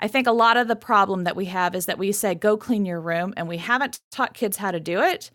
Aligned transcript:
I 0.00 0.08
think 0.08 0.26
a 0.26 0.32
lot 0.32 0.56
of 0.56 0.66
the 0.66 0.76
problem 0.76 1.24
that 1.24 1.36
we 1.36 1.44
have 1.46 1.74
is 1.74 1.86
that 1.86 1.98
we 1.98 2.10
say, 2.10 2.34
go 2.34 2.56
clean 2.56 2.86
your 2.86 3.00
room, 3.00 3.34
and 3.36 3.46
we 3.46 3.58
haven't 3.58 4.00
taught 4.10 4.34
kids 4.34 4.56
how 4.56 4.70
to 4.70 4.80
do 4.80 5.00
it. 5.02 5.30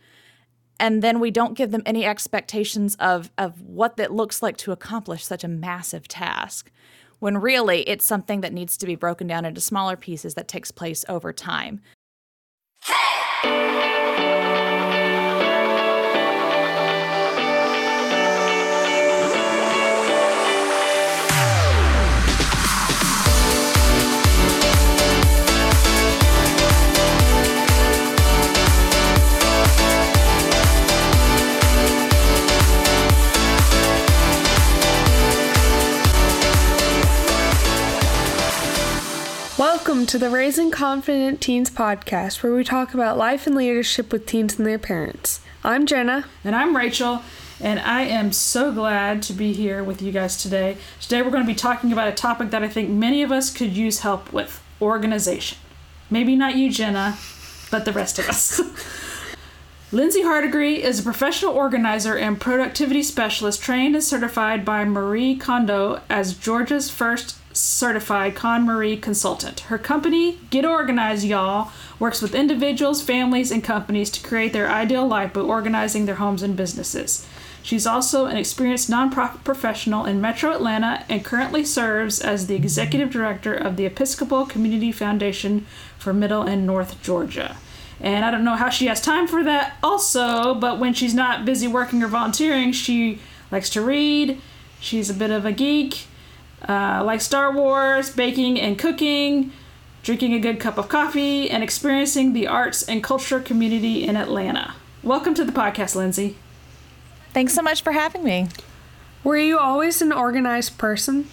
And 0.80 1.02
then 1.02 1.20
we 1.20 1.32
don't 1.32 1.54
give 1.54 1.72
them 1.72 1.84
any 1.86 2.04
expectations 2.04 2.96
of, 2.96 3.31
of 3.38 3.62
what 3.62 3.96
that 3.97 4.12
looks 4.12 4.41
like 4.41 4.57
to 4.57 4.71
accomplish 4.71 5.23
such 5.23 5.43
a 5.43 5.47
massive 5.47 6.07
task. 6.07 6.71
When 7.20 7.38
really 7.38 7.88
it's 7.88 8.04
something 8.04 8.41
that 8.41 8.54
needs 8.54 8.75
to 8.78 8.86
be 8.86 8.96
broken 8.96 9.28
down 9.28 9.46
into 9.46 9.62
smaller 9.62 9.96
pieces 9.96 10.34
that 10.34 10.48
takes 10.48 10.71
place 10.71 11.05
over 11.07 11.32
time. 11.32 11.79
Welcome 39.58 40.05
to 40.08 40.18
the 40.18 40.30
Raising 40.30 40.70
Confident 40.70 41.40
Teens 41.40 41.70
podcast, 41.70 42.44
where 42.44 42.54
we 42.54 42.66
talk 42.66 42.94
about 42.94 43.18
life 43.18 43.48
and 43.48 43.55
leadership 43.55 44.12
with 44.12 44.26
teens 44.26 44.58
and 44.58 44.68
their 44.68 44.77
parents. 44.77 45.40
I'm 45.63 45.86
Jenna. 45.86 46.26
And 46.44 46.54
I'm 46.54 46.76
Rachel, 46.76 47.22
and 47.62 47.80
I 47.80 48.02
am 48.02 48.34
so 48.34 48.73
glad 48.73 49.23
to 49.23 49.34
be 49.34 49.54
here 49.54 49.82
with 49.82 50.02
you 50.02 50.12
guys 50.12 50.36
today. 50.36 50.76
Today, 50.99 51.22
we're 51.22 51.30
going 51.30 51.46
to 51.46 51.48
be 51.48 51.55
talking 51.55 51.94
about 51.94 52.10
a 52.10 52.12
topic 52.12 52.49
that 52.49 52.63
I 52.63 52.68
think 52.68 52.90
many 52.90 53.23
of 53.23 53.32
us 53.32 53.49
could 53.49 53.77
use 53.77 53.99
help 53.99 54.34
with 54.34 54.62
organization. 54.82 55.58
Maybe 56.10 56.35
not 56.35 56.58
you, 56.58 56.70
Jenna, 56.70 57.18
but 57.72 57.85
the 57.85 57.94
rest 57.94 58.20
of 58.20 58.27
us. 58.27 58.60
Lindsey 59.94 60.24
Hardegree 60.24 60.84
is 60.84 60.99
a 60.99 61.04
professional 61.04 61.54
organizer 61.54 62.18
and 62.18 62.41
productivity 62.41 63.01
specialist 63.01 63.63
trained 63.63 63.96
and 63.96 64.03
certified 64.03 64.66
by 64.66 64.84
Marie 64.84 65.38
Kondo 65.38 66.01
as 66.09 66.34
Georgia's 66.34 66.90
first 66.90 67.38
certified 67.56 68.35
KonMari 68.35 69.01
consultant. 69.01 69.61
Her 69.61 69.78
company, 69.78 70.39
Get 70.50 70.66
Organized 70.66 71.23
Y'all, 71.23 71.72
works 72.00 72.22
with 72.22 72.35
individuals, 72.35 73.01
families, 73.01 73.51
and 73.51 73.63
companies 73.63 74.09
to 74.11 74.28
create 74.28 74.53
their 74.53 74.69
ideal 74.69 75.07
life 75.07 75.34
by 75.34 75.41
organizing 75.41 76.06
their 76.06 76.16
homes 76.16 76.44
and 76.44 76.57
businesses. 76.57 77.25
She's 77.63 77.88
also 77.88 78.25
an 78.25 78.38
experienced 78.38 78.91
nonprofit 78.91 79.44
professional 79.44 80.06
in 80.06 80.22
Metro 80.22 80.51
Atlanta 80.51 81.03
and 81.09 81.25
currently 81.25 81.66
serves 81.66 82.19
as 82.19 82.45
the 82.45 82.56
executive 82.56 83.09
director 83.09 83.56
of 83.56 83.75
the 83.75 83.85
Episcopal 83.85 84.45
Community 84.45 84.91
Foundation 84.91 85.66
for 85.97 86.13
Middle 86.13 86.44
and 86.44 86.67
North 86.67 87.01
Georgia. 87.01 87.57
And 88.00 88.25
I 88.25 88.29
don't 88.29 88.44
know 88.44 88.56
how 88.56 88.69
she 88.69 88.88
has 88.88 89.01
time 89.01 89.28
for 89.28 89.44
that 89.44 89.78
also, 89.81 90.53
but 90.53 90.78
when 90.78 90.94
she's 90.94 91.16
not 91.16 91.45
busy 91.45 91.67
working 91.67 92.03
or 92.03 92.07
volunteering, 92.07 92.72
she 92.72 93.19
likes 93.50 93.69
to 93.72 93.81
read. 93.81 94.39
She's 94.79 95.09
a 95.09 95.13
bit 95.13 95.31
of 95.31 95.45
a 95.45 95.51
geek 95.51 96.06
uh, 96.68 97.03
like 97.03 97.22
Star 97.22 97.52
Wars, 97.52 98.09
baking 98.09 98.59
and 98.59 98.78
cooking, 98.78 99.52
drinking 100.03 100.34
a 100.34 100.40
good 100.40 100.59
cup 100.59 100.78
of 100.78 100.90
coffee, 100.90 101.50
and 101.50 101.63
experiencing 101.63 102.34
the 102.34 102.47
arts 102.47 102.84
and 102.84 103.03
culture 103.03 103.40
community 103.40 104.03
in 104.03 104.16
Atlanta. 104.16 104.75
Welcome 105.03 105.34
to 105.35 105.44
the 105.44 105.52
podcast, 105.52 105.96
Lindsey. 105.96 106.38
Thanks 107.34 107.53
so 107.53 107.62
much 107.62 107.84
for 107.84 107.91
having 107.91 108.24
me. 108.24 108.47
Were 109.24 109.38
you 109.38 109.57
always 109.57 110.02
an 110.02 110.12
organized 110.12 110.78
person? 110.78 111.28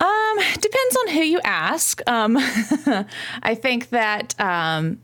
Um, 0.00 0.38
depends 0.54 0.96
on 1.00 1.08
who 1.08 1.20
you 1.20 1.40
ask. 1.44 2.00
Um, 2.08 2.36
I 3.42 3.54
think 3.54 3.90
that 3.90 4.40
um, 4.40 4.98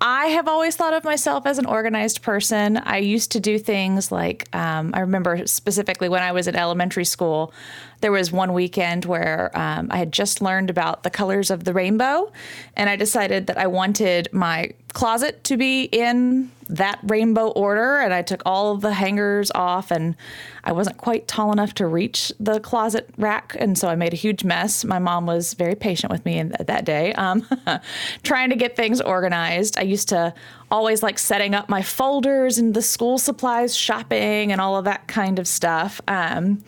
I 0.00 0.26
have 0.26 0.46
always 0.46 0.76
thought 0.76 0.92
of 0.92 1.04
myself 1.04 1.46
as 1.46 1.58
an 1.58 1.66
organized 1.66 2.22
person. 2.22 2.76
I 2.76 2.98
used 2.98 3.32
to 3.32 3.40
do 3.40 3.58
things 3.58 4.12
like 4.12 4.54
um, 4.54 4.90
I 4.94 5.00
remember 5.00 5.46
specifically 5.46 6.08
when 6.08 6.22
I 6.22 6.32
was 6.32 6.46
in 6.48 6.54
elementary 6.54 7.06
school, 7.06 7.52
there 8.00 8.12
was 8.12 8.30
one 8.30 8.52
weekend 8.52 9.04
where 9.04 9.50
um, 9.54 9.88
I 9.90 9.98
had 9.98 10.12
just 10.12 10.40
learned 10.40 10.70
about 10.70 11.02
the 11.02 11.10
colors 11.10 11.50
of 11.50 11.64
the 11.64 11.72
rainbow, 11.72 12.32
and 12.76 12.90
I 12.90 12.96
decided 12.96 13.46
that 13.46 13.58
I 13.58 13.66
wanted 13.66 14.28
my 14.32 14.72
closet 14.92 15.44
to 15.44 15.58
be 15.58 15.84
in 15.84 16.50
that 16.68 16.98
rainbow 17.02 17.48
order. 17.48 17.98
And 17.98 18.14
I 18.14 18.22
took 18.22 18.42
all 18.46 18.72
of 18.72 18.80
the 18.80 18.94
hangers 18.94 19.50
off, 19.54 19.90
and 19.90 20.16
I 20.64 20.72
wasn't 20.72 20.96
quite 20.96 21.28
tall 21.28 21.52
enough 21.52 21.74
to 21.74 21.86
reach 21.86 22.32
the 22.40 22.60
closet 22.60 23.08
rack. 23.18 23.54
And 23.58 23.78
so 23.78 23.88
I 23.88 23.94
made 23.94 24.12
a 24.12 24.16
huge 24.16 24.42
mess. 24.42 24.84
My 24.84 24.98
mom 24.98 25.26
was 25.26 25.54
very 25.54 25.74
patient 25.74 26.10
with 26.10 26.24
me 26.24 26.38
in 26.38 26.50
th- 26.50 26.66
that 26.66 26.84
day, 26.84 27.12
um, 27.14 27.46
trying 28.22 28.50
to 28.50 28.56
get 28.56 28.74
things 28.74 29.00
organized. 29.00 29.78
I 29.78 29.82
used 29.82 30.08
to 30.08 30.32
always 30.70 31.02
like 31.02 31.18
setting 31.18 31.54
up 31.54 31.68
my 31.68 31.82
folders 31.82 32.58
and 32.58 32.74
the 32.74 32.82
school 32.82 33.18
supplies 33.18 33.76
shopping 33.76 34.50
and 34.50 34.60
all 34.60 34.76
of 34.76 34.84
that 34.84 35.06
kind 35.06 35.38
of 35.38 35.46
stuff. 35.46 36.00
Um, 36.08 36.62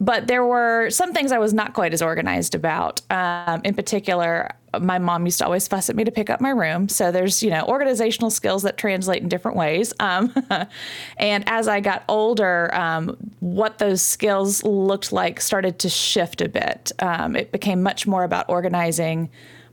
but 0.00 0.28
there 0.28 0.44
were 0.44 0.90
some 0.90 1.12
things 1.12 1.32
I 1.32 1.38
was 1.38 1.52
not 1.52 1.74
quite 1.74 1.92
as 1.92 2.00
organized 2.00 2.54
about. 2.54 3.00
Um, 3.10 3.60
in 3.64 3.74
particular, 3.74 4.50
my 4.78 4.98
mom 4.98 5.24
used 5.24 5.38
to 5.38 5.44
always 5.44 5.66
fuss 5.66 5.90
at 5.90 5.96
me 5.96 6.04
to 6.04 6.12
pick 6.12 6.30
up 6.30 6.40
my 6.40 6.50
room. 6.50 6.88
So 6.88 7.10
there's, 7.10 7.42
you 7.42 7.50
know, 7.50 7.64
organizational 7.66 8.30
skills 8.30 8.62
that 8.62 8.76
translate 8.76 9.20
in 9.20 9.28
different 9.28 9.56
ways. 9.56 9.92
Um, 9.98 10.32
and 11.16 11.42
as 11.48 11.66
I 11.66 11.80
got 11.80 12.04
older, 12.08 12.72
um, 12.72 13.16
what 13.40 13.78
those 13.78 14.00
skills 14.00 14.62
looked 14.62 15.12
like 15.12 15.40
started 15.40 15.80
to 15.80 15.88
shift 15.88 16.40
a 16.40 16.48
bit. 16.48 16.92
Um, 17.00 17.34
it 17.34 17.50
became 17.50 17.82
much 17.82 18.06
more 18.06 18.22
about 18.22 18.48
organizing 18.48 19.30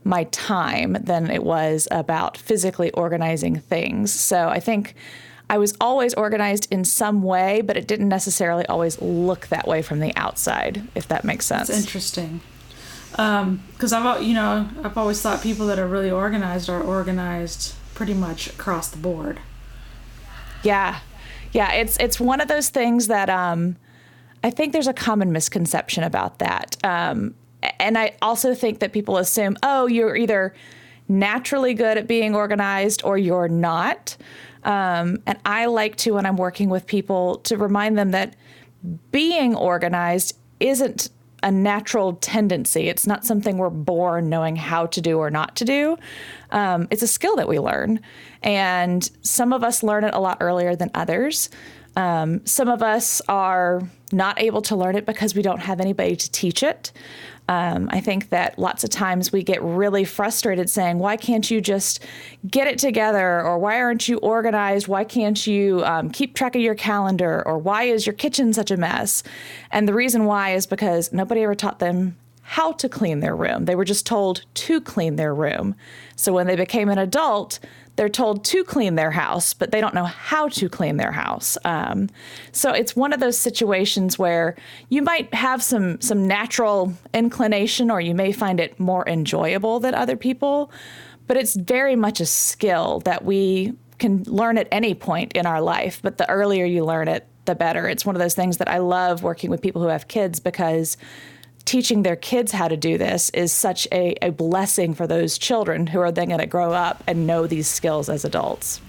my 0.08 0.24
time 0.24 0.96
than 1.00 1.30
it 1.30 1.44
was 1.44 1.86
about 1.90 2.36
physically 2.36 2.90
organizing 2.92 3.60
things. 3.60 4.12
So 4.12 4.48
I 4.48 4.58
think 4.58 4.94
I 5.50 5.58
was 5.58 5.76
always 5.80 6.14
organized 6.14 6.66
in 6.70 6.84
some 6.84 7.22
way, 7.22 7.60
but 7.60 7.76
it 7.76 7.86
didn't 7.86 8.08
necessarily 8.08 8.66
always 8.66 9.00
look 9.00 9.48
that 9.48 9.68
way 9.68 9.82
from 9.82 10.00
the 10.00 10.12
outside, 10.16 10.82
if 10.94 11.08
that 11.08 11.24
makes 11.24 11.46
sense. 11.46 11.68
That's 11.68 11.80
interesting. 11.80 12.40
Because 13.10 13.92
um, 13.92 14.06
I've, 14.06 14.22
you 14.22 14.34
know, 14.34 14.68
I've 14.82 14.96
always 14.96 15.20
thought 15.20 15.42
people 15.42 15.66
that 15.66 15.78
are 15.78 15.86
really 15.86 16.10
organized 16.10 16.68
are 16.68 16.82
organized 16.82 17.74
pretty 17.94 18.14
much 18.14 18.48
across 18.48 18.88
the 18.88 18.98
board. 18.98 19.40
Yeah, 20.62 21.00
yeah. 21.52 21.72
It's 21.72 21.96
it's 21.98 22.18
one 22.18 22.40
of 22.40 22.48
those 22.48 22.68
things 22.68 23.06
that 23.08 23.30
um, 23.30 23.76
I 24.42 24.50
think 24.50 24.72
there's 24.72 24.86
a 24.86 24.92
common 24.92 25.32
misconception 25.32 26.04
about 26.04 26.38
that. 26.38 26.76
Um, 26.84 27.34
and 27.62 27.98
I 27.98 28.16
also 28.22 28.54
think 28.54 28.80
that 28.80 28.92
people 28.92 29.16
assume, 29.16 29.56
oh, 29.62 29.86
you're 29.86 30.16
either 30.16 30.54
naturally 31.08 31.74
good 31.74 31.98
at 31.98 32.06
being 32.06 32.34
organized 32.34 33.02
or 33.04 33.18
you're 33.18 33.48
not. 33.48 34.16
Um, 34.64 35.22
and 35.26 35.38
I 35.44 35.66
like 35.66 35.96
to, 35.96 36.12
when 36.12 36.26
I'm 36.26 36.36
working 36.36 36.68
with 36.68 36.86
people, 36.86 37.36
to 37.38 37.56
remind 37.56 37.96
them 37.96 38.10
that 38.10 38.36
being 39.10 39.54
organized 39.54 40.36
isn't 40.60 41.08
a 41.42 41.50
natural 41.50 42.14
tendency. 42.14 42.88
It's 42.88 43.06
not 43.06 43.24
something 43.24 43.58
we're 43.58 43.70
born 43.70 44.28
knowing 44.28 44.56
how 44.56 44.86
to 44.86 45.00
do 45.00 45.18
or 45.18 45.30
not 45.30 45.56
to 45.56 45.64
do. 45.64 45.96
Um, 46.50 46.88
it's 46.90 47.02
a 47.02 47.06
skill 47.06 47.36
that 47.36 47.48
we 47.48 47.58
learn. 47.58 48.00
And 48.42 49.08
some 49.22 49.52
of 49.52 49.62
us 49.62 49.82
learn 49.82 50.04
it 50.04 50.14
a 50.14 50.20
lot 50.20 50.38
earlier 50.40 50.74
than 50.74 50.90
others. 50.94 51.48
Um, 51.96 52.44
some 52.44 52.68
of 52.68 52.82
us 52.82 53.22
are 53.28 53.82
not 54.12 54.40
able 54.40 54.62
to 54.62 54.76
learn 54.76 54.96
it 54.96 55.06
because 55.06 55.34
we 55.34 55.42
don't 55.42 55.60
have 55.60 55.80
anybody 55.80 56.16
to 56.16 56.30
teach 56.30 56.62
it. 56.62 56.92
Um, 57.48 57.88
I 57.90 58.00
think 58.00 58.28
that 58.28 58.58
lots 58.58 58.84
of 58.84 58.90
times 58.90 59.32
we 59.32 59.42
get 59.42 59.62
really 59.62 60.04
frustrated 60.04 60.68
saying, 60.68 60.98
why 60.98 61.16
can't 61.16 61.50
you 61.50 61.60
just 61.62 62.04
get 62.46 62.66
it 62.66 62.78
together? 62.78 63.42
Or 63.42 63.58
why 63.58 63.80
aren't 63.80 64.06
you 64.06 64.18
organized? 64.18 64.86
Why 64.86 65.04
can't 65.04 65.46
you 65.46 65.82
um, 65.84 66.10
keep 66.10 66.34
track 66.34 66.54
of 66.54 66.60
your 66.60 66.74
calendar? 66.74 67.42
Or 67.46 67.58
why 67.58 67.84
is 67.84 68.06
your 68.06 68.12
kitchen 68.12 68.52
such 68.52 68.70
a 68.70 68.76
mess? 68.76 69.22
And 69.70 69.88
the 69.88 69.94
reason 69.94 70.26
why 70.26 70.54
is 70.54 70.66
because 70.66 71.12
nobody 71.12 71.42
ever 71.42 71.54
taught 71.54 71.78
them 71.78 72.16
how 72.42 72.72
to 72.72 72.88
clean 72.88 73.20
their 73.20 73.36
room. 73.36 73.66
They 73.66 73.74
were 73.74 73.84
just 73.84 74.06
told 74.06 74.44
to 74.54 74.80
clean 74.80 75.16
their 75.16 75.34
room. 75.34 75.74
So 76.16 76.32
when 76.32 76.46
they 76.46 76.56
became 76.56 76.88
an 76.88 76.96
adult, 76.98 77.60
they're 77.98 78.08
told 78.08 78.44
to 78.44 78.62
clean 78.62 78.94
their 78.94 79.10
house, 79.10 79.52
but 79.52 79.72
they 79.72 79.80
don't 79.80 79.92
know 79.92 80.04
how 80.04 80.46
to 80.50 80.68
clean 80.68 80.98
their 80.98 81.10
house. 81.10 81.58
Um, 81.64 82.08
so 82.52 82.70
it's 82.70 82.94
one 82.94 83.12
of 83.12 83.18
those 83.18 83.36
situations 83.36 84.16
where 84.16 84.54
you 84.88 85.02
might 85.02 85.34
have 85.34 85.64
some 85.64 86.00
some 86.00 86.24
natural 86.24 86.94
inclination, 87.12 87.90
or 87.90 88.00
you 88.00 88.14
may 88.14 88.30
find 88.30 88.60
it 88.60 88.78
more 88.78 89.06
enjoyable 89.08 89.80
than 89.80 89.96
other 89.96 90.16
people. 90.16 90.70
But 91.26 91.38
it's 91.38 91.56
very 91.56 91.96
much 91.96 92.20
a 92.20 92.26
skill 92.26 93.00
that 93.00 93.24
we 93.24 93.72
can 93.98 94.22
learn 94.28 94.58
at 94.58 94.68
any 94.70 94.94
point 94.94 95.32
in 95.32 95.44
our 95.44 95.60
life. 95.60 96.00
But 96.00 96.18
the 96.18 96.30
earlier 96.30 96.64
you 96.64 96.84
learn 96.84 97.08
it, 97.08 97.26
the 97.46 97.56
better. 97.56 97.88
It's 97.88 98.06
one 98.06 98.14
of 98.14 98.20
those 98.20 98.36
things 98.36 98.58
that 98.58 98.68
I 98.68 98.78
love 98.78 99.24
working 99.24 99.50
with 99.50 99.60
people 99.60 99.82
who 99.82 99.88
have 99.88 100.06
kids 100.06 100.38
because 100.38 100.96
teaching 101.68 102.02
their 102.02 102.16
kids 102.16 102.52
how 102.52 102.66
to 102.66 102.78
do 102.78 102.96
this 102.96 103.28
is 103.30 103.52
such 103.52 103.86
a, 103.92 104.14
a 104.22 104.30
blessing 104.30 104.94
for 104.94 105.06
those 105.06 105.36
children 105.36 105.86
who 105.86 106.00
are 106.00 106.10
then 106.10 106.28
going 106.28 106.40
to 106.40 106.46
grow 106.46 106.72
up 106.72 107.04
and 107.06 107.26
know 107.26 107.46
these 107.46 107.68
skills 107.68 108.08
as 108.08 108.24
adults. 108.24 108.80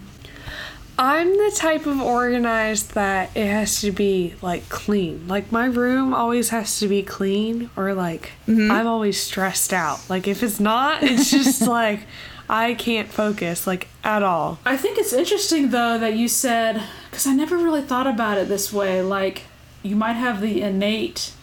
I'm 0.98 1.30
the 1.30 1.52
type 1.54 1.86
of 1.86 2.02
organized 2.02 2.94
that 2.94 3.36
it 3.36 3.48
has 3.48 3.82
to 3.82 3.92
be 3.92 4.36
like 4.42 4.70
clean. 4.70 5.28
Like 5.28 5.52
my 5.52 5.66
room 5.66 6.14
always 6.14 6.50
has 6.50 6.80
to 6.80 6.88
be 6.88 7.04
clean 7.04 7.70
or 7.76 7.94
like 7.94 8.32
mm-hmm. 8.48 8.72
I'm 8.72 8.88
always 8.88 9.22
stressed 9.22 9.74
out. 9.74 10.10
Like 10.10 10.26
if 10.26 10.42
it's 10.42 10.62
not, 10.62 11.04
it's 11.04 11.30
just 11.30 11.62
like 11.68 12.02
I 12.50 12.76
can't 12.76 13.10
focus 13.10 13.68
like 13.68 13.90
at 14.06 14.24
all. 14.24 14.58
I 14.66 14.78
think 14.78 14.98
it's 14.98 15.12
interesting 15.12 15.72
though 15.72 15.98
that 15.98 16.16
you 16.16 16.30
said 16.30 16.82
because 17.12 17.28
I 17.28 17.34
never 17.34 17.58
really 17.58 17.82
thought 17.82 18.08
about 18.08 18.38
it 18.38 18.48
this 18.48 18.72
way. 18.72 19.02
Like 19.02 19.44
you 19.84 19.98
might 19.98 20.14
have 20.14 20.40
the 20.40 20.62
innate 20.62 21.34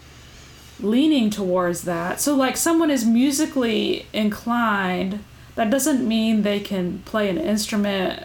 leaning 0.81 1.31
towards 1.31 1.83
that. 1.83 2.21
So 2.21 2.35
like 2.35 2.57
someone 2.57 2.91
is 2.91 3.05
musically 3.05 4.07
inclined, 4.13 5.25
that 5.55 5.71
doesn't 5.71 6.07
mean 6.07 6.43
they 6.43 6.61
can 6.61 7.01
play 7.01 7.29
an 7.29 7.39
instrument 7.39 8.25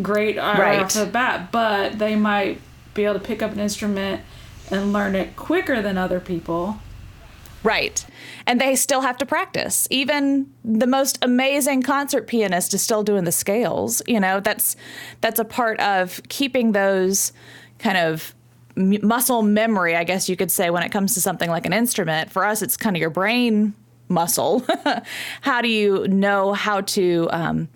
great 0.00 0.36
right 0.36 0.80
off 0.80 0.94
the 0.94 1.06
bat, 1.06 1.52
but 1.52 1.98
they 1.98 2.16
might 2.16 2.60
be 2.94 3.04
able 3.04 3.14
to 3.14 3.20
pick 3.20 3.42
up 3.42 3.52
an 3.52 3.60
instrument 3.60 4.22
and 4.70 4.92
learn 4.92 5.14
it 5.14 5.36
quicker 5.36 5.82
than 5.82 5.98
other 5.98 6.20
people. 6.20 6.78
Right. 7.62 8.04
And 8.46 8.60
they 8.60 8.76
still 8.76 9.00
have 9.00 9.16
to 9.18 9.26
practice. 9.26 9.88
Even 9.90 10.52
the 10.64 10.86
most 10.86 11.18
amazing 11.22 11.82
concert 11.82 12.26
pianist 12.26 12.74
is 12.74 12.82
still 12.82 13.02
doing 13.02 13.24
the 13.24 13.32
scales. 13.32 14.02
You 14.06 14.20
know, 14.20 14.40
that's 14.40 14.76
that's 15.22 15.40
a 15.40 15.44
part 15.44 15.80
of 15.80 16.20
keeping 16.28 16.72
those 16.72 17.32
kind 17.78 17.96
of 17.96 18.34
m- 18.76 18.98
muscle 19.02 19.42
memory, 19.42 19.96
I 19.96 20.04
guess 20.04 20.28
you 20.28 20.36
could 20.36 20.50
say, 20.50 20.70
when 20.70 20.82
it 20.82 20.90
comes 20.90 21.14
to 21.14 21.20
something 21.20 21.50
like 21.50 21.66
an 21.66 21.72
instrument. 21.72 22.30
For 22.30 22.44
us, 22.44 22.62
it's 22.62 22.76
kind 22.76 22.96
of 22.96 23.00
your 23.00 23.10
brain 23.10 23.74
muscle. 24.08 24.64
how 25.40 25.60
do 25.60 25.68
you 25.68 26.06
know 26.08 26.52
how 26.52 26.82
to 26.82 27.28
um, 27.30 27.68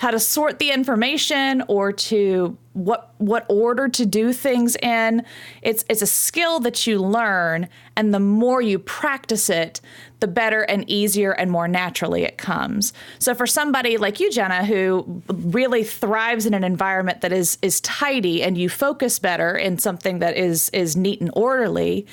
how 0.00 0.10
to 0.10 0.18
sort 0.18 0.58
the 0.58 0.70
information 0.70 1.62
or 1.68 1.92
to 1.92 2.56
what 2.72 3.12
what 3.18 3.44
order 3.50 3.86
to 3.86 4.06
do 4.06 4.32
things 4.32 4.74
in. 4.76 5.22
It's 5.60 5.84
it's 5.90 6.00
a 6.00 6.06
skill 6.06 6.58
that 6.60 6.86
you 6.86 7.02
learn 7.02 7.68
and 7.96 8.14
the 8.14 8.18
more 8.18 8.62
you 8.62 8.78
practice 8.78 9.50
it 9.50 9.82
the 10.20 10.26
better 10.26 10.62
and 10.62 10.88
easier 10.88 11.32
and 11.32 11.50
more 11.50 11.68
naturally 11.68 12.22
it 12.22 12.38
comes. 12.38 12.94
So 13.18 13.34
for 13.34 13.46
somebody 13.46 13.98
like 13.98 14.20
you 14.20 14.30
Jenna 14.30 14.64
who 14.64 15.22
really 15.28 15.84
thrives 15.84 16.46
in 16.46 16.54
an 16.54 16.64
environment 16.64 17.20
that 17.20 17.32
is 17.32 17.58
is 17.60 17.82
tidy 17.82 18.42
and 18.42 18.56
you 18.56 18.70
focus 18.70 19.18
better 19.18 19.54
in 19.54 19.76
something 19.76 20.20
that 20.20 20.34
is 20.34 20.70
is 20.70 20.96
neat 20.96 21.20
and 21.20 21.30
orderly 21.34 22.06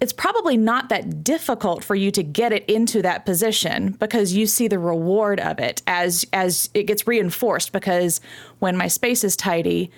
it's 0.00 0.12
probably 0.12 0.56
not 0.56 0.88
that 0.88 1.24
difficult 1.24 1.82
for 1.82 1.94
you 1.94 2.10
to 2.10 2.22
get 2.22 2.52
it 2.52 2.64
into 2.66 3.00
that 3.02 3.24
position 3.24 3.92
because 3.92 4.32
you 4.32 4.46
see 4.46 4.68
the 4.68 4.78
reward 4.78 5.40
of 5.40 5.58
it 5.58 5.82
as 5.86 6.26
as 6.32 6.68
it 6.74 6.84
gets 6.84 7.06
reinforced 7.06 7.72
because 7.72 8.20
when 8.58 8.76
my 8.76 8.88
space 8.88 9.24
is 9.24 9.36
tidy 9.36 9.90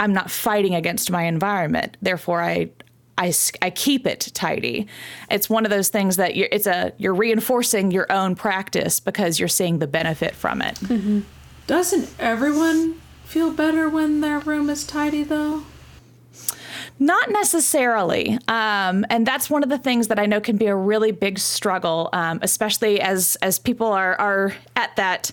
i'm 0.00 0.12
not 0.12 0.30
fighting 0.30 0.74
against 0.74 1.10
my 1.10 1.24
environment 1.24 1.96
therefore 2.00 2.42
I 2.42 2.70
I 3.18 3.70
keep 3.70 4.06
it 4.06 4.30
tidy. 4.32 4.86
It's 5.28 5.50
one 5.50 5.64
of 5.64 5.70
those 5.70 5.88
things 5.88 6.16
that 6.16 6.36
you're, 6.36 6.48
it's 6.52 6.66
a 6.66 6.92
you're 6.98 7.14
reinforcing 7.14 7.90
your 7.90 8.10
own 8.12 8.36
practice 8.36 9.00
because 9.00 9.40
you're 9.40 9.48
seeing 9.48 9.80
the 9.80 9.88
benefit 9.88 10.34
from 10.34 10.62
it. 10.62 10.76
Mm-hmm. 10.76 11.20
Doesn't 11.66 12.14
everyone 12.18 13.00
feel 13.24 13.50
better 13.52 13.88
when 13.88 14.20
their 14.20 14.38
room 14.38 14.70
is 14.70 14.86
tidy 14.86 15.24
though? 15.24 15.64
Not 17.00 17.30
necessarily, 17.30 18.38
um, 18.48 19.06
and 19.08 19.24
that's 19.24 19.48
one 19.48 19.62
of 19.62 19.68
the 19.68 19.78
things 19.78 20.08
that 20.08 20.18
I 20.18 20.26
know 20.26 20.40
can 20.40 20.56
be 20.56 20.66
a 20.66 20.74
really 20.74 21.12
big 21.12 21.38
struggle, 21.38 22.08
um, 22.12 22.40
especially 22.42 23.00
as 23.00 23.36
as 23.36 23.60
people 23.60 23.86
are 23.86 24.16
are 24.16 24.54
at 24.74 24.96
that 24.96 25.30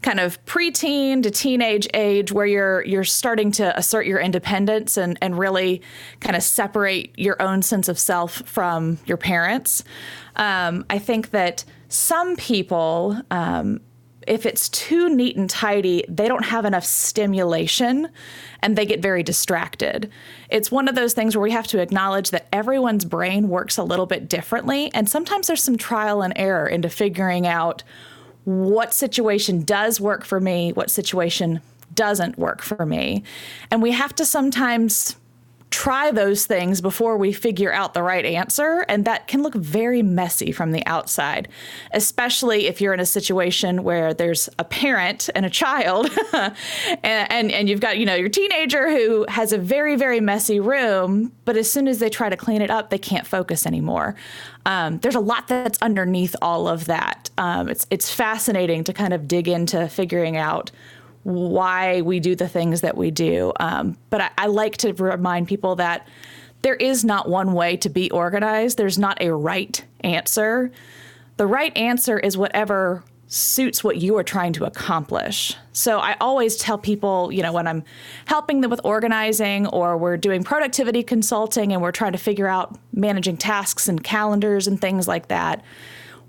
kind 0.00 0.20
of 0.20 0.44
preteen 0.44 1.24
to 1.24 1.30
teenage 1.32 1.88
age 1.92 2.30
where 2.30 2.46
you're 2.46 2.84
you're 2.84 3.02
starting 3.02 3.50
to 3.52 3.76
assert 3.76 4.06
your 4.06 4.20
independence 4.20 4.96
and 4.96 5.18
and 5.20 5.36
really 5.36 5.82
kind 6.20 6.36
of 6.36 6.42
separate 6.44 7.18
your 7.18 7.40
own 7.42 7.62
sense 7.62 7.88
of 7.88 7.98
self 7.98 8.34
from 8.46 8.98
your 9.06 9.16
parents. 9.16 9.82
Um, 10.36 10.84
I 10.88 11.00
think 11.00 11.30
that 11.30 11.64
some 11.88 12.36
people. 12.36 13.20
Um, 13.32 13.80
if 14.28 14.46
it's 14.46 14.68
too 14.68 15.08
neat 15.08 15.36
and 15.36 15.48
tidy, 15.48 16.04
they 16.08 16.28
don't 16.28 16.44
have 16.44 16.64
enough 16.64 16.84
stimulation 16.84 18.08
and 18.62 18.76
they 18.76 18.84
get 18.84 19.00
very 19.00 19.22
distracted. 19.22 20.10
It's 20.50 20.70
one 20.70 20.88
of 20.88 20.94
those 20.94 21.14
things 21.14 21.34
where 21.34 21.42
we 21.42 21.50
have 21.52 21.66
to 21.68 21.80
acknowledge 21.80 22.30
that 22.30 22.46
everyone's 22.52 23.04
brain 23.04 23.48
works 23.48 23.78
a 23.78 23.82
little 23.82 24.06
bit 24.06 24.28
differently. 24.28 24.90
And 24.94 25.08
sometimes 25.08 25.46
there's 25.46 25.62
some 25.62 25.78
trial 25.78 26.22
and 26.22 26.32
error 26.36 26.66
into 26.66 26.88
figuring 26.88 27.46
out 27.46 27.82
what 28.44 28.94
situation 28.94 29.62
does 29.62 30.00
work 30.00 30.24
for 30.24 30.40
me, 30.40 30.72
what 30.72 30.90
situation 30.90 31.60
doesn't 31.94 32.38
work 32.38 32.62
for 32.62 32.86
me. 32.86 33.24
And 33.70 33.82
we 33.82 33.92
have 33.92 34.14
to 34.16 34.24
sometimes 34.24 35.16
try 35.70 36.10
those 36.10 36.46
things 36.46 36.80
before 36.80 37.16
we 37.16 37.32
figure 37.32 37.72
out 37.72 37.94
the 37.94 38.02
right 38.02 38.24
answer. 38.24 38.84
And 38.88 39.04
that 39.04 39.28
can 39.28 39.42
look 39.42 39.54
very 39.54 40.02
messy 40.02 40.50
from 40.50 40.72
the 40.72 40.84
outside, 40.86 41.48
especially 41.92 42.66
if 42.66 42.80
you're 42.80 42.94
in 42.94 43.00
a 43.00 43.06
situation 43.06 43.82
where 43.82 44.14
there's 44.14 44.48
a 44.58 44.64
parent 44.64 45.28
and 45.34 45.44
a 45.44 45.50
child 45.50 46.10
and, 46.32 46.54
and, 47.04 47.52
and 47.52 47.68
you've 47.68 47.80
got, 47.80 47.98
you 47.98 48.06
know, 48.06 48.14
your 48.14 48.28
teenager 48.28 48.90
who 48.90 49.26
has 49.28 49.52
a 49.52 49.58
very, 49.58 49.96
very 49.96 50.20
messy 50.20 50.58
room, 50.58 51.32
but 51.44 51.56
as 51.56 51.70
soon 51.70 51.86
as 51.86 51.98
they 51.98 52.08
try 52.08 52.28
to 52.28 52.36
clean 52.36 52.62
it 52.62 52.70
up, 52.70 52.90
they 52.90 52.98
can't 52.98 53.26
focus 53.26 53.66
anymore. 53.66 54.14
Um, 54.64 54.98
there's 54.98 55.14
a 55.14 55.20
lot 55.20 55.48
that's 55.48 55.78
underneath 55.80 56.34
all 56.42 56.66
of 56.68 56.86
that. 56.86 57.30
Um, 57.38 57.68
it's, 57.68 57.86
it's 57.90 58.12
fascinating 58.12 58.84
to 58.84 58.92
kind 58.92 59.12
of 59.12 59.28
dig 59.28 59.48
into 59.48 59.88
figuring 59.88 60.36
out 60.36 60.70
why 61.22 62.00
we 62.02 62.20
do 62.20 62.34
the 62.34 62.48
things 62.48 62.80
that 62.80 62.96
we 62.96 63.10
do. 63.10 63.52
Um, 63.60 63.96
but 64.10 64.20
I, 64.20 64.30
I 64.38 64.46
like 64.46 64.76
to 64.78 64.92
remind 64.94 65.48
people 65.48 65.76
that 65.76 66.08
there 66.62 66.74
is 66.74 67.04
not 67.04 67.28
one 67.28 67.52
way 67.52 67.76
to 67.78 67.88
be 67.88 68.10
organized, 68.10 68.78
there's 68.78 68.98
not 68.98 69.20
a 69.20 69.32
right 69.32 69.84
answer. 70.00 70.70
The 71.36 71.46
right 71.46 71.76
answer 71.76 72.18
is 72.18 72.36
whatever 72.36 73.04
suits 73.28 73.84
what 73.84 73.98
you 73.98 74.16
are 74.16 74.24
trying 74.24 74.54
to 74.54 74.64
accomplish. 74.64 75.54
So 75.72 75.98
I 75.98 76.16
always 76.20 76.56
tell 76.56 76.78
people, 76.78 77.30
you 77.30 77.42
know, 77.42 77.52
when 77.52 77.66
I'm 77.66 77.84
helping 78.24 78.62
them 78.62 78.70
with 78.70 78.80
organizing 78.84 79.66
or 79.66 79.98
we're 79.98 80.16
doing 80.16 80.42
productivity 80.42 81.02
consulting 81.02 81.72
and 81.72 81.82
we're 81.82 81.92
trying 81.92 82.12
to 82.12 82.18
figure 82.18 82.48
out 82.48 82.78
managing 82.92 83.36
tasks 83.36 83.86
and 83.86 84.02
calendars 84.02 84.66
and 84.66 84.80
things 84.80 85.06
like 85.06 85.28
that, 85.28 85.62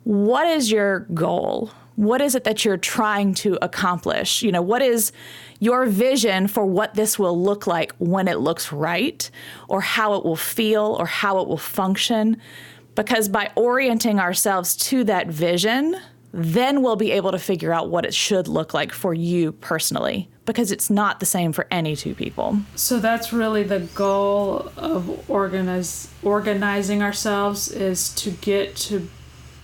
what 0.04 0.46
is 0.46 0.72
your 0.72 1.00
goal? 1.14 1.72
What 2.00 2.22
is 2.22 2.34
it 2.34 2.46
that 2.46 2.64
you're 2.64 2.78
trying 2.78 3.34
to 3.44 3.58
accomplish? 3.62 4.42
You 4.42 4.54
know, 4.54 4.62
what 4.62 4.82
is 4.82 5.12
your 5.60 5.86
vision 5.86 6.48
for 6.48 6.66
what 6.66 6.94
this 6.94 7.20
will 7.20 7.38
look 7.38 7.68
like 7.68 7.92
when 7.98 8.30
it 8.30 8.40
looks 8.40 8.72
right, 8.72 9.30
or 9.68 9.82
how 9.82 10.14
it 10.14 10.24
will 10.24 10.38
feel, 10.38 10.96
or 10.98 11.06
how 11.06 11.42
it 11.42 11.50
will 11.50 11.58
function? 11.58 12.38
Because 12.96 13.28
by 13.28 13.52
orienting 13.58 14.18
ourselves 14.18 14.78
to 14.78 15.04
that 15.04 15.28
vision, 15.28 15.98
then 16.32 16.82
we'll 16.84 16.96
be 16.96 17.12
able 17.12 17.34
to 17.34 17.38
figure 17.38 17.74
out 17.74 17.90
what 17.90 18.06
it 18.06 18.14
should 18.14 18.48
look 18.48 18.74
like 18.74 18.94
for 18.94 19.14
you 19.14 19.52
personally, 19.52 20.30
because 20.46 20.72
it's 20.72 20.90
not 20.90 21.20
the 21.20 21.26
same 21.26 21.52
for 21.52 21.68
any 21.70 21.98
two 21.98 22.16
people. 22.16 22.60
So 22.76 23.00
that's 23.00 23.34
really 23.34 23.64
the 23.64 23.82
goal 23.94 24.72
of 24.78 25.30
organize 25.30 26.08
organizing 26.24 27.04
ourselves 27.04 27.70
is 27.70 28.08
to 28.16 28.32
get 28.32 28.78
to 28.88 29.10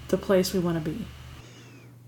the 0.09 0.17
place 0.17 0.53
we 0.53 0.59
want 0.59 0.83
to 0.83 0.89
be. 0.91 1.05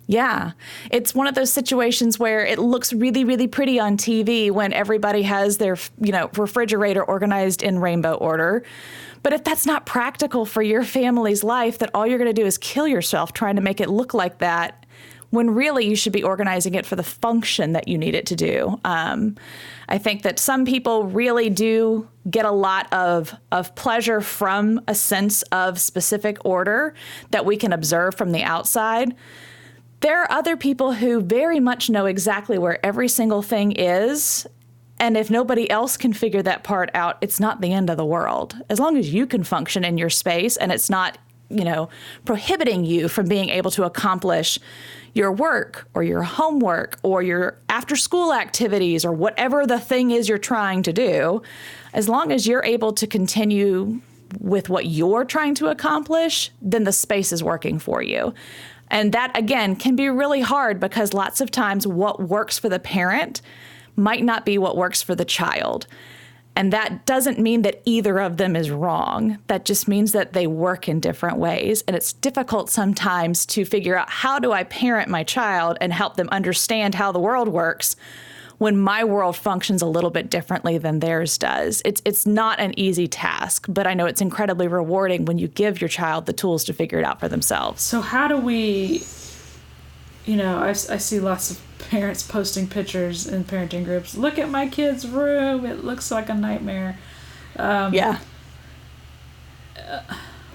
Yeah. 0.08 0.54
It's 0.90 1.14
one 1.14 1.28
of 1.28 1.36
those 1.36 1.52
situations 1.52 2.18
where 2.18 2.46
it 2.46 2.60
looks 2.60 2.94
really, 2.94 3.26
really 3.26 3.48
pretty 3.48 3.78
on 3.78 3.98
TV 3.98 4.50
when 4.50 4.72
everybody 4.72 5.24
has 5.24 5.58
their, 5.58 5.78
you 6.00 6.14
know, 6.14 6.30
refrigerator 6.38 7.04
organized 7.04 7.62
in 7.62 7.80
rainbow 7.80 8.14
order. 8.14 8.64
But 9.22 9.34
if 9.34 9.44
that's 9.44 9.66
not 9.66 9.86
practical 9.86 10.46
for 10.46 10.62
your 10.62 10.84
family's 10.84 11.44
life, 11.44 11.80
that 11.80 11.92
all 11.94 12.08
you're 12.08 12.20
going 12.20 12.34
to 12.34 12.42
do 12.42 12.46
is 12.46 12.58
kill 12.58 12.88
yourself 12.88 13.34
trying 13.34 13.58
to 13.58 13.62
make 13.62 13.82
it 13.82 13.90
look 13.90 14.14
like 14.14 14.38
that, 14.38 14.86
when 15.30 15.50
really 15.50 15.86
you 15.86 15.96
should 15.96 16.14
be 16.14 16.24
organizing 16.24 16.74
it 16.74 16.86
for 16.86 16.96
the 16.96 17.04
function 17.04 17.74
that 17.74 17.90
you 17.90 17.98
need 17.98 18.16
it 18.16 18.26
to 18.28 18.36
do. 18.36 18.80
Um, 18.86 19.36
I 19.90 19.98
think 19.98 20.24
that 20.24 20.40
some 20.40 20.64
people 20.64 21.04
really 21.04 21.50
do 21.50 22.08
get 22.30 22.46
a 22.46 22.52
lot 22.52 22.92
of, 22.94 23.36
of 23.52 23.76
pleasure 23.76 24.22
from 24.22 24.80
a 24.88 24.96
sense 24.96 25.42
of 25.44 25.82
specific 25.82 26.38
order 26.46 26.94
that 27.32 27.46
we 27.46 27.58
can 27.58 27.74
observe 27.74 28.16
from 28.16 28.32
the 28.32 28.44
outside 28.44 29.14
there 30.01 30.22
are 30.22 30.32
other 30.32 30.56
people 30.56 30.94
who 30.94 31.22
very 31.22 31.60
much 31.60 31.89
know 31.89 32.06
exactly 32.06 32.58
where 32.58 32.84
every 32.86 33.08
single 33.08 33.42
thing 33.42 33.72
is. 33.72 34.46
And 35.00 35.16
if 35.16 35.30
nobody 35.30 35.70
else 35.70 35.98
can 35.98 36.13
figure 36.13 36.42
that 36.44 36.63
part 36.63 36.89
out, 36.94 37.18
it's 37.22 37.39
not 37.39 37.62
the 37.62 37.74
end 37.74 37.89
of 37.89 37.98
the 37.98 38.06
world. 38.06 38.56
As 38.70 38.80
long 38.80 38.98
as 38.98 39.13
you 39.13 39.27
can 39.27 39.44
function 39.44 39.84
in 39.84 39.98
your 39.98 40.10
space 40.10 40.58
and 40.58 40.72
it's 40.72 40.89
not, 40.89 41.18
you 41.50 41.63
know, 41.63 41.89
prohibiting 42.25 42.84
you 42.84 43.08
from 43.08 43.27
being 43.27 43.50
able 43.50 43.72
to 43.72 43.84
accomplish 43.84 44.60
your 45.13 45.32
work 45.32 45.88
or 45.94 46.04
your 46.04 46.24
homework 46.24 47.00
or 47.04 47.24
your 47.24 47.58
after 47.70 47.96
school 47.96 48.34
activities 48.34 49.04
or 49.04 49.12
whatever 49.12 49.66
the 49.66 49.80
thing 49.80 50.12
is 50.12 50.30
you're 50.30 50.38
trying 50.38 50.84
to 50.84 50.94
do, 50.94 51.42
as 51.94 52.08
long 52.08 52.32
as 52.32 52.46
you're 52.46 52.63
able 52.63 52.94
to 52.94 53.08
continue 53.08 54.00
with 54.39 54.70
what 54.70 54.86
you're 54.86 55.25
trying 55.25 55.56
to 55.56 55.68
accomplish, 55.68 56.51
then 56.62 56.84
the 56.84 56.92
space 56.92 57.32
is 57.32 57.44
working 57.44 57.80
for 57.80 58.01
you. 58.01 58.34
And 58.89 59.12
that, 59.13 59.38
again, 59.38 59.75
can 59.75 59.96
be 59.96 60.10
really 60.10 60.41
hard 60.41 60.79
because 60.79 61.13
lots 61.13 61.41
of 61.41 61.51
times 61.51 61.86
what 61.86 62.22
works 62.22 62.58
for 62.58 62.70
the 62.70 62.79
parent 62.79 63.41
might 63.96 64.24
not 64.24 64.46
be 64.46 64.58
what 64.58 64.77
works 64.77 65.01
for 65.01 65.15
the 65.15 65.25
child. 65.25 65.88
And 66.56 66.74
that 66.74 67.06
doesn't 67.06 67.38
mean 67.38 67.62
that 67.62 67.84
either 67.86 68.20
of 68.20 68.38
them 68.38 68.56
is 68.56 68.72
wrong. 68.72 69.38
That 69.46 69.63
just 69.63 69.88
means 69.88 70.12
that 70.13 70.34
they 70.34 70.48
work 70.48 70.89
in 70.89 71.00
different 71.00 71.38
ways. 71.38 71.84
And 71.88 71.96
it's 71.96 72.13
difficult 72.13 72.72
sometimes 72.72 73.46
to 73.48 73.63
figure 73.63 73.96
out 73.96 74.10
how 74.10 74.39
do 74.39 74.51
I 74.51 74.63
parent 74.63 75.08
my 75.08 75.24
child 75.24 75.77
and 75.82 75.94
help 75.94 76.15
them 76.15 76.29
understand 76.29 76.96
how 76.96 77.12
the 77.12 77.20
world 77.20 77.48
works 77.48 77.96
when 78.58 78.78
my 78.78 79.04
world 79.04 79.36
functions 79.36 79.82
a 79.82 79.86
little 79.86 80.10
bit 80.10 80.30
differently 80.30 80.78
than 80.78 81.00
theirs 81.00 81.38
does. 81.38 81.82
It's 81.86 82.02
it's 82.06 82.26
not 82.26 82.60
an 82.60 82.78
easy 82.78 83.08
task, 83.08 83.66
but 83.70 83.88
I 83.88 83.94
know 83.94 84.06
it's 84.06 84.22
incredibly 84.22 84.68
rewarding 84.68 85.26
when 85.26 85.38
you 85.38 85.48
give 85.48 85.80
your 85.82 85.90
child 85.90 86.26
the 86.26 86.34
tools 86.34 86.64
to 86.66 86.74
figure 86.74 87.00
it 87.00 87.06
out 87.06 87.20
for 87.20 87.28
themselves. 87.28 87.82
So 87.82 88.02
how 88.02 88.28
do 88.28 88.38
we 88.38 89.04
you 90.28 90.36
know, 90.36 90.58
I, 90.58 90.70
I 90.70 90.74
see 90.74 91.20
lots 91.22 91.52
of 91.52 91.62
parents 91.90 92.22
posting 92.22 92.68
pictures 92.68 93.26
in 93.26 93.46
parenting 93.46 93.86
groups. 93.86 94.16
Look 94.16 94.38
at 94.38 94.50
my 94.50 94.68
kid's 94.68 95.08
room. 95.08 95.66
It 95.66 95.86
looks 95.86 96.12
like 96.12 96.28
a 96.28 96.34
nightmare. 96.34 97.00
Um, 97.56 97.94
yeah. 97.94 98.20
Uh, 99.78 100.02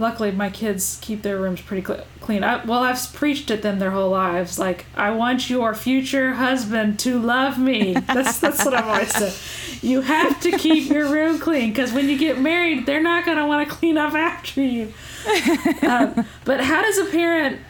luckily, 0.03 0.31
my 0.33 0.51
kids 0.51 0.99
keep 1.01 1.23
their 1.23 1.39
rooms 1.39 1.63
pretty 1.63 1.87
cl- 1.87 2.05
clean. 2.21 2.45
I, 2.45 2.63
well, 2.65 2.81
I've 2.81 3.13
preached 3.15 3.51
at 3.51 3.63
them 3.63 3.79
their 3.79 3.93
whole 3.93 4.11
lives. 4.11 4.59
Like, 4.59 4.85
I 4.95 5.11
want 5.11 5.49
your 5.49 5.75
future 5.75 6.35
husband 6.35 6.99
to 7.01 7.19
love 7.19 7.59
me. 7.59 7.95
That's 7.95 8.39
that's 8.39 8.65
what 8.65 8.75
I've 8.75 8.87
always 8.87 9.13
said. 9.15 9.83
You 9.83 10.03
have 10.03 10.41
to 10.41 10.53
keep 10.59 10.91
your 10.91 11.11
room 11.11 11.39
clean 11.39 11.71
because 11.71 11.93
when 11.93 12.09
you 12.11 12.19
get 12.19 12.39
married, 12.39 12.85
they're 12.85 13.03
not 13.03 13.25
going 13.25 13.39
to 13.39 13.47
want 13.47 13.67
to 13.67 13.75
clean 13.75 13.97
up 13.97 14.13
after 14.13 14.63
you. 14.63 14.93
Um, 15.83 16.27
but 16.45 16.61
how 16.61 16.83
does 16.83 16.99
a 16.99 17.05
parent 17.07 17.61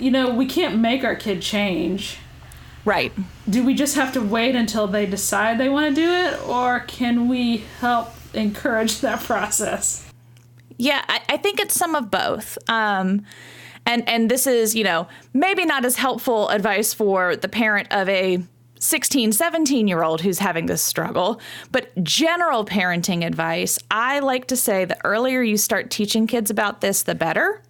you 0.00 0.10
know, 0.10 0.32
we 0.32 0.46
can't 0.46 0.78
make 0.78 1.04
our 1.04 1.14
kid 1.14 1.42
change. 1.42 2.18
Right. 2.84 3.12
Do 3.48 3.64
we 3.64 3.74
just 3.74 3.94
have 3.96 4.12
to 4.14 4.22
wait 4.22 4.56
until 4.56 4.86
they 4.86 5.06
decide 5.06 5.58
they 5.58 5.68
want 5.68 5.94
to 5.94 6.00
do 6.00 6.10
it, 6.10 6.48
or 6.48 6.80
can 6.80 7.28
we 7.28 7.58
help 7.80 8.08
encourage 8.32 9.00
that 9.00 9.20
process? 9.20 10.09
Yeah, 10.80 11.04
I, 11.08 11.20
I 11.28 11.36
think 11.36 11.60
it's 11.60 11.74
some 11.74 11.94
of 11.94 12.10
both. 12.10 12.56
Um, 12.66 13.26
and 13.84 14.08
and 14.08 14.30
this 14.30 14.46
is, 14.46 14.74
you 14.74 14.82
know, 14.82 15.08
maybe 15.34 15.66
not 15.66 15.84
as 15.84 15.96
helpful 15.96 16.48
advice 16.48 16.94
for 16.94 17.36
the 17.36 17.48
parent 17.48 17.88
of 17.90 18.08
a 18.08 18.42
16, 18.78 19.32
17 19.32 19.88
year 19.88 20.02
old 20.02 20.22
who's 20.22 20.38
having 20.38 20.66
this 20.66 20.80
struggle, 20.80 21.38
but 21.70 21.90
general 22.02 22.64
parenting 22.64 23.26
advice, 23.26 23.78
I 23.90 24.20
like 24.20 24.46
to 24.46 24.56
say 24.56 24.86
the 24.86 24.96
earlier 25.04 25.42
you 25.42 25.58
start 25.58 25.90
teaching 25.90 26.26
kids 26.26 26.50
about 26.50 26.80
this, 26.80 27.02
the 27.02 27.14
better. 27.14 27.62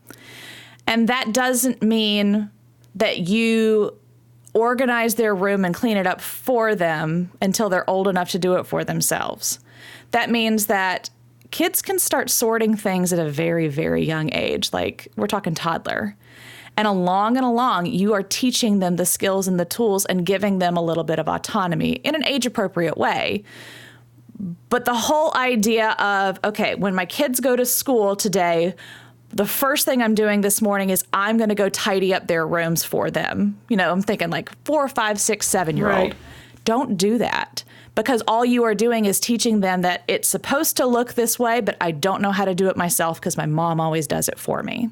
And 0.87 1.09
that 1.09 1.33
doesn't 1.33 1.83
mean 1.83 2.49
that 2.95 3.29
you 3.29 3.99
organize 4.55 5.17
their 5.17 5.35
room 5.35 5.65
and 5.65 5.75
clean 5.75 5.97
it 5.97 6.07
up 6.07 6.21
for 6.21 6.77
them 6.77 7.33
until 7.43 7.69
they're 7.69 7.91
old 7.91 8.07
enough 8.07 8.31
to 8.31 8.39
do 8.39 8.55
it 8.55 8.67
for 8.69 8.85
themselves. 8.85 9.59
That 10.13 10.31
means 10.31 10.67
that 10.67 11.11
kids 11.51 11.83
can 11.83 11.99
start 11.99 12.31
sorting 12.31 12.77
things 12.77 13.13
at 13.13 13.19
a 13.19 13.31
very, 13.31 13.69
very 13.69 14.05
young 14.05 14.33
age. 14.33 14.73
Like 14.73 15.09
we're 15.17 15.27
talking 15.27 15.55
toddler. 15.55 16.17
And 16.77 16.87
along 16.87 17.37
and 17.37 17.45
along, 17.45 17.87
you 17.87 18.15
are 18.15 18.23
teaching 18.23 18.79
them 18.79 18.97
the 18.97 19.05
skills 19.05 19.49
and 19.49 19.59
the 19.59 19.65
tools 19.65 20.07
and 20.07 20.25
giving 20.25 20.61
them 20.61 20.77
a 20.77 20.83
little 20.83 21.05
bit 21.05 21.19
of 21.19 21.29
autonomy 21.29 21.93
in 21.93 22.15
an 22.15 22.25
age 22.25 22.47
appropriate 22.47 22.97
way. 22.97 23.45
But 24.69 24.85
the 24.85 24.95
whole 24.95 25.37
idea 25.37 25.91
of, 25.99 26.41
okay, 26.45 26.75
when 26.77 26.95
my 26.95 27.05
kids 27.05 27.41
go 27.41 27.57
to 27.57 27.67
school 27.67 28.17
today, 28.17 28.75
the 29.29 29.45
first 29.45 29.85
thing 29.85 30.01
I'm 30.01 30.15
doing 30.15 30.41
this 30.41 30.63
morning 30.63 30.91
is 30.91 31.05
I'm 31.13 31.37
going 31.37 31.51
to 31.51 31.55
go 31.55 31.69
tidy 31.69 32.15
up 32.15 32.27
their 32.27 32.47
rooms 32.47 32.83
for 32.83 33.11
them. 33.11 33.61
You 33.69 33.77
know, 33.77 33.93
I'm 33.93 34.03
thinking 34.03 34.31
like 34.31 34.51
four, 34.65 34.89
five, 34.89 35.21
six, 35.21 35.47
seven 35.47 35.77
year 35.77 35.91
old. 35.91 36.11
Right. 36.11 36.15
Don't 36.65 36.97
do 36.97 37.19
that 37.19 37.65
because 37.95 38.23
all 38.29 38.45
you 38.45 38.65
are 38.65 38.75
doing 38.75 39.05
is 39.05 39.21
teaching 39.21 39.61
them 39.61 39.83
that 39.83 40.05
it's 40.09 40.29
supposed 40.29 40.77
to 40.79 40.87
look 40.87 41.15
this 41.15 41.39
way, 41.39 41.61
but 41.61 41.77
I 41.81 41.91
don't 41.91 42.23
know 42.23 42.33
how 42.33 42.45
to 42.45 42.55
do 42.55 42.69
it 42.69 42.77
myself 42.77 43.21
because 43.21 43.37
my 43.37 43.47
mom 43.47 43.81
always 43.81 44.07
does 44.07 44.29
it 44.29 44.39
for 44.39 44.63
me. 44.63 44.91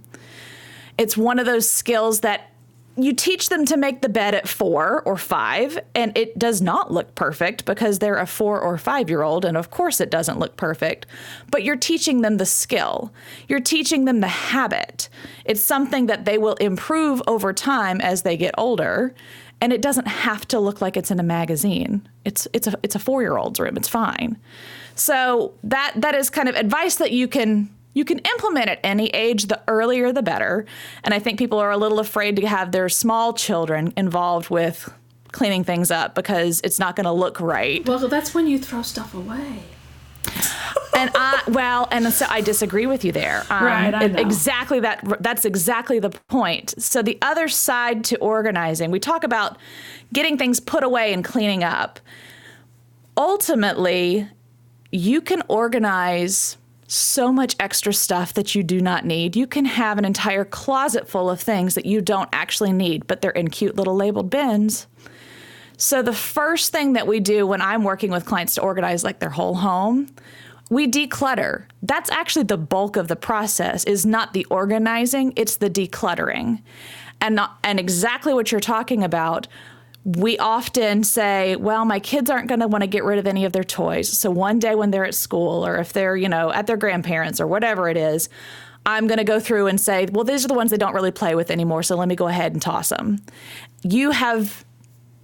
It's 0.97 1.17
one 1.17 1.39
of 1.39 1.47
those 1.47 1.69
skills 1.71 2.21
that 2.21 2.51
you 2.99 3.13
teach 3.13 3.49
them 3.49 3.65
to 3.67 3.77
make 3.77 4.03
the 4.03 4.09
bed 4.09 4.35
at 4.35 4.49
four 4.49 5.03
or 5.03 5.17
five, 5.17 5.79
and 5.95 6.17
it 6.19 6.37
does 6.37 6.61
not 6.61 6.93
look 6.93 7.15
perfect 7.15 7.65
because 7.65 8.01
they're 8.01 8.19
a 8.19 8.27
four 8.27 8.61
or 8.61 8.77
five 8.77 9.09
year 9.09 9.23
old, 9.23 9.45
and 9.45 9.57
of 9.57 9.71
course 9.71 10.01
it 10.01 10.11
doesn't 10.11 10.41
look 10.41 10.57
perfect. 10.57 11.07
But 11.51 11.63
you're 11.63 11.77
teaching 11.77 12.23
them 12.23 12.39
the 12.39 12.47
skill, 12.47 13.13
you're 13.47 13.61
teaching 13.61 14.05
them 14.05 14.21
the 14.21 14.27
habit. 14.27 15.09
It's 15.45 15.61
something 15.61 16.07
that 16.07 16.25
they 16.25 16.39
will 16.39 16.55
improve 16.55 17.23
over 17.29 17.53
time 17.53 18.01
as 18.01 18.23
they 18.23 18.37
get 18.37 18.55
older. 18.59 19.15
And 19.61 19.73
it 19.73 19.83
doesn't 19.83 20.07
have 20.07 20.47
to 20.49 20.61
look 20.61 20.81
like 20.81 20.97
it's 20.97 21.11
in 21.11 21.19
a 21.19 21.25
magazine. 21.25 22.09
It's 22.25 22.47
it's 22.53 22.67
a 22.67 22.79
it's 22.83 22.95
a 22.95 22.99
four 22.99 23.23
year 23.23 23.37
old's 23.37 23.59
room. 23.59 23.77
It's 23.77 23.89
fine. 23.89 24.39
So 24.95 25.55
that 25.65 25.95
that 25.97 26.15
is 26.15 26.31
kind 26.31 26.49
of 26.49 26.55
advice 26.55 26.97
that 26.97 27.13
you 27.13 27.29
can 27.29 27.71
you 27.95 28.05
can 28.05 28.21
implement 28.21 28.69
at 28.69 28.79
any 28.85 29.09
age, 29.09 29.47
the 29.47 29.61
earlier 29.67 30.13
the 30.13 30.23
better. 30.23 30.67
And 31.03 31.13
I 31.13 31.19
think 31.19 31.39
people 31.39 31.59
are 31.59 31.71
a 31.71 31.77
little 31.77 31.99
afraid 31.99 32.37
to 32.37 32.47
have 32.47 32.71
their 32.71 32.89
small 32.89 33.33
children 33.33 33.93
involved 33.97 34.51
with 34.51 34.93
cleaning 35.33 35.65
things 35.65 35.91
up 35.91 36.15
because 36.15 36.61
it's 36.63 36.79
not 36.79 36.97
going 36.97 37.05
to 37.05 37.13
look 37.13 37.41
right. 37.41 37.87
Well, 37.87 38.07
that's 38.09 38.35
when 38.35 38.47
you 38.47 38.59
throw 38.59 38.83
stuff 38.83 39.15
away. 39.15 39.63
And 40.95 41.11
I 41.15 41.43
well, 41.49 41.89
and 41.91 42.13
so 42.13 42.27
I 42.29 42.41
disagree 42.41 42.87
with 42.87 43.05
you 43.05 43.13
there. 43.13 43.45
Um, 43.51 43.65
Right, 43.65 43.95
I 43.95 44.07
know. 44.07 44.21
Exactly 44.21 44.81
that. 44.81 45.05
That's 45.21 45.45
exactly 45.45 45.99
the 45.99 46.11
point. 46.11 46.75
So 46.83 47.03
the 47.03 47.19
other 47.23 47.49
side 47.49 48.05
to 48.05 48.19
organizing, 48.19 48.91
we 48.91 49.01
talk 49.01 49.25
about 49.25 49.59
getting 50.13 50.37
things 50.37 50.61
put 50.61 50.83
away 50.83 51.13
and 51.13 51.25
cleaning 51.25 51.63
up. 51.63 52.01
Ultimately, 53.17 54.29
you 54.91 55.21
can 55.21 55.43
organize 55.49 56.57
so 56.87 57.31
much 57.31 57.55
extra 57.61 57.93
stuff 57.93 58.33
that 58.35 58.55
you 58.55 58.63
do 58.63 58.81
not 58.81 59.05
need. 59.05 59.37
You 59.37 59.47
can 59.47 59.67
have 59.67 59.99
an 59.99 60.05
entire 60.05 60.45
closet 60.45 61.07
full 61.07 61.29
of 61.29 61.41
things 61.41 61.75
that 61.75 61.85
you 61.85 62.01
don't 62.01 62.29
actually 62.33 62.73
need, 62.73 63.07
but 63.07 63.21
they're 63.21 63.31
in 63.31 63.49
cute 63.51 63.77
little 63.77 63.95
labeled 63.95 64.31
bins. 64.31 64.87
So 65.79 66.03
the 66.03 66.13
first 66.13 66.73
thing 66.73 66.95
that 66.95 67.07
we 67.07 67.21
do 67.21 67.47
when 67.47 67.63
I'm 67.63 67.85
working 67.85 68.11
with 68.11 68.27
clients 68.27 68.57
to 68.57 68.63
organize 68.63 69.05
like 69.05 69.21
their 69.21 69.31
whole 69.31 69.55
home, 69.55 70.15
we 70.71 70.89
declutter. 70.89 71.65
That's 71.83 72.11
actually 72.11 72.43
the 72.43 72.59
bulk 72.59 72.97
of 72.97 73.07
the 73.09 73.17
process 73.17 73.85
is 73.85 74.05
not 74.05 74.33
the 74.33 74.45
organizing, 74.47 75.33
it's 75.37 75.57
the 75.57 75.71
decluttering. 75.71 76.63
And 77.21 77.41
and 77.63 77.81
exactly 77.81 78.35
what 78.35 78.51
you're 78.51 78.61
talking 78.61 79.05
about, 79.05 79.47
we 80.05 80.37
often 80.39 81.05
say, 81.05 81.55
well, 81.57 81.85
my 81.85 82.01
kids 82.01 82.29
aren't 82.29 82.49
going 82.49 82.61
to 82.61 82.69
want 82.69 82.83
to 82.83 82.89
get 82.89 83.05
rid 83.05 83.19
of 83.19 83.27
any 83.27 83.45
of 83.45 83.53
their 83.53 83.65
toys. 83.65 84.09
So 84.09 84.31
one 84.31 84.59
day 84.59 84.75
when 84.75 84.91
they're 84.91 85.05
at 85.05 85.15
school 85.15 85.65
or 85.65 85.77
if 85.77 85.93
they're, 85.93 86.17
you 86.17 86.29
know, 86.29 86.53
at 86.53 86.67
their 86.67 86.77
grandparents 86.77 87.41
or 87.41 87.47
whatever 87.47 87.89
it 87.89 87.97
is, 87.97 88.29
I'm 88.85 89.07
going 89.07 89.19
to 89.19 89.25
go 89.25 89.39
through 89.39 89.67
and 89.67 89.81
say, 89.81 90.07
well, 90.11 90.25
these 90.25 90.45
are 90.45 90.49
the 90.49 90.55
ones 90.55 90.71
they 90.71 90.77
don't 90.77 90.95
really 90.95 91.11
play 91.11 91.35
with 91.35 91.51
anymore. 91.51 91.83
So 91.83 91.95
let 91.97 92.09
me 92.09 92.17
go 92.17 92.27
ahead 92.27 92.53
and 92.53 92.63
toss 92.63 92.89
them. 92.89 93.21
You 93.83 94.11
have 94.13 94.65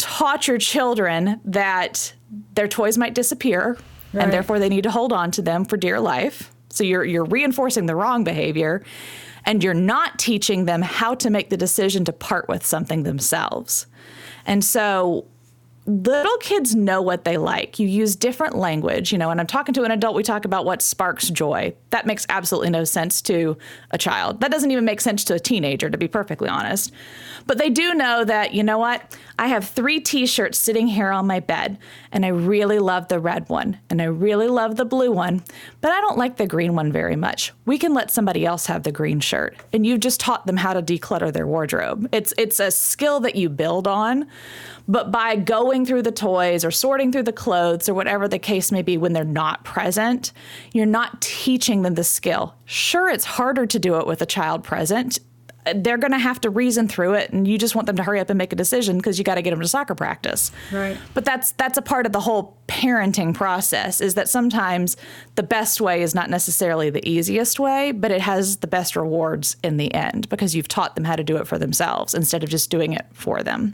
taught 0.04 0.46
your 0.46 0.58
children 0.58 1.40
that 1.46 2.12
their 2.52 2.68
toys 2.68 2.98
might 2.98 3.14
disappear 3.14 3.78
Right. 4.12 4.22
and 4.24 4.32
therefore 4.32 4.58
they 4.58 4.68
need 4.68 4.82
to 4.84 4.90
hold 4.90 5.12
on 5.12 5.30
to 5.32 5.42
them 5.42 5.64
for 5.64 5.76
dear 5.78 5.98
life. 5.98 6.52
So 6.68 6.84
you're 6.84 7.04
you're 7.04 7.24
reinforcing 7.24 7.86
the 7.86 7.96
wrong 7.96 8.22
behavior 8.22 8.84
and 9.46 9.64
you're 9.64 9.74
not 9.74 10.18
teaching 10.18 10.66
them 10.66 10.82
how 10.82 11.14
to 11.16 11.30
make 11.30 11.48
the 11.50 11.56
decision 11.56 12.04
to 12.04 12.12
part 12.12 12.46
with 12.48 12.64
something 12.66 13.02
themselves. 13.02 13.86
And 14.46 14.62
so 14.62 15.24
little 15.86 16.36
kids 16.38 16.74
know 16.74 17.02
what 17.02 17.24
they 17.24 17.36
like. 17.38 17.78
You 17.78 17.88
use 17.88 18.14
different 18.14 18.56
language, 18.56 19.10
you 19.10 19.18
know, 19.18 19.30
and 19.30 19.40
I'm 19.40 19.46
talking 19.46 19.74
to 19.74 19.82
an 19.84 19.90
adult, 19.90 20.14
we 20.14 20.22
talk 20.22 20.44
about 20.44 20.64
what 20.64 20.80
sparks 20.82 21.28
joy. 21.30 21.74
That 21.94 22.06
makes 22.06 22.26
absolutely 22.28 22.70
no 22.70 22.82
sense 22.82 23.22
to 23.22 23.56
a 23.92 23.98
child. 23.98 24.40
That 24.40 24.50
doesn't 24.50 24.72
even 24.72 24.84
make 24.84 25.00
sense 25.00 25.22
to 25.26 25.34
a 25.34 25.38
teenager, 25.38 25.88
to 25.88 25.96
be 25.96 26.08
perfectly 26.08 26.48
honest. 26.48 26.90
But 27.46 27.58
they 27.58 27.70
do 27.70 27.94
know 27.94 28.24
that, 28.24 28.52
you 28.52 28.64
know 28.64 28.78
what? 28.78 29.16
I 29.38 29.46
have 29.46 29.68
three 29.68 30.00
t 30.00 30.26
shirts 30.26 30.58
sitting 30.58 30.88
here 30.88 31.10
on 31.10 31.28
my 31.28 31.38
bed, 31.38 31.78
and 32.10 32.26
I 32.26 32.30
really 32.30 32.80
love 32.80 33.06
the 33.06 33.20
red 33.20 33.48
one, 33.48 33.78
and 33.90 34.02
I 34.02 34.06
really 34.06 34.48
love 34.48 34.74
the 34.74 34.84
blue 34.84 35.12
one, 35.12 35.44
but 35.80 35.92
I 35.92 36.00
don't 36.00 36.18
like 36.18 36.36
the 36.36 36.48
green 36.48 36.74
one 36.74 36.90
very 36.90 37.14
much. 37.14 37.52
We 37.64 37.78
can 37.78 37.94
let 37.94 38.10
somebody 38.10 38.44
else 38.44 38.66
have 38.66 38.82
the 38.82 38.90
green 38.90 39.20
shirt. 39.20 39.56
And 39.72 39.86
you've 39.86 40.00
just 40.00 40.18
taught 40.18 40.46
them 40.46 40.56
how 40.56 40.72
to 40.72 40.82
declutter 40.82 41.32
their 41.32 41.46
wardrobe. 41.46 42.08
It's, 42.10 42.34
it's 42.36 42.58
a 42.58 42.72
skill 42.72 43.20
that 43.20 43.36
you 43.36 43.48
build 43.48 43.86
on. 43.86 44.26
But 44.86 45.10
by 45.10 45.36
going 45.36 45.86
through 45.86 46.02
the 46.02 46.12
toys 46.12 46.64
or 46.64 46.70
sorting 46.70 47.10
through 47.10 47.22
the 47.22 47.32
clothes 47.32 47.88
or 47.88 47.94
whatever 47.94 48.28
the 48.28 48.38
case 48.38 48.70
may 48.70 48.82
be 48.82 48.98
when 48.98 49.14
they're 49.14 49.24
not 49.24 49.64
present, 49.64 50.32
you're 50.72 50.84
not 50.84 51.22
teaching 51.22 51.82
them 51.84 51.94
the 51.94 52.04
skill. 52.04 52.54
Sure, 52.64 53.08
it's 53.08 53.24
harder 53.24 53.66
to 53.66 53.78
do 53.78 53.96
it 53.98 54.06
with 54.06 54.20
a 54.22 54.26
child 54.26 54.64
present. 54.64 55.18
They're 55.74 55.96
going 55.96 56.12
to 56.12 56.18
have 56.18 56.42
to 56.42 56.50
reason 56.50 56.88
through 56.88 57.14
it, 57.14 57.30
and 57.32 57.48
you 57.48 57.56
just 57.56 57.74
want 57.74 57.86
them 57.86 57.96
to 57.96 58.02
hurry 58.02 58.20
up 58.20 58.28
and 58.28 58.36
make 58.36 58.52
a 58.52 58.56
decision 58.56 58.98
because 58.98 59.16
you 59.18 59.24
got 59.24 59.36
to 59.36 59.42
get 59.42 59.48
them 59.50 59.60
to 59.60 59.66
soccer 59.68 59.94
practice. 59.94 60.50
Right. 60.70 60.98
But 61.14 61.24
that's 61.24 61.52
that's 61.52 61.78
a 61.78 61.82
part 61.82 62.04
of 62.04 62.12
the 62.12 62.20
whole 62.20 62.58
parenting 62.68 63.32
process. 63.32 64.02
Is 64.02 64.12
that 64.12 64.28
sometimes 64.28 64.98
the 65.36 65.42
best 65.42 65.80
way 65.80 66.02
is 66.02 66.14
not 66.14 66.28
necessarily 66.28 66.90
the 66.90 67.06
easiest 67.08 67.58
way, 67.58 67.92
but 67.92 68.10
it 68.10 68.20
has 68.20 68.58
the 68.58 68.66
best 68.66 68.94
rewards 68.94 69.56
in 69.64 69.78
the 69.78 69.92
end 69.94 70.28
because 70.28 70.54
you've 70.54 70.68
taught 70.68 70.96
them 70.96 71.04
how 71.04 71.16
to 71.16 71.24
do 71.24 71.38
it 71.38 71.46
for 71.46 71.56
themselves 71.56 72.12
instead 72.12 72.42
of 72.44 72.50
just 72.50 72.68
doing 72.68 72.92
it 72.92 73.06
for 73.14 73.42
them. 73.42 73.72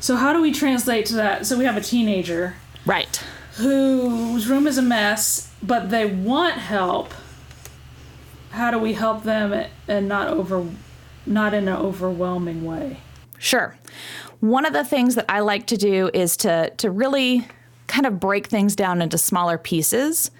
So 0.00 0.16
how 0.16 0.34
do 0.34 0.42
we 0.42 0.52
translate 0.52 1.06
to 1.06 1.14
that? 1.14 1.46
So 1.46 1.56
we 1.56 1.64
have 1.64 1.78
a 1.78 1.82
teenager 1.82 2.56
Right. 2.84 3.22
whose 3.56 4.48
room 4.48 4.66
is 4.66 4.76
a 4.76 4.82
mess, 4.82 5.50
but 5.62 5.88
they 5.88 6.04
want 6.04 6.56
help. 6.56 7.14
How 8.56 8.70
do 8.70 8.78
we 8.78 8.94
help 8.94 9.22
them 9.22 9.66
and 9.86 10.08
not 10.08 10.28
over, 10.28 10.66
not 11.26 11.52
in 11.52 11.68
an 11.68 11.76
overwhelming 11.76 12.64
way? 12.64 13.00
Sure. 13.36 13.76
One 14.40 14.64
of 14.64 14.72
the 14.72 14.82
things 14.82 15.14
that 15.16 15.26
I 15.28 15.40
like 15.40 15.66
to 15.66 15.76
do 15.76 16.08
is 16.14 16.38
to 16.38 16.70
to 16.78 16.90
really 16.90 17.46
kind 17.86 18.06
of 18.06 18.18
break 18.18 18.46
things 18.46 18.74
down 18.74 19.02
into 19.02 19.18
smaller 19.18 19.58
pieces. 19.58 20.30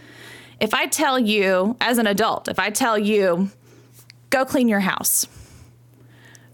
If 0.60 0.72
I 0.72 0.86
tell 0.86 1.18
you 1.18 1.76
as 1.78 1.98
an 1.98 2.06
adult, 2.06 2.48
if 2.48 2.58
I 2.58 2.70
tell 2.70 2.98
you 2.98 3.50
go 4.30 4.46
clean 4.46 4.66
your 4.66 4.80
house. 4.80 5.26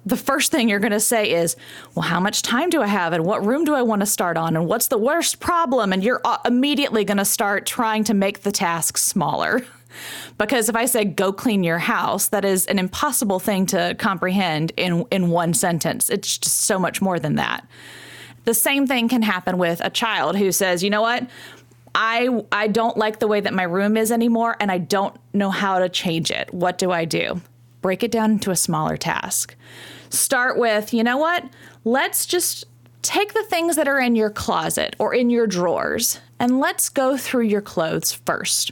The 0.05 0.17
first 0.17 0.51
thing 0.51 0.69
you're 0.69 0.81
going 0.81 0.91
to 0.91 0.99
say 0.99 1.31
is, 1.31 1.55
"Well, 1.95 2.03
how 2.03 2.19
much 2.19 2.43
time 2.43 2.71
do 2.71 2.83
I 2.83 2.89
have 2.89 3.13
and 3.13 3.25
what 3.25 3.47
room 3.47 3.65
do 3.65 3.73
I 3.73 3.83
want 3.83 4.01
to 4.01 4.07
start 4.07 4.37
on 4.37 4.57
and 4.57 4.67
what's 4.67 4.89
the 4.89 4.99
worst 4.99 5.39
problem?" 5.39 5.93
and 5.93 6.03
you're 6.03 6.21
uh, 6.25 6.39
immediately 6.45 7.05
going 7.05 7.19
to 7.19 7.25
start 7.25 7.67
trying 7.67 8.03
to 8.05 8.15
make 8.15 8.43
the 8.43 8.51
task 8.51 8.99
smaller. 8.99 9.65
because 10.39 10.69
if 10.69 10.77
I 10.77 10.87
say 10.87 11.05
go 11.05 11.33
clean 11.33 11.63
your 11.63 11.79
house, 11.79 12.29
that 12.29 12.45
is 12.45 12.67
an 12.67 12.79
impossible 12.79 13.39
thing 13.39 13.67
to 13.67 13.95
comprehend 13.99 14.73
in 14.77 15.05
in 15.11 15.31
one 15.31 15.55
sentence. 15.55 16.11
It's 16.11 16.39
just 16.39 16.63
so 16.63 16.79
much 16.79 17.01
more 17.01 17.19
than 17.19 17.37
that. 17.37 17.67
The 18.45 18.55
same 18.55 18.87
thing 18.87 19.09
can 19.09 19.23
happen 19.23 19.59
with 19.59 19.81
a 19.85 19.91
child 19.91 20.37
who 20.37 20.53
says, 20.53 20.83
"You 20.83 20.91
know 20.91 21.03
what? 21.03 21.27
I 21.95 22.29
I 22.51 22.69
don't 22.69 22.97
like 22.97 23.19
the 23.19 23.29
way 23.29 23.41
that 23.41 23.55
my 23.55 23.65
room 23.65 23.97
is 23.97 24.11
anymore 24.11 24.57
and 24.61 24.71
I 24.71 24.79
don't 24.79 25.15
know 25.33 25.51
how 25.51 25.79
to 25.79 25.89
change 25.89 26.31
it. 26.31 26.53
What 26.53 26.79
do 26.79 26.91
I 26.91 27.05
do?" 27.05 27.41
Break 27.83 28.03
it 28.03 28.11
down 28.11 28.33
into 28.33 28.51
a 28.51 28.57
smaller 28.57 28.97
task. 28.97 29.55
Start 30.09 30.57
with, 30.57 30.95
"You 30.95 31.05
know 31.05 31.17
what? 31.17 31.45
Let's 31.85 32.27
just 32.27 32.65
take 33.03 33.35
the 33.35 33.43
things 33.43 33.75
that 33.77 33.89
are 33.89 33.99
in 33.99 34.15
your 34.15 34.31
closet 34.31 34.95
or 34.99 35.13
in 35.13 35.29
your 35.29 35.47
drawers 35.47 36.21
and 36.39 36.61
let's 36.61 36.89
go 36.89 37.17
through 37.17 37.43
your 37.43 37.61
clothes 37.61 38.13
first. 38.13 38.71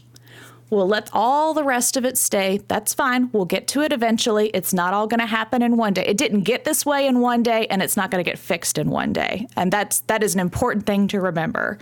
We'll 0.70 0.86
let 0.86 1.10
all 1.12 1.52
the 1.52 1.64
rest 1.64 1.96
of 1.96 2.04
it 2.04 2.16
stay. 2.16 2.60
That's 2.68 2.94
fine. 2.94 3.28
We'll 3.32 3.44
get 3.44 3.66
to 3.68 3.82
it 3.82 3.92
eventually. 3.92 4.50
It's 4.54 4.72
not 4.72 4.94
all 4.94 5.08
going 5.08 5.20
to 5.20 5.26
happen 5.26 5.62
in 5.62 5.76
one 5.76 5.92
day. 5.92 6.06
It 6.06 6.16
didn't 6.16 6.42
get 6.42 6.64
this 6.64 6.86
way 6.86 7.08
in 7.08 7.20
one 7.20 7.42
day 7.42 7.66
and 7.66 7.82
it's 7.82 7.96
not 7.96 8.12
going 8.12 8.22
to 8.22 8.30
get 8.30 8.38
fixed 8.38 8.78
in 8.78 8.88
one 8.88 9.12
day. 9.12 9.48
And 9.56 9.72
that's 9.72 10.00
that 10.02 10.22
is 10.22 10.34
an 10.34 10.40
important 10.40 10.86
thing 10.86 11.08
to 11.08 11.20
remember. 11.20 11.78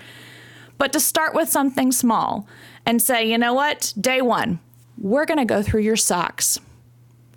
But 0.78 0.94
to 0.94 1.00
start 1.00 1.34
with 1.34 1.50
something 1.50 1.92
small 1.92 2.48
and 2.86 3.02
say, 3.02 3.30
"You 3.30 3.36
know 3.36 3.52
what? 3.52 3.92
Day 4.00 4.22
1, 4.22 4.58
we're 4.96 5.26
going 5.26 5.38
to 5.38 5.44
go 5.44 5.62
through 5.62 5.82
your 5.82 5.96
socks." 5.96 6.58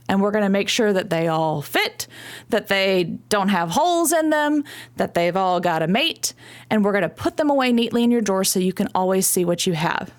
and 0.09 0.21
we're 0.21 0.31
going 0.31 0.43
to 0.43 0.49
make 0.49 0.67
sure 0.67 0.91
that 0.91 1.09
they 1.09 1.29
all 1.29 1.61
fit, 1.61 2.05
that 2.49 2.67
they 2.67 3.05
don't 3.29 3.47
have 3.47 3.69
holes 3.69 4.11
in 4.11 4.29
them, 4.29 4.61
that 4.97 5.13
they've 5.13 5.37
all 5.37 5.61
got 5.61 5.81
a 5.81 5.87
mate, 5.87 6.33
and 6.69 6.83
we're 6.83 6.91
going 6.91 7.01
to 7.01 7.07
put 7.07 7.37
them 7.37 7.49
away 7.49 7.71
neatly 7.71 8.03
in 8.03 8.11
your 8.11 8.19
drawer 8.19 8.43
so 8.43 8.59
you 8.59 8.73
can 8.73 8.89
always 8.93 9.25
see 9.25 9.45
what 9.45 9.65
you 9.65 9.71
have. 9.71 10.11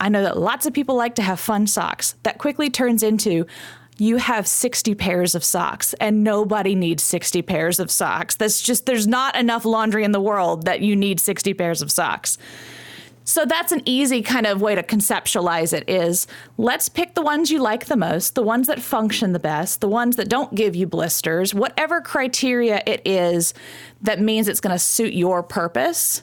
I 0.00 0.08
know 0.08 0.22
that 0.22 0.38
lots 0.38 0.66
of 0.66 0.72
people 0.72 0.94
like 0.94 1.14
to 1.16 1.22
have 1.22 1.40
fun 1.40 1.66
socks. 1.66 2.14
That 2.22 2.38
quickly 2.38 2.70
turns 2.70 3.02
into 3.02 3.46
you 3.98 4.18
have 4.18 4.46
60 4.46 4.94
pairs 4.94 5.34
of 5.34 5.42
socks 5.42 5.92
and 5.94 6.22
nobody 6.22 6.74
needs 6.74 7.02
60 7.02 7.42
pairs 7.42 7.80
of 7.80 7.90
socks. 7.90 8.36
That's 8.36 8.62
just, 8.62 8.86
there's 8.86 9.08
not 9.08 9.36
enough 9.36 9.64
laundry 9.64 10.04
in 10.04 10.12
the 10.12 10.20
world 10.20 10.66
that 10.66 10.80
you 10.80 10.94
need 10.94 11.18
60 11.18 11.52
pairs 11.54 11.82
of 11.82 11.90
socks. 11.90 12.38
So 13.24 13.44
that's 13.44 13.72
an 13.72 13.82
easy 13.84 14.22
kind 14.22 14.46
of 14.46 14.62
way 14.62 14.74
to 14.74 14.82
conceptualize 14.82 15.74
it 15.74 15.86
is 15.86 16.26
let's 16.56 16.88
pick 16.88 17.14
the 17.14 17.20
ones 17.20 17.50
you 17.50 17.60
like 17.60 17.84
the 17.84 17.96
most, 17.96 18.34
the 18.34 18.42
ones 18.42 18.68
that 18.68 18.80
function 18.80 19.32
the 19.32 19.38
best, 19.38 19.82
the 19.82 19.88
ones 19.88 20.16
that 20.16 20.30
don't 20.30 20.54
give 20.54 20.74
you 20.74 20.86
blisters, 20.86 21.52
whatever 21.52 22.00
criteria 22.00 22.82
it 22.86 23.02
is 23.04 23.52
that 24.00 24.18
means 24.18 24.48
it's 24.48 24.60
going 24.60 24.74
to 24.74 24.78
suit 24.78 25.12
your 25.12 25.42
purpose, 25.42 26.22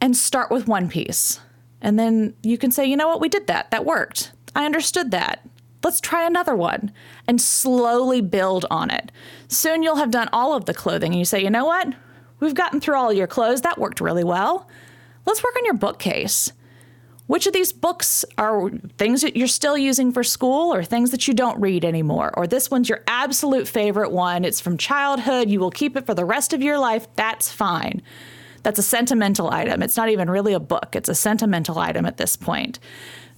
and 0.00 0.16
start 0.16 0.50
with 0.50 0.66
one 0.66 0.88
piece. 0.88 1.38
And 1.80 1.98
then 1.98 2.34
you 2.42 2.58
can 2.58 2.70
say, 2.70 2.84
you 2.84 2.96
know 2.96 3.08
what, 3.08 3.20
we 3.20 3.28
did 3.28 3.46
that. 3.46 3.70
That 3.70 3.84
worked. 3.84 4.32
I 4.54 4.66
understood 4.66 5.10
that. 5.12 5.46
Let's 5.82 6.00
try 6.00 6.26
another 6.26 6.54
one 6.54 6.92
and 7.26 7.40
slowly 7.40 8.20
build 8.20 8.66
on 8.70 8.90
it. 8.90 9.10
Soon 9.48 9.82
you'll 9.82 9.96
have 9.96 10.10
done 10.10 10.28
all 10.32 10.54
of 10.54 10.66
the 10.66 10.74
clothing 10.74 11.12
and 11.12 11.18
you 11.18 11.24
say, 11.24 11.42
you 11.42 11.50
know 11.50 11.64
what? 11.64 11.94
We've 12.38 12.54
gotten 12.54 12.80
through 12.80 12.96
all 12.96 13.12
your 13.12 13.26
clothes. 13.26 13.62
That 13.62 13.78
worked 13.78 14.00
really 14.00 14.24
well. 14.24 14.68
Let's 15.26 15.42
work 15.42 15.56
on 15.56 15.64
your 15.64 15.74
bookcase. 15.74 16.52
Which 17.26 17.46
of 17.46 17.52
these 17.52 17.72
books 17.72 18.24
are 18.38 18.70
things 18.98 19.22
that 19.22 19.36
you're 19.36 19.46
still 19.46 19.78
using 19.78 20.10
for 20.10 20.24
school 20.24 20.74
or 20.74 20.82
things 20.82 21.12
that 21.12 21.28
you 21.28 21.32
don't 21.34 21.60
read 21.60 21.84
anymore? 21.84 22.32
Or 22.34 22.46
this 22.48 22.70
one's 22.70 22.88
your 22.88 23.04
absolute 23.06 23.68
favorite 23.68 24.10
one. 24.10 24.44
It's 24.44 24.60
from 24.60 24.76
childhood. 24.76 25.48
You 25.48 25.60
will 25.60 25.70
keep 25.70 25.96
it 25.96 26.06
for 26.06 26.14
the 26.14 26.24
rest 26.24 26.52
of 26.52 26.60
your 26.60 26.76
life. 26.76 27.06
That's 27.14 27.50
fine. 27.50 28.02
That's 28.62 28.78
a 28.78 28.82
sentimental 28.82 29.50
item. 29.50 29.82
It's 29.82 29.96
not 29.96 30.08
even 30.08 30.30
really 30.30 30.52
a 30.52 30.60
book, 30.60 30.94
it's 30.94 31.08
a 31.08 31.14
sentimental 31.14 31.78
item 31.78 32.06
at 32.06 32.16
this 32.16 32.36
point. 32.36 32.78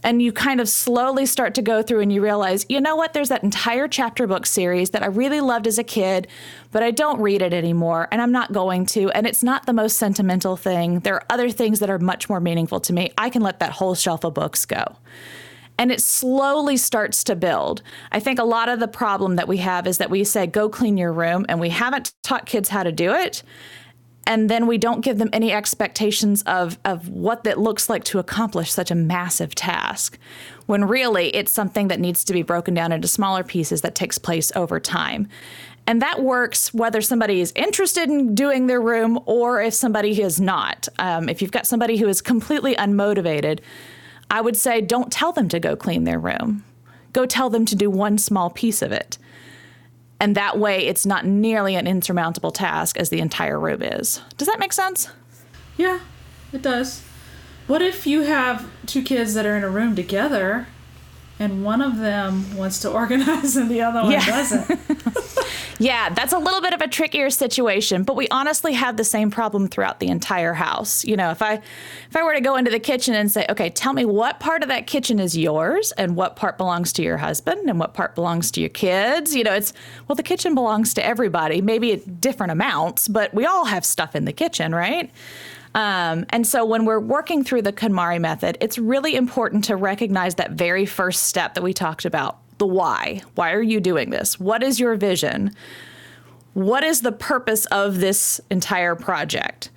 And 0.04 0.20
you 0.20 0.32
kind 0.32 0.61
of 0.61 0.68
slowly 0.68 1.26
start 1.26 1.54
to 1.54 1.62
go 1.62 1.80
through 1.80 2.00
and 2.00 2.12
you 2.12 2.20
realize, 2.20 2.66
you 2.68 2.80
know 2.80 2.96
what, 2.96 3.12
there's 3.12 3.28
that 3.28 3.44
entire 3.44 3.87
chapter 3.87 4.26
book 4.26 4.46
series 4.46 4.90
that 4.90 5.02
I 5.04 5.06
really 5.06 5.40
loved 5.40 5.68
as 5.68 5.78
a 5.78 5.85
kid, 5.85 6.26
but 6.72 6.82
I 6.82 6.90
don't 6.90 7.20
read 7.20 7.40
it 7.40 7.54
anymore 7.54 8.08
and 8.11 8.20
I'm 8.20 8.32
not 8.32 8.52
going 8.52 8.85
to. 8.87 9.11
And 9.12 9.28
it's 9.28 9.44
not 9.44 9.64
the 9.64 9.72
most 9.72 9.98
sentimental 9.98 10.56
thing. 10.56 11.00
There 11.00 11.14
are 11.14 11.24
other 11.30 11.50
things 11.50 11.78
that 11.78 11.88
are 11.88 12.00
much 12.00 12.28
more 12.28 12.40
meaningful 12.40 12.80
to 12.80 12.92
me. 12.92 13.12
I 13.16 13.30
can 13.30 13.42
let 13.42 13.61
that 13.61 13.70
whole 13.70 13.94
shelf 13.94 14.24
of 14.24 14.35
books 14.35 14.66
go 14.66 14.96
and 15.78 15.90
it 15.90 16.00
slowly 16.00 16.76
starts 16.76 17.24
to 17.24 17.35
build. 17.35 17.82
I 18.11 18.20
think 18.20 18.38
a 18.38 18.44
lot 18.44 18.68
of 18.68 18.78
the 18.78 18.88
problem 18.88 19.37
that 19.37 19.48
we 19.48 19.56
have 19.58 19.87
is 19.87 19.98
that 19.98 20.11
we 20.11 20.22
say, 20.22 20.46
go 20.46 20.68
clean 20.68 20.98
your 20.98 21.12
room, 21.12 21.46
and 21.48 21.58
we 21.58 21.70
haven't 21.70 22.12
taught 22.22 22.44
kids 22.46 22.68
how 22.68 22.82
to 22.82 22.92
do 22.92 23.12
it 23.12 23.42
and 24.26 24.48
then 24.48 24.66
we 24.66 24.78
don't 24.78 25.00
give 25.00 25.18
them 25.18 25.30
any 25.32 25.52
expectations 25.52 26.42
of, 26.42 26.78
of 26.85 27.08
what 27.08 27.44
that 27.44 27.58
looks 27.58 27.88
like 27.88 28.04
to 28.04 28.18
accomplish 28.18 28.72
such 28.72 28.90
a 28.90 28.94
massive 28.94 29.54
task 29.54 30.18
when 30.66 30.85
really 30.85 31.35
it's 31.35 31.52
something 31.52 31.88
that 31.88 32.00
needs 32.00 32.22
to 32.24 32.32
be 32.32 32.42
broken 32.42 32.72
down 32.74 32.92
into 32.92 33.08
smaller 33.08 33.42
pieces 33.42 33.80
that 33.82 33.94
takes 33.94 34.18
place 34.18 34.52
over 34.54 34.78
time. 34.78 35.28
And 35.87 36.00
that 36.00 36.22
works 36.22 36.72
whether 36.72 37.00
somebody 37.00 37.40
is 37.40 37.52
interested 37.56 38.08
in 38.08 38.37
doing 38.37 38.68
their 38.68 38.80
room 38.80 39.18
or 39.26 39.61
if 39.61 39.74
somebody 39.74 40.22
is 40.22 40.40
not. 40.40 40.87
Um, 41.00 41.28
if 41.28 41.42
you've 41.42 41.50
got 41.50 41.66
somebody 41.66 41.96
who 41.96 42.06
is 42.06 42.20
completely 42.20 42.76
unmotivated 42.76 43.61
i 44.32 44.40
would 44.40 44.56
say 44.56 44.80
don't 44.80 45.12
tell 45.12 45.30
them 45.30 45.48
to 45.50 45.61
go 45.61 45.76
clean 45.76 46.04
their 46.04 46.18
room. 46.18 46.64
Go 47.12 47.26
tell 47.26 47.50
them 47.50 47.66
to 47.66 47.76
do 47.76 47.90
one 47.90 48.16
small 48.16 48.48
piece 48.48 48.80
of 48.80 48.90
it 48.90 49.18
and 50.22 50.37
that 50.37 50.56
way, 50.56 50.87
it's 50.87 51.04
not 51.04 51.26
nearly 51.26 51.74
an 51.74 51.88
insurmountable 51.88 52.52
task 52.52 52.96
as 52.96 53.11
the 53.11 53.18
entire 53.18 53.58
room 53.58 53.82
is. 53.82 54.20
Does 54.37 54.46
that 54.46 54.61
make 54.61 54.72
sense? 54.72 55.08
Yeah, 55.76 55.98
it 56.52 56.62
does. 56.62 57.02
What 57.66 57.82
if 57.82 58.06
you 58.06 58.20
have 58.20 58.70
two 58.87 59.02
kids 59.02 59.35
that 59.35 59.44
are 59.46 59.56
in 59.56 59.64
a 59.64 59.68
room 59.68 59.96
together 59.96 60.68
and 61.40 61.64
one 61.64 61.82
of 61.82 61.98
them 61.98 62.56
wants 62.56 62.78
to 62.82 62.90
organize 62.92 63.56
and 63.56 63.68
the 63.68 63.82
other 63.82 64.02
one 64.02 64.12
yeah. 64.12 64.24
doesn't? 64.24 64.68
yeah, 65.83 66.11
that's 66.11 66.33
a 66.33 66.38
little 66.38 66.61
bit 66.61 66.73
of 66.73 66.81
a 66.81 66.87
trickier 66.87 67.29
situation, 67.29 68.05
but 68.05 68.14
we 68.14 68.29
honestly 68.29 68.73
have 68.73 68.97
the 68.97 69.05
same 69.05 69.33
problem 69.33 69.66
throughout 69.66 69.99
the 69.99 70.07
entire 70.07 70.55
house. 70.55 71.05
You 71.05 71.16
know, 71.16 71.31
if 71.31 71.42
I 71.42 71.55
if 71.55 72.16
I 72.16 72.23
were 72.23 72.35
to 72.35 72.40
go 72.40 72.55
into 72.55 72.71
the 72.71 72.79
kitchen 72.79 73.14
and 73.14 73.31
say, 73.31 73.47
"Okay, 73.51 73.68
tell 73.68 73.92
me 73.92 74.05
what 74.05 74.38
part 74.38 74.62
of 74.62 74.68
that 74.68 74.87
kitchen 74.87 75.18
is 75.18 75.37
yours 75.37 75.90
and 75.92 76.14
what 76.14 76.37
part 76.37 76.57
belongs 76.57 76.92
to 76.95 77.03
your 77.03 77.16
husband 77.16 77.68
and 77.68 77.81
what 77.81 77.95
part 77.95 78.14
belongs 78.14 78.53
to 78.53 78.61
your 78.61 78.71
kids?" 78.71 79.35
You 79.35 79.42
know, 79.42 79.55
it's 79.55 79.73
well, 80.07 80.14
the 80.14 80.23
kitchen 80.23 80.55
belongs 80.55 80.95
to 80.95 81.05
everybody, 81.05 81.61
maybe 81.61 81.92
at 81.92 82.21
different 82.21 82.53
amounts, 82.53 83.09
but 83.09 83.35
we 83.35 83.45
all 83.45 83.64
have 83.64 83.85
stuff 83.85 84.14
in 84.14 84.25
the 84.25 84.33
kitchen, 84.33 84.73
right? 84.73 85.11
Um, 85.75 86.27
and 86.31 86.47
so 86.47 86.64
when 86.64 86.85
we're 86.85 87.01
working 87.01 87.42
through 87.42 87.62
the 87.62 87.73
KonMari 87.73 88.21
method, 88.21 88.59
it's 88.61 88.79
really 88.79 89.16
important 89.16 89.64
to 89.64 89.77
recognize 89.77 90.37
that 90.37 90.53
very 90.53 90.87
first 90.87 91.25
step 91.25 91.55
that 91.55 91.62
we 91.62 91.73
talked 91.73 92.05
about 92.05 92.38
the 92.62 92.66
why. 92.66 93.20
Why 93.35 93.51
are 93.55 93.61
you 93.61 93.81
doing 93.81 94.11
this? 94.11 94.38
What 94.38 94.62
is 94.62 94.79
your 94.79 94.94
vision? 94.94 95.51
What 96.55 96.85
is 96.85 97.01
the 97.01 97.11
purpose 97.11 97.66
of 97.66 97.98
this 97.98 98.40
entire 98.51 98.94
project? 98.94 99.70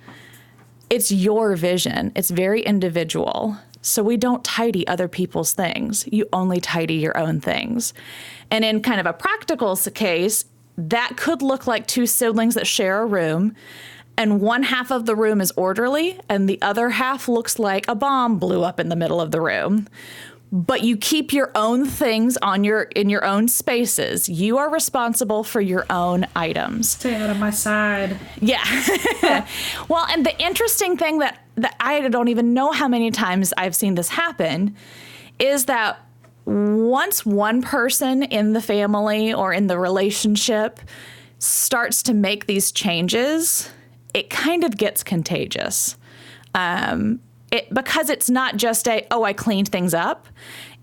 It's 0.88 1.10
your 1.10 1.56
vision, 1.56 2.12
it's 2.14 2.30
very 2.30 2.62
individual. 2.62 3.56
So 3.82 4.04
we 4.04 4.16
don't 4.16 4.44
tidy 4.44 4.86
other 4.86 5.08
people's 5.08 5.52
things. 5.52 6.08
You 6.12 6.28
only 6.32 6.60
tidy 6.60 6.94
your 6.94 7.18
own 7.18 7.40
things. 7.40 7.92
And 8.52 8.64
in 8.64 8.82
kind 8.82 9.00
of 9.00 9.06
a 9.06 9.12
practical 9.12 9.74
case, 9.76 10.44
that 10.78 11.16
could 11.16 11.42
look 11.42 11.66
like 11.66 11.88
two 11.88 12.06
siblings 12.06 12.54
that 12.54 12.68
share 12.68 13.02
a 13.02 13.06
room 13.06 13.56
and 14.16 14.40
one 14.40 14.62
half 14.62 14.92
of 14.92 15.06
the 15.06 15.16
room 15.16 15.40
is 15.40 15.52
orderly 15.56 16.20
and 16.28 16.48
the 16.48 16.62
other 16.62 16.90
half 16.90 17.26
looks 17.26 17.58
like 17.58 17.88
a 17.88 17.96
bomb 17.96 18.38
blew 18.38 18.62
up 18.62 18.78
in 18.78 18.90
the 18.90 18.96
middle 18.96 19.20
of 19.20 19.32
the 19.32 19.40
room 19.40 19.88
but 20.52 20.82
you 20.82 20.96
keep 20.96 21.32
your 21.32 21.50
own 21.54 21.84
things 21.84 22.36
on 22.38 22.64
your 22.64 22.82
in 22.82 23.08
your 23.10 23.24
own 23.24 23.48
spaces. 23.48 24.28
You 24.28 24.58
are 24.58 24.70
responsible 24.70 25.44
for 25.44 25.60
your 25.60 25.86
own 25.90 26.26
items. 26.36 26.90
Stay 26.90 27.14
out 27.14 27.30
of 27.30 27.38
my 27.38 27.50
side. 27.50 28.18
Yeah. 28.40 28.64
Well 29.88 30.06
and 30.08 30.24
the 30.24 30.38
interesting 30.40 30.96
thing 30.96 31.18
that 31.18 31.40
that 31.56 31.74
i 31.80 32.06
don't 32.08 32.28
even 32.28 32.54
know 32.54 32.70
how 32.70 32.88
many 32.88 33.10
times 33.10 33.52
i've 33.56 33.74
seen 33.74 33.94
this 33.94 34.08
happen 34.08 34.76
is 35.38 35.66
that 35.66 36.06
once 36.46 37.26
one 37.26 37.60
person 37.60 38.22
in 38.22 38.52
the 38.52 38.60
family 38.60 39.32
or 39.32 39.52
in 39.52 39.66
the 39.66 39.78
relationship 39.78 40.80
starts 41.38 42.02
to 42.04 42.14
make 42.14 42.46
these 42.46 42.72
changes, 42.72 43.68
it 44.14 44.30
kind 44.30 44.64
of 44.64 44.76
gets 44.76 45.02
contagious. 45.02 45.96
Um, 46.54 47.20
it, 47.52 47.72
because 47.72 48.10
it's 48.10 48.28
not 48.28 48.56
just 48.56 48.88
a, 48.88 49.06
oh, 49.10 49.22
I 49.24 49.32
cleaned 49.32 49.68
things 49.68 49.94
up. 49.94 50.26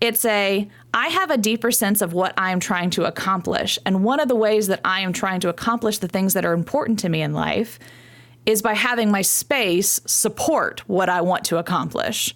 It's 0.00 0.24
a, 0.24 0.68
I 0.92 1.08
have 1.08 1.30
a 1.30 1.36
deeper 1.36 1.70
sense 1.70 2.00
of 2.00 2.12
what 2.12 2.32
I'm 2.36 2.60
trying 2.60 2.90
to 2.90 3.04
accomplish. 3.04 3.78
And 3.84 4.04
one 4.04 4.20
of 4.20 4.28
the 4.28 4.34
ways 4.34 4.66
that 4.68 4.80
I 4.84 5.00
am 5.00 5.12
trying 5.12 5.40
to 5.40 5.48
accomplish 5.48 5.98
the 5.98 6.08
things 6.08 6.34
that 6.34 6.44
are 6.44 6.54
important 6.54 6.98
to 7.00 7.08
me 7.08 7.22
in 7.22 7.32
life 7.32 7.78
is 8.46 8.62
by 8.62 8.74
having 8.74 9.10
my 9.10 9.22
space 9.22 10.00
support 10.06 10.80
what 10.88 11.08
I 11.08 11.20
want 11.20 11.44
to 11.46 11.58
accomplish. 11.58 12.34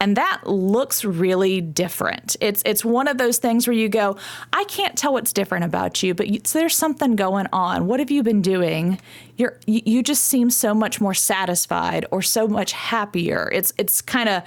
And 0.00 0.16
that 0.16 0.42
looks 0.46 1.04
really 1.04 1.60
different. 1.60 2.36
It's 2.40 2.62
it's 2.66 2.84
one 2.84 3.08
of 3.08 3.16
those 3.16 3.38
things 3.38 3.66
where 3.66 3.76
you 3.76 3.88
go, 3.88 4.16
I 4.52 4.64
can't 4.64 4.98
tell 4.98 5.12
what's 5.12 5.32
different 5.32 5.64
about 5.64 6.02
you, 6.02 6.14
but 6.14 6.28
you, 6.28 6.40
so 6.44 6.58
there's 6.58 6.76
something 6.76 7.16
going 7.16 7.46
on. 7.52 7.86
What 7.86 8.00
have 8.00 8.10
you 8.10 8.22
been 8.22 8.42
doing? 8.42 9.00
You're 9.36 9.58
you, 9.66 10.02
just 10.02 10.24
seem 10.24 10.50
so 10.50 10.74
much 10.74 11.00
more 11.00 11.14
satisfied 11.14 12.06
or 12.10 12.22
so 12.22 12.46
much 12.48 12.72
happier. 12.72 13.50
It's 13.52 13.72
it's 13.78 14.02
kind 14.02 14.28
of 14.28 14.42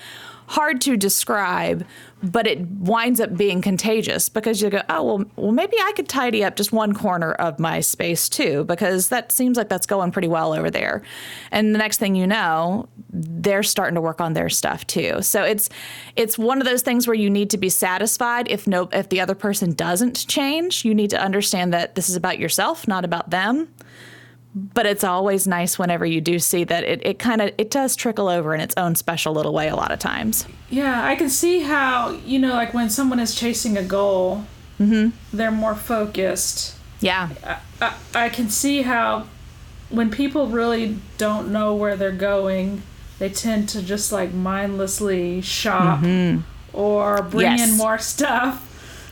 hard 0.48 0.80
to 0.82 0.96
describe, 0.96 1.86
but 2.24 2.48
it 2.48 2.60
winds 2.68 3.22
up 3.22 3.38
being 3.38 3.62
contagious 3.62 4.28
because 4.28 4.62
you 4.62 4.70
go, 4.70 4.82
oh, 4.90 5.04
well, 5.04 5.26
well, 5.36 5.52
maybe 5.52 5.78
I 5.80 5.92
could 5.96 6.10
tidy 6.10 6.44
up 6.44 6.56
just 6.56 6.72
one 6.72 6.94
corner 6.94 7.34
of 7.34 7.60
my 7.60 7.80
space 7.80 8.28
too, 8.28 8.64
because 8.64 9.10
that 9.10 9.32
seems 9.32 9.58
like 9.58 9.70
that's 9.70 9.86
going 9.86 10.12
pretty 10.12 10.28
well 10.28 10.54
over 10.54 10.72
there. 10.72 11.04
And 11.52 11.76
the 11.76 11.80
next 11.80 12.00
thing 12.00 12.16
you 12.16 12.26
know, 12.26 12.90
they're 13.12 13.64
starting 13.64 13.96
to 13.96 14.02
work 14.02 14.20
on 14.20 14.34
their 14.34 14.50
stuff 14.50 14.86
too. 14.88 15.22
So 15.22 15.44
it's 15.44 15.70
it's 16.16 16.38
one 16.38 16.60
of 16.60 16.66
those 16.66 16.82
things 16.82 17.08
where 17.08 17.16
you 17.16 17.30
need 17.30 17.50
to 17.52 17.58
be 17.58 17.70
satisfied 17.70 18.48
if 18.50 18.68
no 18.68 18.90
if 18.92 19.10
the 19.10 19.22
other 19.22 19.36
person 19.36 19.74
doesn't 19.74 20.28
change, 20.28 20.86
you 20.86 20.96
need 20.96 21.12
to 21.12 21.22
understand 21.22 21.74
that 21.74 21.96
this 21.96 22.10
is 22.10 22.16
about 22.16 22.40
yourself, 22.40 22.88
not 22.88 23.06
about 23.06 23.30
them 23.30 23.68
but 24.74 24.86
it's 24.86 25.04
always 25.04 25.46
nice 25.48 25.78
whenever 25.78 26.06
you 26.06 26.20
do 26.20 26.40
see 26.40 26.64
that 26.64 26.84
it, 26.84 27.06
it 27.06 27.20
kind 27.20 27.42
of 27.42 27.52
it 27.58 27.70
does 27.70 27.96
trickle 27.96 28.28
over 28.28 28.56
in 28.56 28.62
its 28.62 28.74
own 28.78 28.96
special 28.96 29.34
little 29.34 29.54
way 29.54 29.68
a 29.68 29.76
lot 29.76 29.92
of 29.92 30.00
times 30.00 30.46
yeah 30.70 31.06
i 31.06 31.16
can 31.16 31.30
see 31.30 31.60
how 31.62 32.10
you 32.26 32.40
know 32.40 32.54
like 32.54 32.74
when 32.74 32.90
someone 32.90 33.20
is 33.20 33.36
chasing 33.36 33.78
a 33.78 33.84
goal 33.84 34.44
mm-hmm. 34.80 35.10
they're 35.36 35.52
more 35.52 35.76
focused 35.76 36.76
yeah 37.02 37.30
I, 37.44 37.58
I, 37.82 38.26
I 38.26 38.30
can 38.30 38.50
see 38.50 38.82
how 38.82 39.28
when 39.90 40.10
people 40.10 40.48
really 40.48 40.98
don't 41.18 41.52
know 41.52 41.76
where 41.76 41.96
they're 41.96 42.12
going 42.12 42.82
they 43.20 43.30
tend 43.30 43.70
to 43.70 43.82
just 43.82 44.12
like 44.12 44.34
mindlessly 44.34 45.42
shop 45.42 46.00
mm-hmm. 46.02 46.42
or 46.74 47.22
bring 47.22 47.58
Yes. 47.58 47.70
in 47.72 47.78
more 47.78 47.98
stuff 48.14 48.64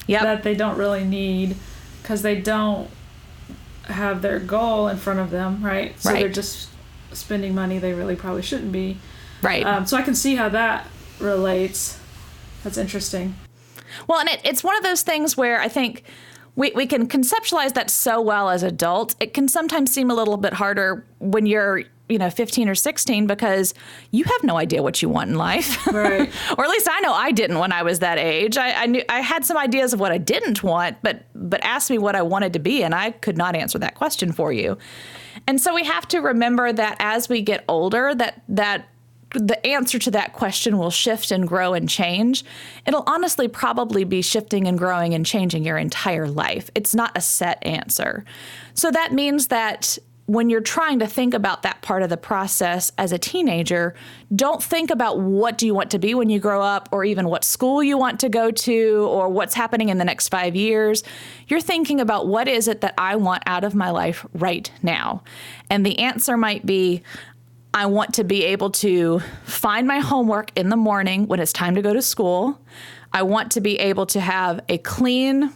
Yep. 0.08 0.22
that 0.22 0.44
they 0.44 0.54
don't 0.56 0.78
really 0.78 1.04
need 1.04 1.56
because 2.02 2.22
they 2.22 2.40
don't 2.40 2.90
have 3.88 4.22
their 4.22 4.40
goal 4.40 4.88
in 4.88 4.98
front 4.98 5.20
of 5.20 5.32
them, 5.32 5.64
right? 5.64 6.00
So 6.00 6.12
they're 6.14 6.30
just 6.30 6.70
spending 7.12 7.56
money 7.56 7.78
they 7.78 7.94
really 7.94 8.16
probably 8.16 8.42
shouldn't 8.42 8.72
be. 8.72 8.98
right 9.42 9.66
Um, 9.66 9.86
so 9.86 9.98
I 9.98 10.02
can 10.02 10.16
see 10.16 10.36
how 10.36 10.50
that 10.50 10.88
relates. 11.20 12.00
That's 12.64 12.78
interesting. 12.78 13.36
Well, 14.08 14.20
and 14.20 14.30
it, 14.30 14.42
it's 14.44 14.64
one 14.64 14.76
of 14.76 14.84
those 14.84 15.02
things 15.04 15.38
where 15.38 15.60
I 15.60 15.68
think 15.68 16.04
we, 16.56 16.72
we 16.72 16.88
can 16.88 17.08
conceptualize 17.08 17.74
that 17.74 17.90
so 17.90 18.22
well 18.22 18.50
as 18.50 18.64
adults. 18.64 19.16
It 19.20 19.34
can 19.34 19.48
sometimes 19.48 19.94
seem 19.94 20.10
a 20.10 20.14
little 20.14 20.38
bit 20.38 20.54
harder 20.54 21.06
when 21.20 21.46
you're, 21.46 21.84
you 22.08 22.18
know, 22.18 22.30
15 22.30 22.70
or 22.70 22.76
16 22.76 23.26
because 23.26 23.74
you 24.12 24.24
have 24.26 24.44
no 24.44 24.58
idea 24.58 24.84
what 24.84 25.02
you 25.02 25.10
want 25.10 25.30
in 25.30 25.38
life. 25.38 25.86
Right. 25.88 26.30
or 26.58 26.64
at 26.64 26.70
least 26.70 26.88
I 26.90 27.00
know 27.00 27.14
I 27.14 27.32
didn't 27.32 27.60
when 27.60 27.72
I 27.72 27.84
was 27.84 28.00
that 28.00 28.18
age. 28.18 28.58
I, 28.58 28.84
I 28.84 28.86
knew 28.86 29.04
I 29.10 29.22
had 29.22 29.46
some 29.46 29.58
ideas 29.58 29.94
of 29.94 30.00
what 30.00 30.12
I 30.12 30.18
didn't 30.18 30.64
want, 30.64 30.98
but 31.02 31.24
but 31.34 31.64
ask 31.64 31.90
me 31.90 31.98
what 31.98 32.16
I 32.16 32.22
wanted 32.22 32.54
to 32.54 32.60
be, 32.60 32.84
and 32.84 32.94
I 32.94 33.12
could 33.12 33.38
not 33.38 33.56
answer 33.56 33.80
that 33.80 33.96
question 33.96 34.32
for 34.32 34.52
you. 34.54 34.78
And 35.48 35.60
so 35.60 35.74
we 35.74 35.84
have 35.84 36.08
to 36.10 36.20
remember 36.20 36.72
that 36.72 36.98
as 37.00 37.28
we 37.28 37.42
get 37.42 37.66
older, 37.68 38.14
that 38.16 38.42
that 38.50 38.88
the 39.32 39.66
answer 39.66 40.00
to 40.00 40.12
that 40.12 40.34
question 40.34 40.78
will 40.78 40.92
shift 40.92 41.32
and 41.32 41.48
grow 41.48 41.74
and 41.74 41.90
change. 41.90 42.46
It'll 42.86 43.04
honestly 43.06 43.48
probably 43.48 44.04
be 44.04 44.22
shifting 44.22 44.68
and 44.68 44.78
growing 44.78 45.14
and 45.14 45.26
changing 45.26 45.66
your 45.66 45.78
entire 45.78 46.28
life. 46.28 46.70
It's 46.74 46.96
not 46.96 47.12
a 47.18 47.22
set 47.22 47.66
answer. 47.66 48.24
So 48.76 48.92
that 48.92 49.12
means 49.12 49.48
that 49.48 49.98
when 50.28 50.50
you're 50.50 50.62
trying 50.62 51.00
to 51.00 51.08
think 51.08 51.36
about 51.36 51.62
that 51.62 51.82
part 51.84 52.02
of 52.02 52.10
the 52.10 52.18
process 52.18 52.92
as 52.98 53.12
a 53.12 53.18
teenager, 53.20 53.94
don't 54.36 54.62
think 54.62 54.90
about 54.90 55.20
what 55.20 55.58
do 55.58 55.68
you 55.68 55.76
want 55.76 55.92
to 55.92 56.00
be 56.00 56.16
when 56.16 56.30
you 56.30 56.40
grow 56.40 56.64
up 56.64 56.90
or 56.92 57.06
even 57.06 57.28
what 57.28 57.44
school 57.44 57.84
you 57.84 57.96
want 57.98 58.20
to 58.22 58.30
go 58.30 58.50
to 58.50 59.08
or 59.08 59.30
what's 59.30 59.54
happening 59.54 59.90
in 59.90 60.00
the 60.00 60.06
next 60.06 60.30
5 60.30 60.56
years. 60.56 61.04
You're 61.48 61.62
thinking 61.62 62.00
about 62.00 62.28
what 62.28 62.48
is 62.48 62.68
it 62.68 62.82
that 62.82 62.96
I 62.98 63.18
want 63.18 63.44
out 63.46 63.64
of 63.64 63.76
my 63.76 63.92
life 63.92 64.26
right 64.34 64.72
now. 64.82 65.24
And 65.70 65.86
the 65.86 66.00
answer 66.00 66.38
might 66.38 66.66
be 66.66 67.04
I 67.72 67.86
want 67.88 68.16
to 68.16 68.24
be 68.24 68.46
able 68.46 68.72
to 68.72 69.20
find 69.44 69.86
my 69.86 70.00
homework 70.00 70.58
in 70.58 70.70
the 70.70 70.78
morning 70.78 71.28
when 71.28 71.40
it's 71.40 71.54
time 71.54 71.76
to 71.76 71.82
go 71.82 71.94
to 71.94 72.02
school. 72.02 72.60
I 73.14 73.24
want 73.24 73.52
to 73.52 73.62
be 73.62 73.78
able 73.78 74.06
to 74.08 74.22
have 74.22 74.62
a 74.70 74.78
clean 74.80 75.52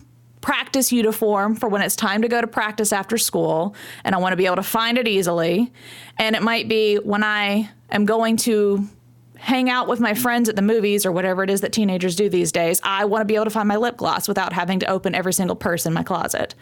practice 0.49 0.91
uniform 0.91 1.55
for 1.55 1.69
when 1.69 1.79
it's 1.79 1.95
time 1.95 2.23
to 2.23 2.27
go 2.27 2.41
to 2.41 2.47
practice 2.47 2.91
after 2.91 3.19
school. 3.19 3.75
And 4.03 4.15
I 4.15 4.17
want 4.17 4.33
to 4.33 4.35
be 4.35 4.47
able 4.47 4.55
to 4.55 4.63
find 4.63 4.97
it 4.97 5.07
easily. 5.07 5.71
And 6.17 6.35
it 6.35 6.41
might 6.41 6.67
be 6.67 6.95
when 6.95 7.23
I 7.23 7.69
am 7.91 8.05
going 8.05 8.35
to 8.37 8.87
hang 9.35 9.69
out 9.69 9.87
with 9.87 9.99
my 9.99 10.15
friends 10.15 10.49
at 10.49 10.55
the 10.55 10.63
movies 10.63 11.05
or 11.05 11.11
whatever 11.11 11.43
it 11.43 11.51
is 11.51 11.61
that 11.61 11.71
teenagers 11.71 12.15
do 12.15 12.29
these 12.29 12.51
days. 12.51 12.81
I 12.83 13.05
want 13.05 13.21
to 13.21 13.25
be 13.25 13.35
able 13.35 13.45
to 13.45 13.51
find 13.51 13.67
my 13.67 13.75
lip 13.75 13.97
gloss 13.97 14.27
without 14.27 14.51
having 14.51 14.79
to 14.79 14.89
open 14.89 15.13
every 15.13 15.33
single 15.33 15.55
purse 15.55 15.85
in 15.85 15.93
my 15.93 16.01
closet. 16.01 16.55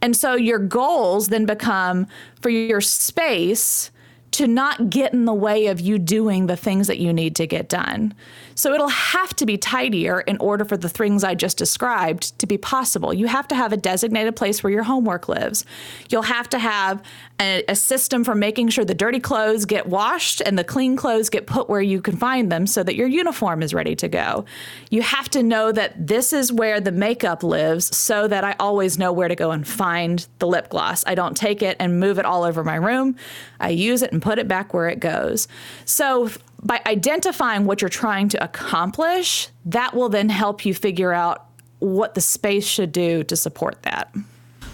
And 0.00 0.16
so 0.16 0.34
your 0.34 0.58
goals 0.58 1.28
then 1.28 1.44
become 1.44 2.06
for 2.40 2.48
your 2.48 2.80
space 2.80 3.90
to 4.30 4.46
not 4.46 4.88
get 4.88 5.12
in 5.12 5.26
the 5.26 5.34
way 5.34 5.66
of 5.66 5.78
you 5.78 5.98
doing 5.98 6.46
the 6.46 6.56
things 6.56 6.86
that 6.86 7.00
you 7.00 7.12
need 7.12 7.36
to 7.36 7.46
get 7.46 7.68
done. 7.68 8.14
So 8.60 8.74
it'll 8.74 8.88
have 8.88 9.34
to 9.36 9.46
be 9.46 9.56
tidier 9.56 10.20
in 10.20 10.36
order 10.36 10.66
for 10.66 10.76
the 10.76 10.90
things 10.90 11.24
I 11.24 11.34
just 11.34 11.56
described 11.56 12.38
to 12.40 12.46
be 12.46 12.58
possible. 12.58 13.14
You 13.14 13.26
have 13.26 13.48
to 13.48 13.54
have 13.54 13.72
a 13.72 13.76
designated 13.78 14.36
place 14.36 14.62
where 14.62 14.70
your 14.70 14.82
homework 14.82 15.30
lives. 15.30 15.64
You'll 16.10 16.20
have 16.20 16.46
to 16.50 16.58
have 16.58 17.02
a, 17.40 17.64
a 17.68 17.74
system 17.74 18.22
for 18.22 18.34
making 18.34 18.68
sure 18.68 18.84
the 18.84 18.94
dirty 18.94 19.18
clothes 19.18 19.64
get 19.64 19.86
washed 19.86 20.42
and 20.44 20.58
the 20.58 20.64
clean 20.64 20.94
clothes 20.94 21.30
get 21.30 21.46
put 21.46 21.70
where 21.70 21.80
you 21.80 22.02
can 22.02 22.18
find 22.18 22.52
them 22.52 22.66
so 22.66 22.82
that 22.82 22.96
your 22.96 23.08
uniform 23.08 23.62
is 23.62 23.72
ready 23.72 23.96
to 23.96 24.08
go. 24.08 24.44
You 24.90 25.00
have 25.00 25.30
to 25.30 25.42
know 25.42 25.72
that 25.72 26.06
this 26.06 26.34
is 26.34 26.52
where 26.52 26.82
the 26.82 26.92
makeup 26.92 27.42
lives 27.42 27.96
so 27.96 28.28
that 28.28 28.44
I 28.44 28.56
always 28.60 28.98
know 28.98 29.10
where 29.10 29.28
to 29.28 29.36
go 29.36 29.52
and 29.52 29.66
find 29.66 30.28
the 30.38 30.46
lip 30.46 30.68
gloss. 30.68 31.02
I 31.06 31.14
don't 31.14 31.34
take 31.34 31.62
it 31.62 31.78
and 31.80 31.98
move 31.98 32.18
it 32.18 32.26
all 32.26 32.44
over 32.44 32.62
my 32.62 32.76
room. 32.76 33.16
I 33.58 33.70
use 33.70 34.02
it 34.02 34.12
and 34.12 34.20
put 34.20 34.38
it 34.38 34.48
back 34.48 34.74
where 34.74 34.90
it 34.90 35.00
goes. 35.00 35.48
So 35.86 36.28
by 36.62 36.80
identifying 36.86 37.64
what 37.64 37.80
you're 37.80 37.88
trying 37.88 38.28
to 38.30 38.42
accomplish, 38.42 39.48
that 39.64 39.94
will 39.94 40.08
then 40.08 40.28
help 40.28 40.64
you 40.64 40.74
figure 40.74 41.12
out 41.12 41.46
what 41.78 42.14
the 42.14 42.20
space 42.20 42.66
should 42.66 42.92
do 42.92 43.24
to 43.24 43.36
support 43.36 43.82
that. 43.82 44.14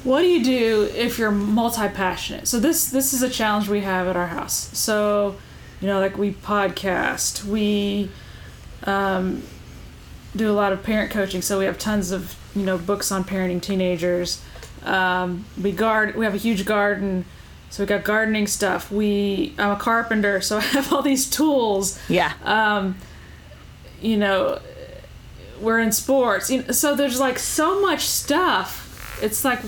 What 0.02 0.20
do 0.20 0.28
you 0.28 0.44
do 0.44 0.90
if 0.94 1.18
you're 1.18 1.30
multi-passionate? 1.30 2.46
So 2.48 2.60
this 2.60 2.90
this 2.90 3.12
is 3.12 3.22
a 3.22 3.30
challenge 3.30 3.68
we 3.68 3.80
have 3.80 4.06
at 4.06 4.16
our 4.16 4.28
house. 4.28 4.76
So, 4.78 5.36
you 5.80 5.88
know, 5.88 6.00
like 6.00 6.16
we 6.16 6.32
podcast, 6.32 7.44
we 7.44 8.10
um, 8.84 9.42
do 10.34 10.50
a 10.50 10.54
lot 10.54 10.72
of 10.72 10.82
parent 10.82 11.10
coaching. 11.10 11.42
So 11.42 11.58
we 11.58 11.64
have 11.64 11.78
tons 11.78 12.12
of 12.12 12.36
you 12.54 12.62
know 12.62 12.78
books 12.78 13.10
on 13.10 13.24
parenting 13.24 13.60
teenagers. 13.60 14.42
Um, 14.84 15.44
we 15.60 15.72
guard. 15.72 16.14
We 16.14 16.24
have 16.24 16.34
a 16.34 16.38
huge 16.38 16.64
garden. 16.64 17.24
So 17.70 17.82
we 17.82 17.86
got 17.86 18.04
gardening 18.04 18.46
stuff. 18.46 18.90
We 18.90 19.54
I'm 19.58 19.72
a 19.72 19.76
carpenter, 19.76 20.40
so 20.40 20.56
I 20.58 20.62
have 20.62 20.92
all 20.92 21.02
these 21.02 21.28
tools. 21.28 21.98
Yeah. 22.08 22.32
Um, 22.44 22.96
you 24.00 24.16
know, 24.16 24.60
we're 25.60 25.80
in 25.80 25.92
sports. 25.92 26.50
You 26.50 26.62
know, 26.62 26.72
so 26.72 26.94
there's 26.94 27.20
like 27.20 27.38
so 27.38 27.80
much 27.80 28.06
stuff. 28.06 29.18
It's 29.22 29.44
like, 29.44 29.60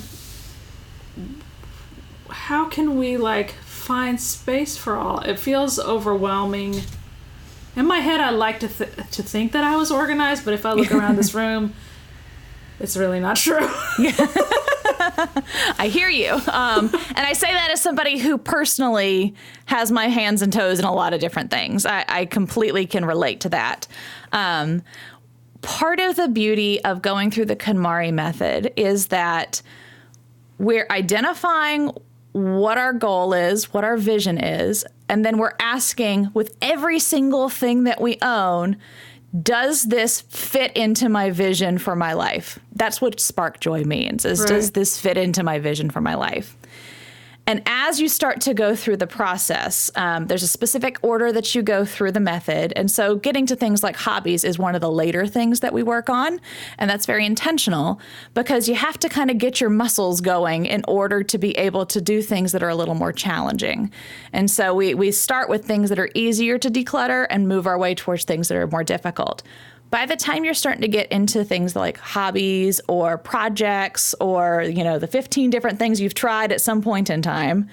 how 2.31 2.67
can 2.69 2.99
we 2.99 3.17
like 3.17 3.53
find 3.53 4.21
space 4.21 4.77
for 4.77 4.97
all? 4.97 5.21
It 5.21 5.39
feels 5.39 5.79
overwhelming. 5.79 6.83
In 7.77 7.87
my 7.87 7.99
head, 8.01 8.21
I 8.21 8.31
like 8.31 8.61
to 8.61 8.69
th- 8.69 8.91
to 9.13 9.23
think 9.23 9.53
that 9.53 9.65
I 9.65 9.77
was 9.77 9.91
organized, 9.91 10.45
but 10.45 10.53
if 10.55 10.67
I 10.67 10.73
look 10.73 10.93
around 10.93 11.17
this 11.17 11.35
room, 11.43 11.75
it's 12.81 12.97
really 12.97 13.21
not 13.21 13.37
true. 13.37 13.69
I 15.79 15.89
hear 15.89 16.09
you. 16.09 16.33
Um, 16.33 16.91
and 16.93 17.19
I 17.19 17.33
say 17.33 17.53
that 17.53 17.71
as 17.71 17.81
somebody 17.81 18.19
who 18.19 18.39
personally 18.39 19.35
has 19.67 19.91
my 19.91 20.09
hands 20.09 20.43
and 20.43 20.53
toes 20.53 20.79
in 20.79 20.85
a 20.85 20.93
lot 20.93 21.13
of 21.13 21.21
different 21.21 21.51
things. 21.51 21.87
I, 21.87 22.05
I 22.09 22.25
completely 22.27 22.87
can 22.87 23.05
relate 23.05 23.41
to 23.41 23.49
that. 23.51 23.87
Um, 24.33 24.83
part 25.63 26.01
of 26.01 26.17
the 26.17 26.29
beauty 26.29 26.83
of 26.85 27.03
going 27.03 27.31
through 27.31 27.47
the 27.47 27.57
KonMari 27.57 28.13
method 28.13 28.73
is 28.77 29.09
that 29.09 29.63
we're 30.59 30.87
identifying 30.91 31.91
what 32.33 32.79
our 32.79 32.93
goal 32.93 33.33
is, 33.33 33.73
what 33.73 33.85
our 33.85 33.97
vision 33.97 34.39
is, 34.39 34.85
and 35.09 35.25
then 35.25 35.39
we're 35.39 35.55
asking 35.59 36.31
with 36.35 36.57
every 36.61 36.99
single 36.99 37.49
thing 37.49 37.85
that 37.85 38.01
we 38.01 38.19
own, 38.23 38.77
does 39.43 39.85
this 39.85 40.23
fit 40.23 40.73
into 40.77 41.09
my 41.09 41.31
vision 41.31 41.79
for 41.79 41.95
my 41.95 42.15
life? 42.15 42.59
That's 42.75 43.01
what 43.01 43.21
spark 43.21 43.61
joy 43.61 43.85
means 43.85 44.25
is 44.25 44.41
Right. 44.41 44.49
does 44.49 44.71
this 44.73 44.99
fit 44.99 45.17
into 45.17 45.43
my 45.43 45.59
vision 45.59 45.91
for 45.91 46.01
my 46.01 46.15
life? 46.15 46.57
And 47.49 47.63
as 47.65 47.99
you 47.99 48.09
start 48.09 48.43
to 48.43 48.53
go 48.53 48.77
through 48.77 48.99
the 48.99 49.07
process, 49.07 49.91
um, 49.95 50.27
there's 50.27 50.43
a 50.43 50.47
specific 50.47 50.99
order 51.01 51.33
that 51.33 51.55
you 51.55 51.63
go 51.63 51.83
through 51.83 52.13
the 52.13 52.21
method. 52.21 52.75
And 52.77 52.91
so 52.91 53.17
getting 53.17 53.47
to 53.47 53.57
things 53.57 53.83
like 53.83 53.97
hobbies 53.97 54.45
is 54.45 54.59
one 54.59 54.75
of 54.75 54.83
the 54.83 54.91
later 54.91 55.27
things 55.27 55.61
that 55.61 55.73
we 55.73 55.83
work 55.83 56.11
on. 56.11 56.43
And 56.77 56.91
that's 56.91 57.07
very 57.07 57.25
intentional 57.25 58.03
because 58.35 58.69
you 58.69 58.75
have 58.75 58.99
to 58.99 59.09
kind 59.09 59.31
of 59.31 59.39
get 59.39 59.63
your 59.63 59.71
muscles 59.71 60.21
going 60.21 60.67
in 60.67 60.85
order 60.87 61.23
to 61.23 61.39
be 61.39 61.57
able 61.57 61.87
to 61.87 62.03
do 62.03 62.21
things 62.21 62.53
that 62.53 62.63
are 62.63 62.69
a 62.69 62.75
little 62.75 62.95
more 62.95 63.15
challenging. 63.15 63.91
And 64.35 64.51
so 64.51 64.75
we, 64.75 64.93
we 64.93 65.11
start 65.11 65.49
with 65.49 65.65
things 65.65 65.89
that 65.89 65.99
are 65.99 66.11
easier 66.15 66.59
to 66.59 66.71
declutter 66.71 67.27
and 67.31 67.49
move 67.49 67.67
our 67.67 67.79
way 67.79 67.95
towards 67.95 68.25
things 68.25 68.49
that 68.49 68.59
are 68.59 68.67
more 68.67 68.85
difficult 68.85 69.43
by 69.91 70.07
the 70.07 70.17
time 70.17 70.45
you're 70.45 70.55
starting 70.55 70.83
to 70.83 70.89
get 70.89 71.11
into 71.11 71.45
things 71.45 71.75
like 71.75 71.99
hobbies 71.99 72.81
or 72.89 73.19
projects 73.19 74.15
or 74.21 74.63
you 74.63 74.85
know 74.85 74.99
the 74.99 75.07
15 75.07 75.51
different 75.51 75.79
things 75.79 76.01
you've 76.01 76.15
tried 76.15 76.53
at 76.53 76.61
some 76.61 76.83
point 76.83 77.11
in 77.11 77.23
time 77.23 77.69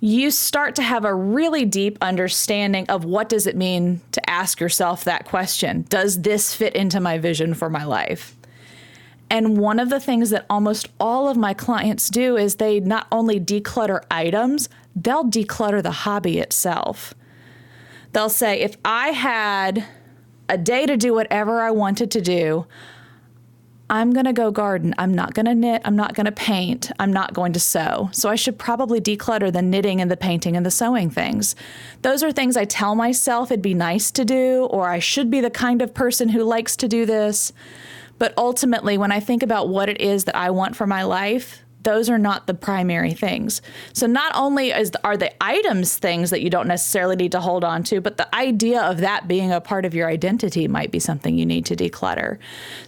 you 0.00 0.30
start 0.30 0.76
to 0.76 0.82
have 0.82 1.04
a 1.04 1.14
really 1.14 1.64
deep 1.64 1.96
understanding 2.00 2.86
of 2.88 3.04
what 3.04 3.28
does 3.28 3.46
it 3.46 3.56
mean 3.56 4.00
to 4.12 4.30
ask 4.30 4.60
yourself 4.60 5.04
that 5.04 5.24
question. 5.24 5.86
Does 5.88 6.20
this 6.20 6.54
fit 6.54 6.76
into 6.76 7.00
my 7.00 7.16
vision 7.16 7.54
for 7.54 7.70
my 7.70 7.84
life? 7.84 8.36
And 9.30 9.56
one 9.56 9.80
of 9.80 9.88
the 9.88 9.98
things 9.98 10.30
that 10.30 10.44
almost 10.50 10.88
all 11.00 11.28
of 11.28 11.36
my 11.36 11.54
clients 11.54 12.10
do 12.10 12.36
is 12.36 12.56
they 12.56 12.78
not 12.78 13.06
only 13.10 13.40
declutter 13.40 14.02
items 14.10 14.68
they'll 14.94 15.24
declutter 15.24 15.82
the 15.82 15.90
hobby 15.90 16.38
itself. 16.38 17.12
They'll 18.12 18.30
say 18.30 18.60
if 18.60 18.76
i 18.84 19.08
had 19.08 19.84
a 20.48 20.58
day 20.58 20.86
to 20.86 20.96
do 20.96 21.12
whatever 21.14 21.60
I 21.60 21.70
wanted 21.70 22.10
to 22.12 22.20
do. 22.20 22.66
I'm 23.88 24.12
going 24.12 24.26
to 24.26 24.32
go 24.32 24.50
garden. 24.50 24.94
I'm 24.98 25.14
not 25.14 25.34
going 25.34 25.46
to 25.46 25.54
knit. 25.54 25.82
I'm 25.84 25.94
not 25.94 26.14
going 26.14 26.26
to 26.26 26.32
paint. 26.32 26.90
I'm 26.98 27.12
not 27.12 27.34
going 27.34 27.52
to 27.52 27.60
sew. 27.60 28.08
So 28.12 28.28
I 28.28 28.34
should 28.34 28.58
probably 28.58 29.00
declutter 29.00 29.52
the 29.52 29.62
knitting 29.62 30.00
and 30.00 30.10
the 30.10 30.16
painting 30.16 30.56
and 30.56 30.66
the 30.66 30.72
sewing 30.72 31.08
things. 31.08 31.54
Those 32.02 32.24
are 32.24 32.32
things 32.32 32.56
I 32.56 32.64
tell 32.64 32.96
myself 32.96 33.52
it'd 33.52 33.62
be 33.62 33.74
nice 33.74 34.10
to 34.12 34.24
do, 34.24 34.64
or 34.64 34.88
I 34.88 34.98
should 34.98 35.30
be 35.30 35.40
the 35.40 35.50
kind 35.50 35.82
of 35.82 35.94
person 35.94 36.30
who 36.30 36.42
likes 36.42 36.76
to 36.78 36.88
do 36.88 37.06
this. 37.06 37.52
But 38.18 38.34
ultimately, 38.36 38.98
when 38.98 39.12
I 39.12 39.20
think 39.20 39.44
about 39.44 39.68
what 39.68 39.88
it 39.88 40.00
is 40.00 40.24
that 40.24 40.36
I 40.36 40.50
want 40.50 40.74
for 40.74 40.86
my 40.86 41.04
life, 41.04 41.62
those 41.86 42.10
are 42.10 42.18
not 42.18 42.48
the 42.48 42.52
primary 42.52 43.14
things. 43.14 43.62
So 43.92 44.08
not 44.08 44.32
only 44.34 44.72
is 44.72 44.90
are 45.04 45.16
the 45.16 45.32
items 45.40 45.96
things 45.96 46.30
that 46.30 46.42
you 46.42 46.50
don't 46.50 46.66
necessarily 46.66 47.14
need 47.14 47.30
to 47.30 47.40
hold 47.40 47.62
on 47.62 47.84
to, 47.84 48.00
but 48.00 48.16
the 48.16 48.34
idea 48.34 48.82
of 48.82 48.98
that 48.98 49.28
being 49.28 49.52
a 49.52 49.60
part 49.60 49.84
of 49.84 49.94
your 49.94 50.08
identity 50.08 50.66
might 50.66 50.90
be 50.90 50.98
something 50.98 51.38
you 51.38 51.46
need 51.46 51.64
to 51.66 51.76
declutter. 51.76 52.38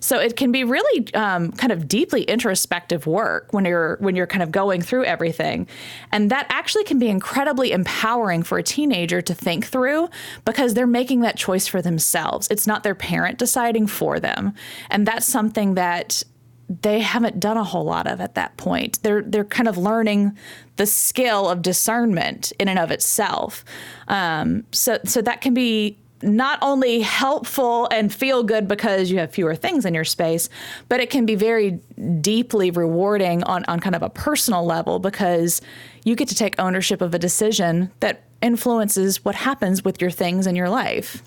So 0.01 0.19
it 0.19 0.35
can 0.37 0.51
be 0.51 0.65
really 0.65 1.15
um, 1.15 1.53
kind 1.53 1.71
of 1.71 1.87
deeply 1.87 2.25
introspective 2.25 3.07
work 3.07 3.53
when 3.53 3.65
you're 3.65 3.99
when 4.01 4.17
you're 4.17 4.27
kind 4.27 4.43
of 4.43 4.51
going 4.51 4.83
through 4.83 5.05
everything, 5.05 5.69
and 6.11 6.29
that 6.33 6.47
actually 6.49 6.83
can 6.83 6.99
be 6.99 7.09
incredibly 7.09 7.71
empowering 7.71 8.43
for 8.43 8.59
a 8.59 8.65
teenager 8.65 9.23
to 9.23 9.33
think 9.33 9.65
through 9.65 10.09
because 10.45 10.75
they're 10.75 10.89
making 10.89 11.21
that 11.21 11.37
choice 11.37 11.69
for 11.69 11.81
themselves. 11.81 12.49
It's 12.51 12.67
not 12.67 12.83
their 12.83 12.97
parent 12.97 13.39
deciding 13.39 13.87
for 13.87 14.19
them, 14.19 14.55
and 14.91 15.07
that's 15.07 15.27
something 15.27 15.75
that 15.75 16.25
they 16.69 17.01
haven't 17.01 17.41
done 17.41 17.57
a 17.57 17.65
whole 17.65 17.85
lot 17.85 18.07
of 18.07 18.21
at 18.21 18.35
that 18.35 18.57
point. 18.57 19.03
They're 19.03 19.23
they're 19.23 19.45
kind 19.45 19.69
of 19.69 19.79
learning 19.79 20.37
the 20.77 20.87
skill 20.87 21.49
of 21.49 21.63
discernment 21.63 22.53
in 22.59 22.69
and 22.69 22.79
of 22.79 22.91
itself. 22.91 23.65
Um, 24.09 24.65
so 24.73 24.99
so 25.05 25.23
that 25.23 25.41
can 25.41 25.55
be 25.55 25.99
not 26.23 26.59
only 26.63 27.01
helpful 27.01 27.87
and 27.91 28.13
feel 28.13 28.43
good 28.43 28.67
because 28.67 29.11
you 29.11 29.19
have 29.19 29.31
fewer 29.31 29.55
things 29.55 29.85
in 29.85 29.95
your 29.95 30.05
space, 30.05 30.49
but 30.89 31.01
it 31.01 31.11
can 31.11 31.27
be 31.27 31.35
very 31.35 31.79
deeply 32.21 32.71
rewarding 32.71 33.43
on, 33.45 33.65
on 33.69 33.79
kind 33.79 33.95
of 33.95 34.03
a 34.03 34.11
personal 34.11 34.65
level 34.65 34.99
because 34.99 35.61
you 36.05 36.17
get 36.17 36.29
to 36.29 36.35
take 36.35 36.59
ownership 36.59 37.01
of 37.01 37.15
a 37.15 37.19
decision 37.19 37.91
that 38.01 38.25
influences 38.43 39.25
what 39.25 39.35
happens 39.35 39.85
with 39.85 40.01
your 40.01 40.11
things 40.11 40.47
in 40.47 40.57
your 40.57 40.69
life. 40.69 41.23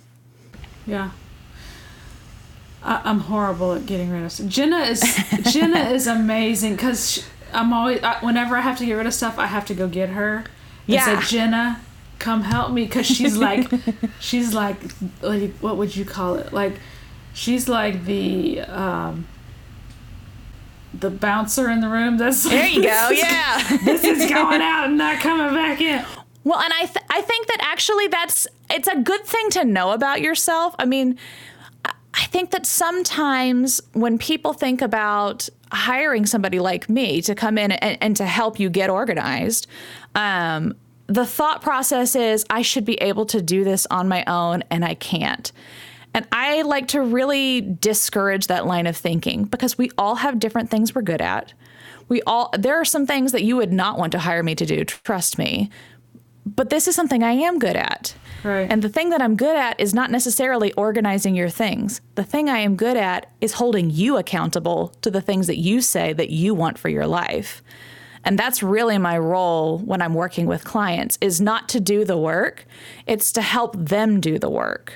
Yeah. 0.85 1.11
I, 2.83 3.01
I'm 3.03 3.19
horrible 3.21 3.73
at 3.73 3.85
getting 3.85 4.09
rid 4.09 4.23
of 4.23 4.31
stuff. 4.31 4.47
Jenna 4.47 4.79
is 4.79 5.01
Jenna 5.51 5.79
is 5.91 6.07
amazing 6.07 6.75
because 6.75 7.25
I'm 7.53 7.73
always 7.73 8.01
I, 8.03 8.19
whenever 8.23 8.55
I 8.57 8.61
have 8.61 8.77
to 8.79 8.85
get 8.85 8.93
rid 8.93 9.05
of 9.07 9.13
stuff, 9.13 9.37
I 9.37 9.47
have 9.47 9.65
to 9.67 9.73
go 9.73 9.87
get 9.87 10.09
her. 10.09 10.37
And 10.37 10.45
Yeah. 10.87 11.19
say, 11.19 11.27
Jenna, 11.37 11.81
come 12.19 12.41
help 12.41 12.71
me 12.71 12.85
because 12.85 13.05
she's 13.07 13.37
like, 13.37 13.69
she's 14.19 14.53
like, 14.53 14.77
like, 15.21 15.51
what 15.59 15.77
would 15.77 15.95
you 15.95 16.05
call 16.05 16.35
it? 16.35 16.51
Like, 16.53 16.73
she's 17.33 17.67
like 17.69 18.05
the 18.05 18.61
um, 18.61 19.27
the 20.93 21.09
bouncer 21.09 21.69
in 21.69 21.81
the 21.81 21.87
room. 21.89 22.17
That's 22.17 22.43
There 22.43 22.67
you 22.67 22.81
go. 22.83 23.09
Yeah. 23.11 23.77
this 23.85 24.03
is 24.03 24.29
going 24.29 24.61
out 24.61 24.85
and 24.85 24.97
not 24.97 25.19
coming 25.19 25.53
back 25.53 25.79
in. 25.81 26.03
Well, 26.43 26.59
and 26.59 26.73
I 26.73 26.85
th- 26.85 27.05
I 27.09 27.21
think 27.21 27.47
that 27.47 27.57
actually 27.61 28.07
that's 28.07 28.47
it's 28.69 28.87
a 28.87 28.97
good 28.99 29.23
thing 29.25 29.49
to 29.51 29.63
know 29.63 29.91
about 29.91 30.21
yourself. 30.21 30.73
I 30.79 30.85
mean, 30.85 31.17
I- 32.13 32.25
think 32.25 32.51
that 32.51 32.65
sometimes 32.65 33.81
when 33.93 34.17
people 34.17 34.53
think 34.53 34.81
about 34.81 35.49
hiring 35.71 36.25
somebody 36.25 36.59
like 36.59 36.89
me 36.89 37.21
to 37.21 37.35
come 37.35 37.57
in 37.57 37.71
and, 37.71 37.97
and 38.01 38.17
to 38.17 38.25
help 38.25 38.59
you 38.59 38.69
get 38.69 38.89
organized, 38.89 39.67
um, 40.15 40.75
the 41.07 41.25
thought 41.25 41.61
process 41.61 42.15
is 42.15 42.45
I 42.49 42.61
should 42.61 42.85
be 42.85 42.95
able 42.95 43.25
to 43.27 43.41
do 43.41 43.63
this 43.63 43.85
on 43.91 44.07
my 44.07 44.23
own, 44.25 44.63
and 44.69 44.85
I 44.85 44.95
can't. 44.95 45.51
And 46.13 46.27
I 46.31 46.61
like 46.63 46.89
to 46.89 47.01
really 47.01 47.61
discourage 47.61 48.47
that 48.47 48.65
line 48.65 48.87
of 48.87 48.97
thinking 48.97 49.45
because 49.45 49.77
we 49.77 49.91
all 49.97 50.15
have 50.15 50.39
different 50.39 50.69
things 50.69 50.93
we're 50.93 51.01
good 51.01 51.21
at. 51.21 51.53
We 52.09 52.21
all 52.23 52.53
there 52.57 52.75
are 52.75 52.85
some 52.85 53.05
things 53.05 53.31
that 53.31 53.43
you 53.43 53.55
would 53.57 53.71
not 53.71 53.97
want 53.97 54.11
to 54.13 54.19
hire 54.19 54.43
me 54.43 54.55
to 54.55 54.65
do, 54.65 54.83
trust 54.83 55.37
me 55.37 55.69
but 56.45 56.69
this 56.69 56.87
is 56.87 56.95
something 56.95 57.23
I 57.23 57.31
am 57.33 57.59
good 57.59 57.75
at. 57.75 58.15
Right. 58.43 58.69
And 58.69 58.81
the 58.81 58.89
thing 58.89 59.09
that 59.09 59.21
I'm 59.21 59.35
good 59.35 59.55
at 59.55 59.79
is 59.79 59.93
not 59.93 60.11
necessarily 60.11 60.73
organizing 60.73 61.35
your 61.35 61.49
things. 61.49 62.01
The 62.15 62.23
thing 62.23 62.49
I 62.49 62.59
am 62.59 62.75
good 62.75 62.97
at 62.97 63.31
is 63.39 63.53
holding 63.53 63.89
you 63.89 64.17
accountable 64.17 64.89
to 65.01 65.11
the 65.11 65.21
things 65.21 65.47
that 65.47 65.57
you 65.57 65.81
say 65.81 66.13
that 66.13 66.29
you 66.29 66.53
want 66.53 66.79
for 66.79 66.89
your 66.89 67.07
life. 67.07 67.61
And 68.23 68.37
that's 68.37 68.61
really 68.61 68.97
my 68.97 69.17
role 69.17 69.79
when 69.79 70.01
I'm 70.01 70.13
working 70.13 70.45
with 70.45 70.63
clients 70.63 71.17
is 71.21 71.41
not 71.41 71.69
to 71.69 71.79
do 71.79 72.05
the 72.05 72.17
work, 72.17 72.65
it's 73.07 73.31
to 73.33 73.41
help 73.41 73.75
them 73.77 74.19
do 74.19 74.37
the 74.37 74.49
work 74.49 74.93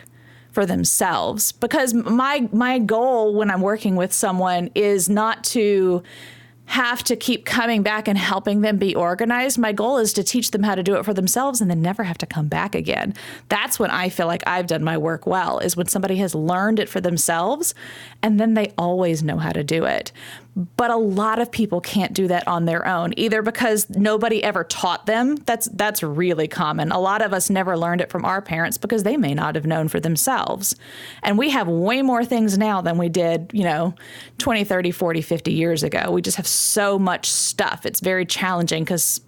for 0.52 0.66
themselves 0.66 1.52
because 1.52 1.94
my 1.94 2.48
my 2.54 2.80
goal 2.80 3.36
when 3.36 3.52
I'm 3.52 3.60
working 3.60 3.98
with 3.98 4.14
someone 4.14 4.70
is 4.74 5.10
not 5.10 5.44
to 5.46 6.02
have 6.68 7.04
to 7.04 7.16
keep 7.16 7.46
coming 7.46 7.84
back 7.84 8.08
and 8.08 8.18
helping 8.18 8.62
them 8.62 8.78
be 8.78 8.96
organized. 8.96 9.58
My 9.58 9.72
goal 9.72 9.98
is 9.98 10.14
to 10.14 10.24
teach 10.24 10.52
them 10.52 10.64
how 10.64 10.76
to 10.76 10.84
do 10.84 10.96
it 10.96 11.06
for 11.06 11.14
themselves 11.14 11.62
and 11.62 11.70
then 11.70 11.82
never 11.82 12.04
have 12.04 12.18
to 12.20 12.26
come 12.26 12.48
back 12.48 12.76
again. 12.76 13.14
That's 13.50 13.80
when 13.80 13.92
I 13.92 14.10
feel 14.10 14.28
like 14.28 14.44
I've 14.48 14.68
done 14.68 14.84
my 14.84 14.98
work 14.98 15.28
well, 15.28 15.60
is 15.60 15.78
when 15.78 15.88
somebody 15.88 16.18
has 16.18 16.34
learned 16.34 16.80
it 16.80 16.90
for 16.90 17.00
themselves 17.00 17.76
and 18.22 18.40
then 18.40 18.56
they 18.56 18.74
always 18.78 19.22
know 19.22 19.38
how 19.38 19.52
to 19.52 19.64
do 19.64 19.86
it. 19.86 20.12
But 20.78 20.90
a 20.90 20.96
lot 20.96 21.40
of 21.40 21.52
people 21.52 21.82
can't 21.82 22.14
do 22.14 22.30
that 22.30 22.48
on 22.48 22.64
their 22.64 22.88
own, 22.88 23.14
either 23.18 23.42
because 23.42 23.90
nobody 23.90 24.42
ever 24.42 24.64
taught 24.64 25.06
them. 25.06 25.36
That's 25.36 25.66
that's 25.74 26.02
really 26.02 26.48
common. 26.48 26.94
A 26.94 27.00
lot 27.00 27.22
of 27.22 27.34
us 27.34 27.50
never 27.50 27.78
learned 27.78 28.00
it 28.00 28.10
from 28.10 28.24
our 28.24 28.42
parents 28.42 28.78
because 28.78 29.04
they 29.04 29.18
may 29.18 29.34
not 29.34 29.56
have 29.56 29.66
known 29.66 29.90
for 29.90 30.00
themselves. 30.00 30.74
And 31.24 31.38
we 31.38 31.50
have 31.50 31.68
way 31.68 32.02
more 32.02 32.24
things 32.24 32.58
now 32.58 32.80
than 32.80 32.98
we 32.98 33.10
did, 33.10 33.50
you 33.52 33.66
know, 33.66 33.96
20, 34.38 34.64
30, 34.64 34.92
40, 34.92 35.22
50 35.22 35.52
years 35.52 35.84
ago. 35.84 36.10
We 36.10 36.22
just 36.22 36.38
have 36.38 36.48
so 36.56 36.98
much 37.00 37.30
stuff. 37.30 37.86
It's 37.86 38.00
very 38.00 38.26
challenging 38.26 38.84
because 38.84 39.22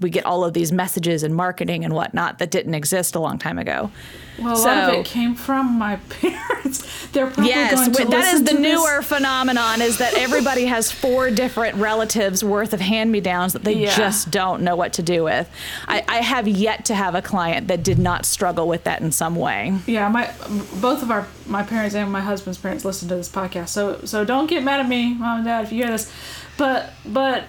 we 0.00 0.08
get 0.08 0.24
all 0.24 0.44
of 0.44 0.54
these 0.54 0.72
messages 0.72 1.22
and 1.22 1.34
marketing 1.36 1.84
and 1.84 1.92
whatnot 1.92 2.38
that 2.38 2.50
didn't 2.50 2.72
exist 2.72 3.14
a 3.14 3.20
long 3.20 3.38
time 3.38 3.58
ago. 3.58 3.90
Well, 4.38 4.56
a 4.56 4.64
lot 4.64 4.88
of 4.88 4.94
it 4.94 5.04
came 5.04 5.34
from 5.34 5.78
my 5.78 5.96
parents. 6.08 7.08
They're 7.08 7.26
probably 7.26 7.48
Yes, 7.50 7.74
going 7.74 7.92
to 7.92 8.04
that 8.16 8.32
is 8.32 8.44
the 8.44 8.52
to 8.52 8.56
this. 8.56 8.62
newer 8.62 9.02
phenomenon 9.02 9.82
is 9.82 9.98
that 9.98 10.14
everybody 10.14 10.64
has 10.64 10.90
four 10.90 11.30
different 11.30 11.76
relatives 11.76 12.42
worth 12.42 12.72
of 12.72 12.80
hand-me-downs 12.80 13.52
that 13.52 13.64
they 13.64 13.74
Yeah. 13.74 13.94
just 13.94 14.30
don't 14.30 14.62
know 14.62 14.74
what 14.74 14.94
to 14.94 15.02
do 15.02 15.22
with. 15.24 15.50
I, 15.86 16.02
I 16.08 16.16
have 16.22 16.48
yet 16.48 16.86
to 16.86 16.94
have 16.94 17.14
a 17.14 17.20
client 17.20 17.68
that 17.68 17.82
did 17.82 17.98
not 17.98 18.24
struggle 18.24 18.66
with 18.66 18.84
that 18.84 19.02
in 19.02 19.12
some 19.12 19.36
way. 19.36 19.74
Yeah, 19.86 20.08
my 20.08 20.30
both 20.80 21.02
of 21.02 21.10
our 21.10 21.26
my 21.44 21.62
parents 21.62 21.94
and 21.94 22.10
my 22.10 22.22
husband's 22.22 22.56
parents 22.56 22.86
listen 22.86 23.06
to 23.10 23.16
this 23.16 23.28
podcast, 23.28 23.68
so 23.68 24.00
so 24.06 24.24
don't 24.24 24.46
get 24.46 24.62
mad 24.64 24.80
at 24.80 24.88
me, 24.88 25.12
mom 25.12 25.38
and 25.38 25.44
dad, 25.44 25.64
if 25.64 25.72
you 25.72 25.82
hear 25.82 25.90
this. 25.92 26.10
But 26.60 26.90
but 27.06 27.44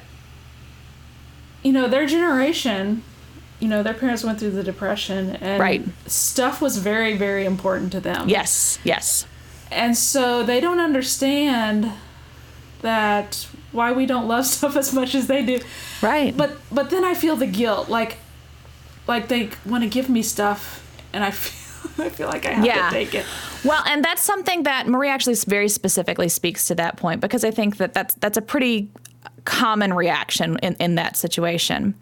you 1.63 1.73
know 1.73 1.89
their 1.89 2.05
generation, 2.05 3.03
you 3.59 3.67
know 3.67 3.83
their 3.83 3.93
parents 3.93 4.23
went 4.23 4.39
through 4.39 4.51
the 4.51 4.63
depression 4.63 5.35
and 5.35 5.59
Right. 5.59 5.83
stuff 6.07 6.61
was 6.61 6.77
very 6.77 7.17
very 7.17 7.43
important 7.45 7.91
to 7.91 7.99
them. 7.99 8.29
Yes, 8.29 8.79
yes. 8.85 9.25
and 9.69 9.97
so 9.97 10.43
they 10.43 10.61
don't 10.61 10.79
understand 10.79 11.91
that 12.81 13.47
why 13.73 13.91
we 13.91 14.05
don't 14.05 14.27
love 14.29 14.45
stuff 14.55 14.75
as 14.77 14.93
much 14.93 15.13
as 15.13 15.27
they 15.27 15.45
do. 15.45 15.59
Right. 16.01 16.35
But 16.35 16.57
but 16.71 16.89
then 16.89 17.03
I 17.03 17.13
feel 17.13 17.35
the 17.35 17.47
guilt, 17.47 17.89
like 17.89 18.17
like 19.07 19.27
they 19.27 19.49
want 19.65 19.83
to 19.83 19.89
give 19.89 20.07
me 20.09 20.23
stuff, 20.23 20.61
and 21.11 21.21
I 21.23 21.31
feel 21.41 21.57
I 22.05 22.09
feel 22.09 22.27
like 22.29 22.45
I 22.45 22.51
have 22.53 22.65
Yeah. 22.65 22.89
to 22.89 22.95
take 22.95 23.13
it. 23.13 23.25
Well, 23.63 23.83
and 23.87 24.03
that's 24.03 24.23
something 24.23 24.63
that 24.63 24.87
Marie 24.87 25.09
actually 25.09 25.35
very 25.47 25.67
specifically 25.69 26.29
speaks 26.29 26.65
to 26.65 26.75
that 26.75 26.97
point 26.97 27.21
because 27.21 27.43
I 27.43 27.51
think 27.51 27.77
that 27.77 27.93
that's 27.93 28.15
that's 28.15 28.37
a 28.37 28.41
pretty 28.41 28.89
common 29.45 29.93
reaction 29.93 30.57
in, 30.61 30.75
in 30.75 30.95
that 30.95 31.17
situation. 31.17 31.95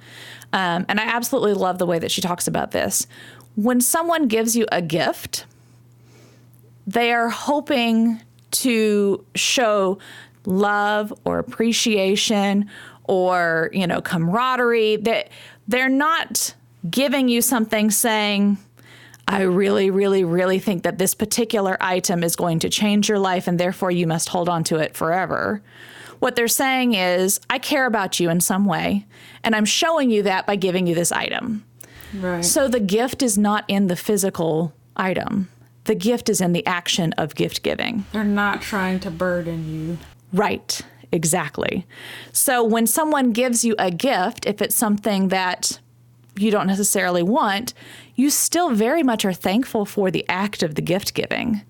Um, 0.51 0.85
and 0.89 0.99
I 0.99 1.03
absolutely 1.03 1.53
love 1.53 1.77
the 1.77 1.85
way 1.85 1.99
that 1.99 2.11
she 2.11 2.21
talks 2.21 2.47
about 2.47 2.71
this. 2.71 3.07
When 3.55 3.81
someone 3.81 4.27
gives 4.27 4.55
you 4.55 4.65
a 4.71 4.81
gift, 4.81 5.45
they 6.87 7.11
are 7.11 7.29
hoping 7.29 8.21
to 8.51 9.23
show 9.35 9.99
love 10.45 11.13
or 11.25 11.37
appreciation 11.37 12.69
or 13.03 13.69
you 13.73 13.85
know 13.85 14.01
camaraderie 14.01 14.95
that 14.95 15.29
they're 15.67 15.89
not 15.89 16.55
giving 16.89 17.27
you 17.27 17.41
something 17.41 17.91
saying 17.91 18.57
I 19.29 19.41
really, 19.41 19.91
really, 19.91 20.23
really 20.23 20.57
think 20.57 20.81
that 20.83 20.97
this 20.97 21.13
particular 21.13 21.77
item 21.79 22.23
is 22.23 22.35
going 22.35 22.59
to 22.59 22.69
change 22.69 23.07
your 23.07 23.19
life 23.19 23.47
and 23.47 23.59
therefore 23.59 23.91
you 23.91 24.07
must 24.07 24.29
hold 24.29 24.49
on 24.49 24.63
to 24.65 24.77
it 24.77 24.97
forever. 24.97 25.61
What 26.19 26.35
they're 26.35 26.47
saying 26.47 26.93
is, 26.93 27.39
I 27.49 27.59
care 27.59 27.85
about 27.85 28.19
you 28.19 28.29
in 28.29 28.41
some 28.41 28.65
way, 28.65 29.05
and 29.43 29.55
I'm 29.55 29.65
showing 29.65 30.11
you 30.11 30.23
that 30.23 30.45
by 30.45 30.55
giving 30.55 30.85
you 30.85 30.95
this 30.95 31.11
item. 31.11 31.65
Right. 32.13 32.43
So 32.43 32.67
the 32.67 32.79
gift 32.79 33.21
is 33.21 33.37
not 33.37 33.65
in 33.67 33.87
the 33.87 33.95
physical 33.95 34.73
item, 34.95 35.49
the 35.85 35.95
gift 35.95 36.29
is 36.29 36.41
in 36.41 36.51
the 36.51 36.65
action 36.65 37.13
of 37.13 37.35
gift 37.35 37.63
giving. 37.63 38.05
They're 38.11 38.23
not 38.23 38.61
trying 38.61 38.99
to 39.01 39.11
burden 39.11 39.67
you. 39.67 39.97
Right, 40.31 40.79
exactly. 41.11 41.87
So 42.31 42.63
when 42.63 42.85
someone 42.85 43.31
gives 43.31 43.65
you 43.65 43.75
a 43.79 43.89
gift, 43.89 44.45
if 44.45 44.61
it's 44.61 44.75
something 44.75 45.29
that 45.29 45.79
you 46.35 46.51
don't 46.51 46.67
necessarily 46.67 47.23
want, 47.23 47.73
you 48.15 48.29
still 48.29 48.69
very 48.71 49.03
much 49.03 49.25
are 49.25 49.33
thankful 49.33 49.85
for 49.85 50.11
the 50.11 50.27
act 50.29 50.61
of 50.61 50.75
the 50.75 50.81
gift 50.81 51.13
giving. 51.13 51.61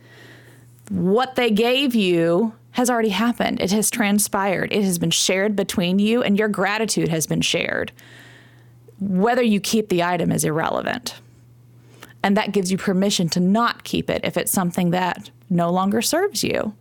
What 0.90 1.36
they 1.36 1.52
gave 1.52 1.96
you 1.96 2.54
has 2.80 2.90
already 2.90 3.10
happened, 3.10 3.60
it 3.60 3.74
has 3.74 3.92
transpired, 3.92 4.72
it 4.72 4.86
has 4.86 4.98
been 4.98 5.12
shared 5.12 5.54
between 5.54 6.00
you, 6.00 6.24
and 6.24 6.40
your 6.40 6.48
gratitude 6.48 7.10
has 7.10 7.28
been 7.28 7.42
shared. 7.42 7.92
Whether 9.02 9.42
you 9.42 9.60
keep 9.60 9.90
the 9.90 10.02
item 10.02 10.32
is 10.32 10.46
irrelevant. 10.46 11.16
And 12.24 12.38
that 12.38 12.54
gives 12.54 12.72
you 12.72 12.78
permission 12.78 13.28
to 13.30 13.42
not 13.42 13.84
keep 13.84 14.10
it 14.10 14.22
if 14.24 14.38
it's 14.38 14.54
something 14.54 14.92
that 14.92 15.30
no 15.50 15.70
longer 15.70 16.02
serves 16.02 16.42
you. 16.42 16.74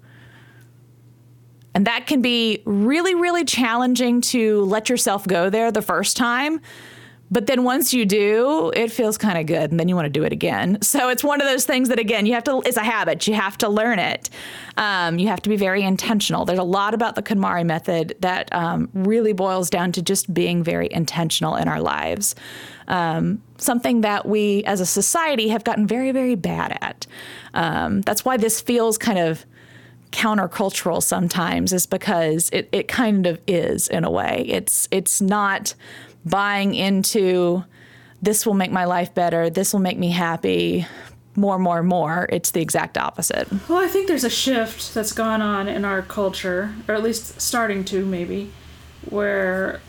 And 1.75 1.85
that 1.89 2.07
can 2.07 2.23
be 2.23 2.63
really, 2.65 3.17
really 3.17 3.45
challenging 3.45 4.21
to 4.21 4.63
let 4.67 4.89
yourself 4.89 5.27
go 5.27 5.51
there 5.51 5.73
the 5.73 5.83
first 5.83 6.17
time 6.17 6.61
but 7.31 7.47
then 7.47 7.65
once 7.65 7.93
you 7.93 8.07
do, 8.07 8.73
it 8.75 8.91
feels 8.91 9.19
kind 9.19 9.39
of 9.39 9.47
good, 9.47 9.71
and 9.71 9.79
then 9.79 9.89
you 9.89 9.95
want 9.95 10.07
to 10.07 10.11
do 10.11 10.25
it 10.25 10.33
again. 10.33 10.79
So 10.83 11.09
it's 11.09 11.23
one 11.23 11.41
of 11.41 11.47
those 11.47 11.65
things 11.65 11.89
that, 11.89 11.99
again, 11.99 12.27
you 12.27 12.35
have 12.35 12.45
to, 12.45 12.63
it's 12.65 12.77
a 12.77 12.85
habit. 12.85 13.27
You 13.27 13.35
have 13.35 13.59
to 13.59 13.69
learn 13.69 13.99
it. 13.99 14.31
Um, 14.77 15.19
you 15.19 15.29
have 15.29 15.43
to 15.43 15.49
be 15.49 15.57
very 15.57 15.83
intentional. 15.83 16.45
There's 16.45 16.59
a 16.59 16.63
lot 16.63 16.95
about 16.95 17.15
the 17.15 17.23
KonMari 17.23 17.67
method 17.67 18.17
that 18.21 18.53
um, 18.55 18.89
really 18.95 19.33
boils 19.33 19.69
down 19.71 19.93
to 19.93 20.03
just 20.03 20.33
being 20.33 20.63
very 20.63 20.89
intentional 20.91 21.57
in 21.57 21.69
our 21.69 21.81
lives. 21.81 22.35
Um, 22.87 23.43
something 23.59 24.01
that 24.01 24.27
we 24.27 24.65
as 24.65 24.81
a 24.81 24.87
society 24.87 25.49
have 25.49 25.65
gotten 25.65 25.87
very, 25.87 26.13
very 26.13 26.35
bad 26.35 26.79
at. 26.81 27.07
Um, 27.53 28.01
that's 28.03 28.25
why 28.25 28.39
this 28.39 28.61
feels 28.61 28.97
kind 28.97 29.19
of 29.19 29.45
countercultural 30.13 31.03
sometimes, 31.03 31.75
is 31.75 31.87
because 31.87 32.49
it, 32.51 32.69
it 32.73 32.89
kind 32.89 33.27
of 33.27 33.39
is 33.47 33.89
in 33.89 34.05
a 34.05 34.11
way. 34.11 34.47
It's, 34.49 34.89
it's 34.91 35.21
not 35.21 35.75
buying 36.29 36.75
into 36.75 37.65
this 38.21 38.45
will 38.45 38.55
make 38.55 38.71
my 38.71 38.85
life 38.85 39.15
better, 39.15 39.49
this 39.51 39.73
will 39.73 39.81
make 39.81 39.99
me 39.99 40.11
happy, 40.11 40.87
more, 41.37 41.59
more, 41.59 41.83
more. 41.83 42.27
It's 42.31 42.51
the 42.51 42.61
exact 42.61 42.99
opposite. 42.99 43.49
Well, 43.69 43.79
I 43.79 43.87
think 43.87 44.09
there's 44.09 44.25
a 44.25 44.31
shift 44.31 44.93
that's 44.93 45.13
gone 45.13 45.41
on 45.41 45.69
in 45.69 45.85
our 45.85 46.03
culture, 46.03 46.75
or 46.89 46.95
at 46.95 47.03
least 47.03 47.41
starting 47.41 47.85
to 47.87 48.05
maybe, 48.05 48.51
where 49.09 49.81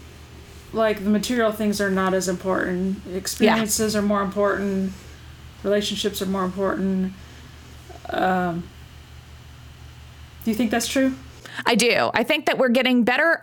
like 0.72 1.04
the 1.04 1.10
material 1.10 1.52
things 1.52 1.82
are 1.82 1.90
not 1.90 2.14
as 2.14 2.28
important. 2.28 3.02
Experiences 3.14 3.94
yeah. 3.94 4.00
are 4.00 4.04
more 4.04 4.22
important. 4.22 4.94
Relationships 5.64 6.22
are 6.22 6.28
more 6.28 6.46
important. 6.46 7.14
Um, 8.10 8.64
do 10.44 10.52
you 10.52 10.56
think 10.56 10.72
that's 10.72 10.88
true? 10.88 11.16
I 11.66 11.76
do. 11.76 12.12
I 12.14 12.24
think 12.24 12.46
that 12.46 12.58
we're 12.58 12.70
getting 12.70 13.04
better. 13.04 13.40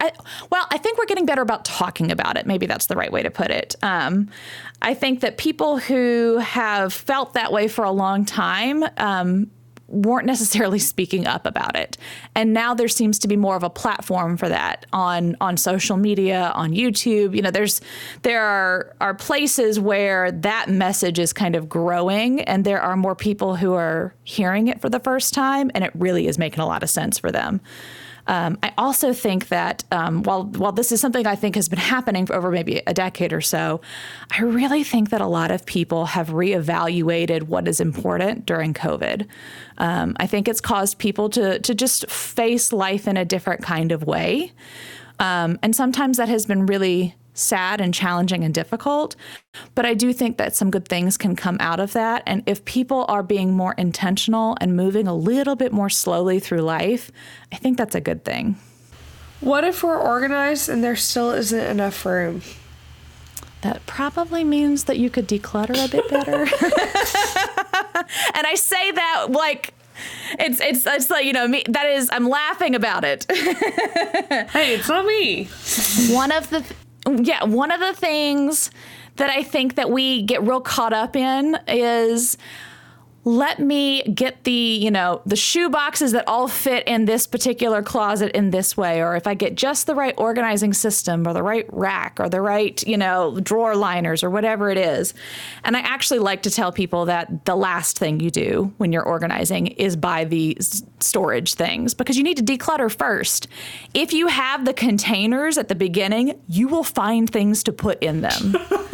Well, 0.50 0.66
I 0.70 0.78
think 0.78 0.98
we're 0.98 1.06
getting 1.06 1.26
better 1.26 1.42
about 1.42 1.64
talking 1.64 2.10
about 2.10 2.36
it. 2.36 2.46
Maybe 2.46 2.66
that's 2.66 2.86
the 2.86 2.96
right 2.96 3.12
way 3.12 3.22
to 3.22 3.30
put 3.30 3.50
it. 3.50 3.76
Um, 3.82 4.30
I 4.82 4.94
think 4.94 5.20
that 5.20 5.38
people 5.38 5.78
who 5.78 6.38
have 6.38 6.92
felt 6.92 7.34
that 7.34 7.52
way 7.52 7.68
for 7.68 7.84
a 7.84 7.90
long 7.90 8.24
time 8.24 8.84
um, 8.98 9.50
weren't 9.88 10.26
necessarily 10.26 10.78
speaking 10.96 11.26
up 11.26 11.46
about 11.46 11.76
it. 11.76 11.96
And 12.34 12.52
now 12.52 12.74
there 12.74 12.88
seems 12.88 13.18
to 13.20 13.28
be 13.28 13.36
more 13.36 13.56
of 13.56 13.62
a 13.62 13.70
platform 13.70 14.36
for 14.36 14.48
that 14.48 14.86
on 14.92 15.36
on 15.40 15.56
social 15.56 15.96
media, 15.96 16.52
on 16.54 16.70
YouTube. 16.70 17.34
You 17.34 17.42
know, 17.42 17.50
there's 17.50 17.80
there 18.22 18.42
are 18.42 18.94
are 19.00 19.14
places 19.14 19.78
where 19.78 20.32
that 20.32 20.68
message 20.68 21.18
is 21.18 21.32
kind 21.32 21.56
of 21.56 21.68
growing 21.68 22.40
and 22.42 22.64
there 22.64 22.80
are 22.80 22.96
more 22.96 23.14
people 23.14 23.56
who 23.56 23.74
are 23.74 24.14
hearing 24.24 24.68
it 24.68 24.80
for 24.80 24.88
the 24.88 25.00
first 25.00 25.34
time 25.34 25.70
and 25.74 25.84
it 25.84 25.92
really 25.94 26.26
is 26.26 26.38
making 26.38 26.60
a 26.60 26.66
lot 26.66 26.82
of 26.82 26.90
sense 26.90 27.18
for 27.18 27.30
them. 27.30 27.60
Um, 28.28 28.58
I 28.62 28.72
also 28.76 29.12
think 29.12 29.48
that 29.48 29.84
um, 29.92 30.22
while 30.22 30.44
while 30.44 30.72
this 30.72 30.92
is 30.92 31.00
something 31.00 31.26
I 31.26 31.36
think 31.36 31.54
has 31.54 31.68
been 31.68 31.78
happening 31.78 32.26
for 32.26 32.34
over 32.34 32.50
maybe 32.50 32.82
a 32.86 32.94
decade 32.94 33.32
or 33.32 33.40
so, 33.40 33.80
I 34.30 34.42
really 34.42 34.82
think 34.84 35.10
that 35.10 35.20
a 35.20 35.26
lot 35.26 35.50
of 35.50 35.64
people 35.66 36.06
have 36.06 36.28
reevaluated 36.28 37.44
what 37.44 37.68
is 37.68 37.80
important 37.80 38.46
during 38.46 38.74
COVID. 38.74 39.26
Um, 39.78 40.16
I 40.18 40.26
think 40.26 40.48
it's 40.48 40.60
caused 40.60 40.98
people 40.98 41.28
to 41.30 41.58
to 41.60 41.74
just 41.74 42.10
face 42.10 42.72
life 42.72 43.06
in 43.06 43.16
a 43.16 43.24
different 43.24 43.62
kind 43.62 43.92
of 43.92 44.04
way, 44.04 44.52
um, 45.18 45.58
and 45.62 45.74
sometimes 45.74 46.16
that 46.16 46.28
has 46.28 46.46
been 46.46 46.66
really 46.66 47.14
sad 47.36 47.80
and 47.80 47.92
challenging 47.94 48.44
and 48.44 48.52
difficult. 48.52 49.16
But 49.74 49.86
I 49.86 49.94
do 49.94 50.12
think 50.12 50.38
that 50.38 50.56
some 50.56 50.70
good 50.70 50.88
things 50.88 51.16
can 51.16 51.36
come 51.36 51.56
out 51.60 51.80
of 51.80 51.92
that. 51.92 52.22
And 52.26 52.42
if 52.46 52.64
people 52.64 53.04
are 53.08 53.22
being 53.22 53.52
more 53.52 53.74
intentional 53.74 54.56
and 54.60 54.76
moving 54.76 55.06
a 55.06 55.14
little 55.14 55.56
bit 55.56 55.72
more 55.72 55.90
slowly 55.90 56.40
through 56.40 56.62
life, 56.62 57.10
I 57.52 57.56
think 57.56 57.78
that's 57.78 57.94
a 57.94 58.00
good 58.00 58.24
thing. 58.24 58.56
What 59.40 59.64
if 59.64 59.82
we're 59.82 60.00
organized 60.00 60.68
and 60.68 60.82
there 60.82 60.96
still 60.96 61.30
isn't 61.32 61.58
enough 61.58 62.04
room? 62.06 62.42
That 63.60 63.84
probably 63.86 64.44
means 64.44 64.84
that 64.84 64.98
you 64.98 65.10
could 65.10 65.28
declutter 65.28 65.84
a 65.84 65.88
bit 65.88 66.08
better. 66.08 66.42
and 68.34 68.46
I 68.46 68.54
say 68.54 68.90
that 68.92 69.26
like 69.30 69.74
it's 70.38 70.60
it's 70.60 70.86
it's 70.86 71.10
like 71.10 71.24
you 71.24 71.32
know 71.32 71.48
me 71.48 71.62
that 71.68 71.86
is 71.86 72.08
I'm 72.12 72.28
laughing 72.28 72.74
about 72.74 73.04
it. 73.04 73.26
hey, 73.30 74.74
it's 74.74 74.88
not 74.88 75.04
me. 75.06 75.44
One 76.14 76.32
of 76.32 76.50
the 76.50 76.64
yeah, 77.06 77.44
one 77.44 77.70
of 77.70 77.80
the 77.80 77.94
things 77.94 78.70
that 79.16 79.30
I 79.30 79.42
think 79.42 79.76
that 79.76 79.90
we 79.90 80.22
get 80.22 80.42
real 80.42 80.60
caught 80.60 80.92
up 80.92 81.16
in 81.16 81.58
is 81.66 82.36
let 83.26 83.58
me 83.58 84.04
get 84.04 84.44
the 84.44 84.52
you 84.52 84.88
know 84.88 85.20
the 85.26 85.34
shoe 85.34 85.68
boxes 85.68 86.12
that 86.12 86.22
all 86.28 86.46
fit 86.46 86.86
in 86.86 87.06
this 87.06 87.26
particular 87.26 87.82
closet 87.82 88.30
in 88.36 88.50
this 88.50 88.76
way 88.76 89.02
or 89.02 89.16
if 89.16 89.26
i 89.26 89.34
get 89.34 89.56
just 89.56 89.88
the 89.88 89.96
right 89.96 90.14
organizing 90.16 90.72
system 90.72 91.26
or 91.26 91.32
the 91.32 91.42
right 91.42 91.66
rack 91.72 92.20
or 92.20 92.28
the 92.28 92.40
right 92.40 92.86
you 92.86 92.96
know 92.96 93.36
drawer 93.40 93.74
liners 93.74 94.22
or 94.22 94.30
whatever 94.30 94.70
it 94.70 94.78
is. 94.78 95.12
And 95.64 95.76
i 95.76 95.80
actually 95.80 96.20
like 96.20 96.42
to 96.44 96.50
tell 96.50 96.70
people 96.70 97.06
that 97.06 97.44
the 97.46 97.56
last 97.56 97.98
thing 97.98 98.20
you 98.20 98.30
do 98.30 98.72
when 98.76 98.92
you're 98.92 99.02
organizing 99.02 99.66
is 99.66 99.96
buy 99.96 100.24
the 100.24 100.56
storage 101.00 101.54
things 101.54 101.94
because 101.94 102.16
you 102.16 102.22
need 102.22 102.36
to 102.36 102.44
declutter 102.44 102.96
first. 102.96 103.48
If 103.92 104.12
you 104.12 104.28
have 104.28 104.64
the 104.64 104.72
containers 104.72 105.58
at 105.58 105.66
the 105.66 105.74
beginning 105.74 106.40
you 106.46 106.68
will 106.68 106.84
find 106.84 107.28
things 107.28 107.64
to 107.64 107.72
put 107.72 108.00
in 108.00 108.20
them 108.20 108.54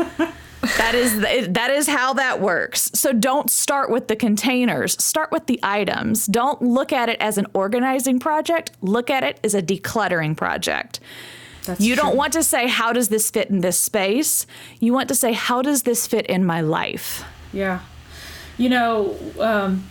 that 0.78 0.94
is 0.94 1.20
that 1.20 1.70
is 1.70 1.86
how 1.86 2.14
that 2.14 2.40
works. 2.40 2.90
So 2.94 3.12
don't 3.12 3.50
start 3.50 3.90
with 3.90 4.08
the 4.08 4.16
containers. 4.16 5.02
Start 5.02 5.30
with 5.30 5.46
the 5.46 5.60
items. 5.62 6.26
Don't 6.26 6.60
look 6.62 6.92
at 6.92 7.08
it 7.08 7.20
as 7.20 7.38
an 7.38 7.46
organizing 7.54 8.18
project. 8.18 8.72
Look 8.80 9.10
at 9.10 9.22
it 9.22 9.38
as 9.44 9.54
a 9.54 9.62
decluttering 9.62 10.36
project. 10.36 11.00
That's 11.64 11.80
you 11.80 11.94
true. 11.94 12.02
don't 12.02 12.16
want 12.16 12.32
to 12.32 12.42
say 12.42 12.66
how 12.66 12.92
does 12.92 13.08
this 13.08 13.30
fit 13.30 13.50
in 13.50 13.60
this 13.60 13.78
space? 13.78 14.46
You 14.80 14.92
want 14.92 15.08
to 15.08 15.14
say 15.14 15.32
how 15.32 15.62
does 15.62 15.82
this 15.82 16.06
fit 16.06 16.26
in 16.26 16.44
my 16.44 16.60
life? 16.60 17.24
Yeah. 17.52 17.80
You 18.58 18.68
know, 18.68 19.16
um, 19.38 19.84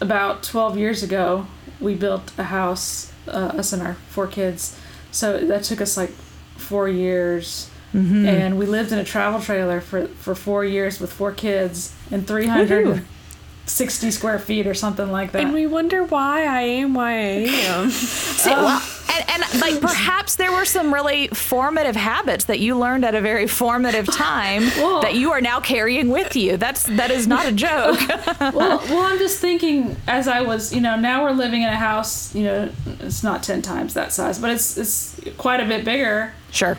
about 0.00 0.42
12 0.42 0.76
years 0.76 1.02
ago, 1.02 1.46
we 1.80 1.94
built 1.94 2.32
a 2.38 2.44
house, 2.44 3.12
uh, 3.28 3.52
us 3.56 3.72
and 3.72 3.82
our 3.82 3.94
four 4.08 4.26
kids. 4.26 4.78
So 5.12 5.38
that 5.38 5.64
took 5.64 5.80
us 5.80 5.96
like 5.96 6.10
four 6.56 6.88
years 6.88 7.70
Mm-hmm. 7.96 8.26
And 8.28 8.58
we 8.58 8.66
lived 8.66 8.92
in 8.92 8.98
a 8.98 9.04
travel 9.04 9.40
trailer 9.40 9.80
for, 9.80 10.06
for 10.08 10.34
four 10.34 10.64
years 10.64 11.00
with 11.00 11.10
four 11.12 11.32
kids 11.32 11.94
and 12.10 12.26
360 12.26 14.10
square 14.10 14.38
feet 14.38 14.66
or 14.66 14.74
something 14.74 15.10
like 15.10 15.32
that. 15.32 15.42
And 15.42 15.54
we 15.54 15.66
wonder 15.66 16.04
why 16.04 16.44
I 16.44 16.60
am 16.62 16.94
why 16.94 17.12
I 17.12 17.14
am. 17.72 17.90
See, 17.90 18.50
well, 18.50 18.82
and, 19.12 19.42
and 19.52 19.60
like 19.62 19.80
perhaps 19.80 20.36
there 20.36 20.52
were 20.52 20.64
some 20.66 20.92
really 20.92 21.28
formative 21.28 21.96
habits 21.96 22.44
that 22.46 22.58
you 22.60 22.76
learned 22.78 23.04
at 23.04 23.14
a 23.14 23.20
very 23.22 23.46
formative 23.46 24.06
time 24.06 24.62
Well- 24.76 25.00
that 25.02 25.14
you 25.14 25.32
are 25.32 25.40
now 25.40 25.60
carrying 25.60 26.10
with 26.10 26.36
you. 26.36 26.56
That's 26.58 26.82
that 26.84 27.10
is 27.10 27.26
not 27.26 27.46
a 27.46 27.52
joke. 27.66 27.98
well, 28.40 28.78
well, 28.88 29.00
I'm 29.00 29.18
just 29.18 29.38
thinking 29.40 29.96
as 30.06 30.28
I 30.28 30.42
was, 30.42 30.74
you 30.74 30.80
know, 30.82 30.96
now 30.96 31.24
we're 31.24 31.32
living 31.32 31.62
in 31.62 31.68
a 31.68 31.76
house, 31.76 32.34
you 32.34 32.44
know, 32.44 32.68
it's 33.00 33.22
not 33.22 33.42
10 33.42 33.62
times 33.62 33.94
that 33.94 34.12
size, 34.12 34.38
but 34.38 34.50
it's 34.50 34.76
it's 34.76 35.18
quite 35.38 35.60
a 35.60 35.64
bit 35.66 35.84
bigger. 35.84 36.32
sure. 36.50 36.76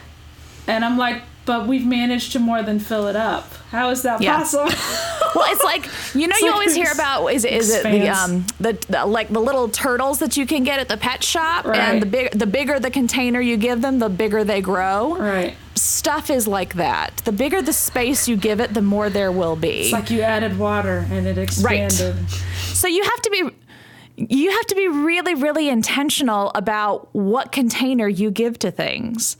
And 0.68 0.84
I'm 0.86 0.98
like, 0.98 1.22
but 1.46 1.66
we've 1.66 1.86
managed 1.86 2.34
to 2.34 2.40
more 2.40 2.62
than 2.62 2.78
fill 2.80 3.08
it 3.08 3.16
up. 3.16 3.54
How 3.72 3.90
is 3.90 4.02
that 4.04 4.22
Yeah. 4.22 4.38
possible? 4.38 4.70
Well, 5.36 5.46
it's 5.52 5.64
like 5.64 5.86
you 6.16 6.28
know 6.28 6.36
you 6.40 6.46
like 6.48 6.54
always 6.54 6.74
hear 6.74 6.92
about 6.92 7.28
is 7.28 7.46
it 7.46 7.54
is 7.54 7.70
it 7.70 7.84
the 7.84 8.10
um 8.10 8.46
the, 8.60 8.74
the 8.90 9.06
like 9.06 9.30
the 9.30 9.42
little 9.42 9.70
turtles 9.70 10.18
that 10.20 10.36
you 10.36 10.48
can 10.48 10.64
get 10.64 10.80
at 10.80 10.88
the 10.88 10.98
pet 10.98 11.24
shop 11.24 11.66
Right. 11.66 11.78
and 11.78 12.02
the 12.02 12.08
big 12.08 12.32
the 12.32 12.48
bigger 12.48 12.80
the 12.80 12.90
container 12.90 13.40
you 13.40 13.56
give 13.58 13.82
them 13.84 14.00
the 14.00 14.10
bigger 14.10 14.44
they 14.44 14.62
grow. 14.62 15.16
right. 15.18 15.56
Stuff 15.76 16.32
is 16.32 16.48
like 16.48 16.76
that. 16.76 17.18
The 17.26 17.32
bigger 17.34 17.62
the 17.62 17.74
space 17.74 18.28
you 18.28 18.36
give 18.36 18.60
it, 18.60 18.74
the 18.74 18.82
more 18.82 19.12
there 19.12 19.32
will 19.32 19.56
be. 19.58 19.82
It's 19.82 19.92
like 19.92 20.10
you 20.10 20.22
added 20.22 20.58
water 20.58 21.06
and 21.12 21.28
it 21.28 21.38
expanded. 21.38 22.16
Right. 22.16 22.30
So 22.30 22.88
you 22.88 23.04
have 23.04 23.22
to 23.22 23.30
be 23.30 24.24
you 24.34 24.50
have 24.50 24.66
to 24.68 24.76
be 24.76 24.88
really 24.88 25.36
really 25.36 25.70
intentional 25.70 26.52
about 26.56 27.14
what 27.14 27.52
container 27.52 28.08
you 28.08 28.32
give 28.32 28.58
to 28.60 28.72
things. 28.72 29.38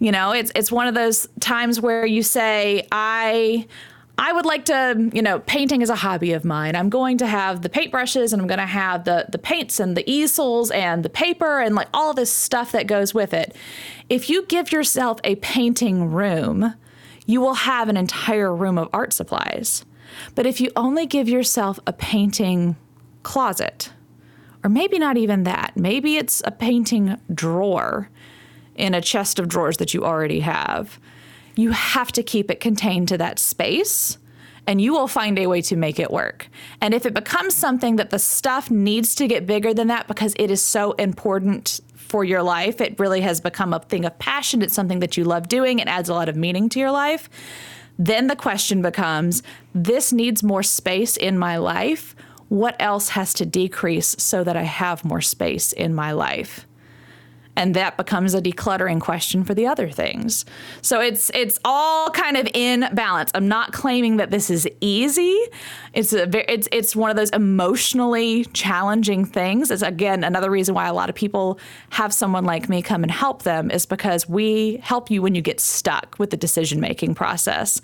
You 0.00 0.12
know, 0.12 0.32
it's 0.32 0.50
it's 0.54 0.72
one 0.72 0.88
of 0.88 0.94
those 0.94 1.28
times 1.40 1.80
where 1.80 2.06
you 2.06 2.22
say 2.22 2.88
I 2.90 3.66
I 4.16 4.32
would 4.32 4.46
like 4.46 4.64
to, 4.66 5.10
you 5.12 5.22
know, 5.22 5.38
painting 5.40 5.82
is 5.82 5.90
a 5.90 5.94
hobby 5.94 6.32
of 6.32 6.44
mine. 6.44 6.74
I'm 6.74 6.88
going 6.88 7.18
to 7.18 7.26
have 7.26 7.62
the 7.62 7.68
paintbrushes 7.68 8.32
and 8.32 8.40
I'm 8.40 8.48
going 8.48 8.58
to 8.58 8.66
have 8.66 9.04
the 9.04 9.26
the 9.30 9.38
paints 9.38 9.78
and 9.78 9.94
the 9.96 10.10
easels 10.10 10.70
and 10.70 11.04
the 11.04 11.10
paper 11.10 11.60
and 11.60 11.74
like 11.74 11.88
all 11.92 12.14
this 12.14 12.32
stuff 12.32 12.72
that 12.72 12.86
goes 12.86 13.12
with 13.12 13.34
it. 13.34 13.54
If 14.08 14.30
you 14.30 14.46
give 14.46 14.72
yourself 14.72 15.20
a 15.22 15.36
painting 15.36 16.10
room, 16.10 16.74
you 17.26 17.42
will 17.42 17.54
have 17.54 17.90
an 17.90 17.98
entire 17.98 18.54
room 18.54 18.78
of 18.78 18.88
art 18.94 19.12
supplies. 19.12 19.84
But 20.34 20.46
if 20.46 20.62
you 20.62 20.70
only 20.76 21.06
give 21.06 21.28
yourself 21.28 21.78
a 21.86 21.92
painting 21.92 22.76
closet, 23.22 23.92
or 24.64 24.70
maybe 24.70 24.98
not 24.98 25.18
even 25.18 25.44
that, 25.44 25.76
maybe 25.76 26.16
it's 26.16 26.42
a 26.46 26.50
painting 26.50 27.20
drawer 27.32 28.08
in 28.80 28.94
a 28.94 29.00
chest 29.00 29.38
of 29.38 29.48
drawers 29.48 29.76
that 29.78 29.94
you 29.94 30.04
already 30.04 30.40
have, 30.40 30.98
you 31.56 31.70
have 31.72 32.12
to 32.12 32.22
keep 32.22 32.50
it 32.50 32.60
contained 32.60 33.08
to 33.08 33.18
that 33.18 33.38
space. 33.38 34.18
And 34.66 34.80
you 34.80 34.92
will 34.92 35.08
find 35.08 35.38
a 35.38 35.46
way 35.46 35.62
to 35.62 35.76
make 35.76 35.98
it 35.98 36.10
work. 36.10 36.48
And 36.80 36.94
if 36.94 37.04
it 37.06 37.14
becomes 37.14 37.54
something 37.54 37.96
that 37.96 38.10
the 38.10 38.18
stuff 38.18 38.70
needs 38.70 39.14
to 39.16 39.26
get 39.26 39.46
bigger 39.46 39.74
than 39.74 39.88
that 39.88 40.06
because 40.06 40.34
it 40.38 40.50
is 40.50 40.62
so 40.62 40.92
important 40.92 41.80
for 41.94 42.24
your 42.24 42.42
life, 42.42 42.80
it 42.80 42.98
really 42.98 43.20
has 43.22 43.40
become 43.40 43.72
a 43.72 43.80
thing 43.80 44.04
of 44.04 44.18
passion, 44.18 44.62
it's 44.62 44.74
something 44.74 45.00
that 45.00 45.16
you 45.16 45.24
love 45.24 45.48
doing, 45.48 45.78
it 45.78 45.88
adds 45.88 46.08
a 46.08 46.14
lot 46.14 46.28
of 46.28 46.36
meaning 46.36 46.68
to 46.68 46.78
your 46.78 46.90
life 46.90 47.28
then 48.00 48.28
the 48.28 48.36
question 48.36 48.80
becomes 48.80 49.42
this 49.74 50.10
needs 50.10 50.42
more 50.42 50.62
space 50.62 51.18
in 51.18 51.36
my 51.38 51.58
life. 51.58 52.16
What 52.48 52.74
else 52.80 53.10
has 53.10 53.34
to 53.34 53.46
decrease 53.46 54.16
so 54.18 54.42
that 54.42 54.56
I 54.56 54.62
have 54.62 55.04
more 55.04 55.20
space 55.20 55.74
in 55.74 55.94
my 55.94 56.12
life? 56.12 56.66
And 57.60 57.76
that 57.76 57.98
becomes 57.98 58.32
a 58.32 58.40
decluttering 58.40 59.02
question 59.02 59.44
for 59.44 59.52
the 59.52 59.66
other 59.66 59.90
things. 59.90 60.46
So 60.80 60.98
it's 60.98 61.30
it's 61.34 61.58
all 61.62 62.08
kind 62.08 62.38
of 62.38 62.48
in 62.54 62.88
balance. 62.94 63.30
I'm 63.34 63.48
not 63.48 63.74
claiming 63.74 64.16
that 64.16 64.30
this 64.30 64.48
is 64.48 64.66
easy. 64.80 65.38
It's 65.92 66.14
a 66.14 66.24
ve- 66.24 66.46
it's 66.48 66.68
it's 66.72 66.96
one 66.96 67.10
of 67.10 67.16
those 67.16 67.28
emotionally 67.30 68.46
challenging 68.46 69.26
things. 69.26 69.70
It's 69.70 69.82
again 69.82 70.24
another 70.24 70.50
reason 70.50 70.74
why 70.74 70.88
a 70.88 70.94
lot 70.94 71.10
of 71.10 71.14
people 71.14 71.60
have 71.90 72.14
someone 72.14 72.46
like 72.46 72.70
me 72.70 72.80
come 72.80 73.02
and 73.02 73.12
help 73.12 73.42
them 73.42 73.70
is 73.70 73.84
because 73.84 74.26
we 74.26 74.78
help 74.78 75.10
you 75.10 75.20
when 75.20 75.34
you 75.34 75.42
get 75.42 75.60
stuck 75.60 76.16
with 76.18 76.30
the 76.30 76.38
decision 76.38 76.80
making 76.80 77.14
process 77.14 77.82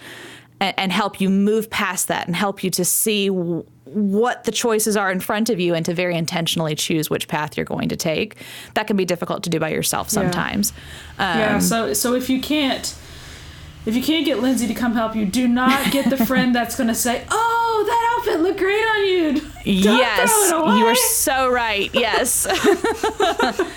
and, 0.61 0.75
and 0.79 0.93
help 0.93 1.21
you 1.21 1.29
move 1.29 1.71
past 1.71 2.09
that 2.09 2.27
and 2.27 2.37
help 2.37 2.63
you 2.65 2.71
to 2.71 2.85
see 2.85 3.29
w- 3.29 3.65
what 3.85 4.45
the 4.45 4.53
choices 4.53 4.97
are 4.97 5.11
in 5.11 5.21
front 5.21 5.49
of 5.49 5.61
you 5.61 5.75
and 5.75 5.85
to 5.87 5.95
very 5.95 6.17
intentionally 6.17 6.75
choose 6.75 7.09
which 7.09 7.29
path 7.29 7.57
you're 7.57 7.67
going 7.67 7.89
to 7.89 7.97
take. 7.97 8.37
That 8.75 8.87
can 8.87 8.97
be 8.97 9.05
difficult 9.05 9.43
to 9.45 9.51
do 9.51 9.61
by 9.61 9.69
yourself 9.69 10.11
sometimes. 10.11 10.73
Um, 11.19 11.39
yeah. 11.39 11.59
So 11.61 11.93
so 11.95 12.15
if 12.15 12.29
you 12.29 12.41
can't 12.41 12.95
if 13.87 13.95
you 13.95 14.03
can't 14.03 14.27
get 14.27 14.41
Lindsey 14.41 14.67
to 14.67 14.75
come 14.75 14.95
help 14.95 15.15
you, 15.15 15.25
do 15.25 15.47
not 15.47 15.93
get 15.93 16.11
the 16.11 16.17
friend 16.27 16.53
that's 16.55 16.77
going 16.77 16.89
to 16.89 16.95
say, 16.95 17.25
"Oh, 17.31 17.85
that 17.87 18.17
outfit 18.19 18.41
looked 18.41 18.59
great 18.59 18.85
on 18.85 19.07
you." 19.07 19.33
Don't 19.83 19.99
yes, 19.99 20.33
throw 20.49 20.59
it 20.59 20.69
away. 20.69 20.79
you 20.79 20.87
are 20.87 20.95
so 20.97 21.49
right. 21.49 21.91
Yes. 21.95 22.47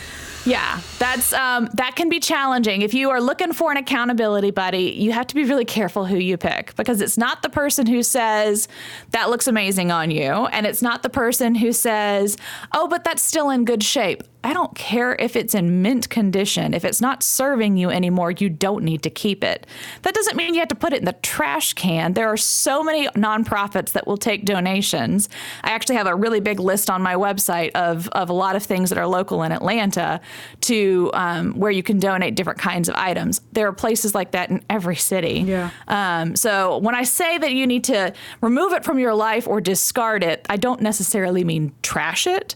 yeah, 0.45 0.81
that's 0.99 1.33
um, 1.33 1.69
that 1.73 1.95
can 1.95 2.09
be 2.09 2.19
challenging. 2.19 2.81
If 2.81 2.93
you 2.93 3.09
are 3.09 3.21
looking 3.21 3.53
for 3.53 3.71
an 3.71 3.77
accountability 3.77 4.51
buddy, 4.51 4.91
you 4.97 5.11
have 5.11 5.27
to 5.27 5.35
be 5.35 5.43
really 5.43 5.65
careful 5.65 6.05
who 6.05 6.17
you 6.17 6.37
pick 6.37 6.75
because 6.75 7.01
it's 7.01 7.17
not 7.17 7.41
the 7.41 7.49
person 7.49 7.85
who 7.85 8.03
says 8.03 8.67
that 9.11 9.29
looks 9.29 9.47
amazing 9.47 9.91
on 9.91 10.11
you, 10.11 10.31
and 10.31 10.65
it's 10.65 10.81
not 10.81 11.03
the 11.03 11.09
person 11.09 11.55
who 11.55 11.73
says, 11.73 12.37
"Oh, 12.73 12.87
but 12.87 13.03
that's 13.03 13.23
still 13.23 13.49
in 13.49 13.65
good 13.65 13.83
shape." 13.83 14.23
I 14.41 14.53
don't 14.53 14.73
care 14.73 15.17
if 15.19 15.35
it's 15.35 15.53
in 15.53 15.81
mint 15.81 16.09
condition. 16.09 16.73
If 16.73 16.85
it's 16.85 17.01
not 17.01 17.23
serving 17.23 17.75
you 17.75 17.89
anymore, 17.89 18.31
you 18.31 18.49
don't 18.49 18.85
need 18.85 19.03
to 19.03 19.09
keep 19.09 19.43
it. 19.43 19.67
That 20.03 20.13
doesn't 20.13 20.37
mean 20.37 20.53
you 20.53 20.61
have 20.61 20.69
to 20.69 20.75
put 20.75 20.93
it 20.93 20.99
in 20.99 21.05
the 21.05 21.13
trash 21.13 21.73
can. 21.73 22.13
There 22.13 22.29
are 22.29 22.37
so 22.37 22.81
many 22.81 23.07
nonprofits 23.09 23.91
that 23.91 24.07
will 24.07 24.17
take 24.17 24.45
donations. 24.45 25.27
I 25.63 25.71
actually 25.71 25.97
have 25.97 26.07
a 26.07 26.15
really 26.15 26.39
big 26.39 26.59
list 26.59 26.89
on 26.89 27.01
my 27.01 27.15
website 27.15 27.71
of, 27.71 28.07
of 28.09 28.29
a 28.29 28.33
lot 28.33 28.55
of 28.55 28.63
things 28.63 28.89
that 28.89 28.97
are 28.97 29.07
local 29.07 29.43
in 29.43 29.51
Atlanta 29.51 30.21
to 30.61 31.11
um, 31.13 31.53
where 31.59 31.71
you 31.71 31.83
can 31.83 31.99
donate 31.99 32.35
different 32.35 32.59
kinds 32.59 32.87
of 32.87 32.95
items. 32.95 33.41
There 33.51 33.67
are 33.67 33.73
places 33.73 34.15
like 34.15 34.31
that 34.31 34.49
in 34.49 34.63
every 34.69 34.95
city. 34.95 35.43
Yeah. 35.45 35.69
Um, 35.89 36.37
so 36.37 36.77
when 36.77 36.95
I 36.95 37.03
say 37.03 37.37
that 37.37 37.51
you 37.51 37.67
need 37.67 37.83
to 37.85 38.13
remove 38.39 38.71
it 38.71 38.85
from 38.85 38.99
your 38.99 39.13
life 39.13 39.47
or 39.49 39.59
discard 39.59 40.23
it, 40.23 40.45
I 40.49 40.55
don't 40.55 40.81
necessarily 40.81 41.43
mean 41.43 41.73
trash 41.81 42.25
it. 42.25 42.55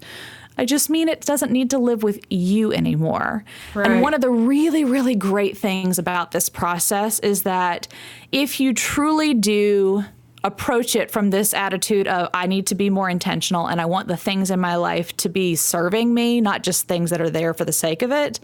I 0.58 0.66
just 0.66 0.90
mean 0.90 1.10
it 1.10 1.22
doesn't 1.22 1.52
need 1.52 1.70
to 1.72 1.80
live 1.80 2.04
with 2.04 2.24
you 2.30 2.72
anymore. 2.72 3.44
Right. 3.74 3.90
And 3.90 4.02
one 4.02 4.14
of 4.14 4.22
the 4.22 4.30
really, 4.30 4.84
really 4.84 5.16
great 5.16 5.58
things 5.58 5.98
about 5.98 6.32
this 6.32 6.50
process 6.50 7.20
is 7.20 7.44
that 7.44 7.88
if 8.32 8.60
you 8.60 8.74
truly 8.74 9.34
do 9.34 10.06
approach 10.44 10.96
it 10.96 11.10
from 11.10 11.30
this 11.30 11.54
attitude 11.54 12.08
of 12.08 12.30
I 12.34 12.48
need 12.48 12.68
to 12.68 12.76
be 12.76 12.90
more 12.90 13.10
intentional 13.10 13.68
and 13.68 13.80
I 13.80 13.86
want 13.86 14.10
the 14.10 14.18
things 14.18 14.52
in 14.52 14.60
my 14.60 14.76
life 14.76 15.16
to 15.18 15.30
be 15.30 15.56
serving 15.56 16.14
me, 16.14 16.42
not 16.42 16.64
just 16.64 16.88
things 16.88 17.10
that 17.12 17.22
are 17.22 17.30
there 17.30 17.54
for 17.54 17.66
the 17.66 17.72
sake 17.72 18.02
of 18.02 18.12
it, 18.12 18.40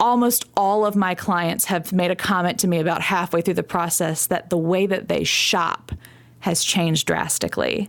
almost 0.00 0.46
all 0.56 0.86
of 0.86 0.96
my 0.96 1.14
clients 1.14 1.66
have 1.66 1.92
made 1.92 2.10
a 2.10 2.16
comment 2.16 2.58
to 2.60 2.66
me 2.66 2.78
about 2.78 3.02
halfway 3.02 3.42
through 3.42 3.54
the 3.54 3.62
process 3.62 4.26
that 4.28 4.48
the 4.48 4.56
way 4.56 4.86
that 4.86 5.08
they 5.08 5.24
shop 5.24 5.92
has 6.40 6.64
changed 6.64 7.06
drastically. 7.06 7.88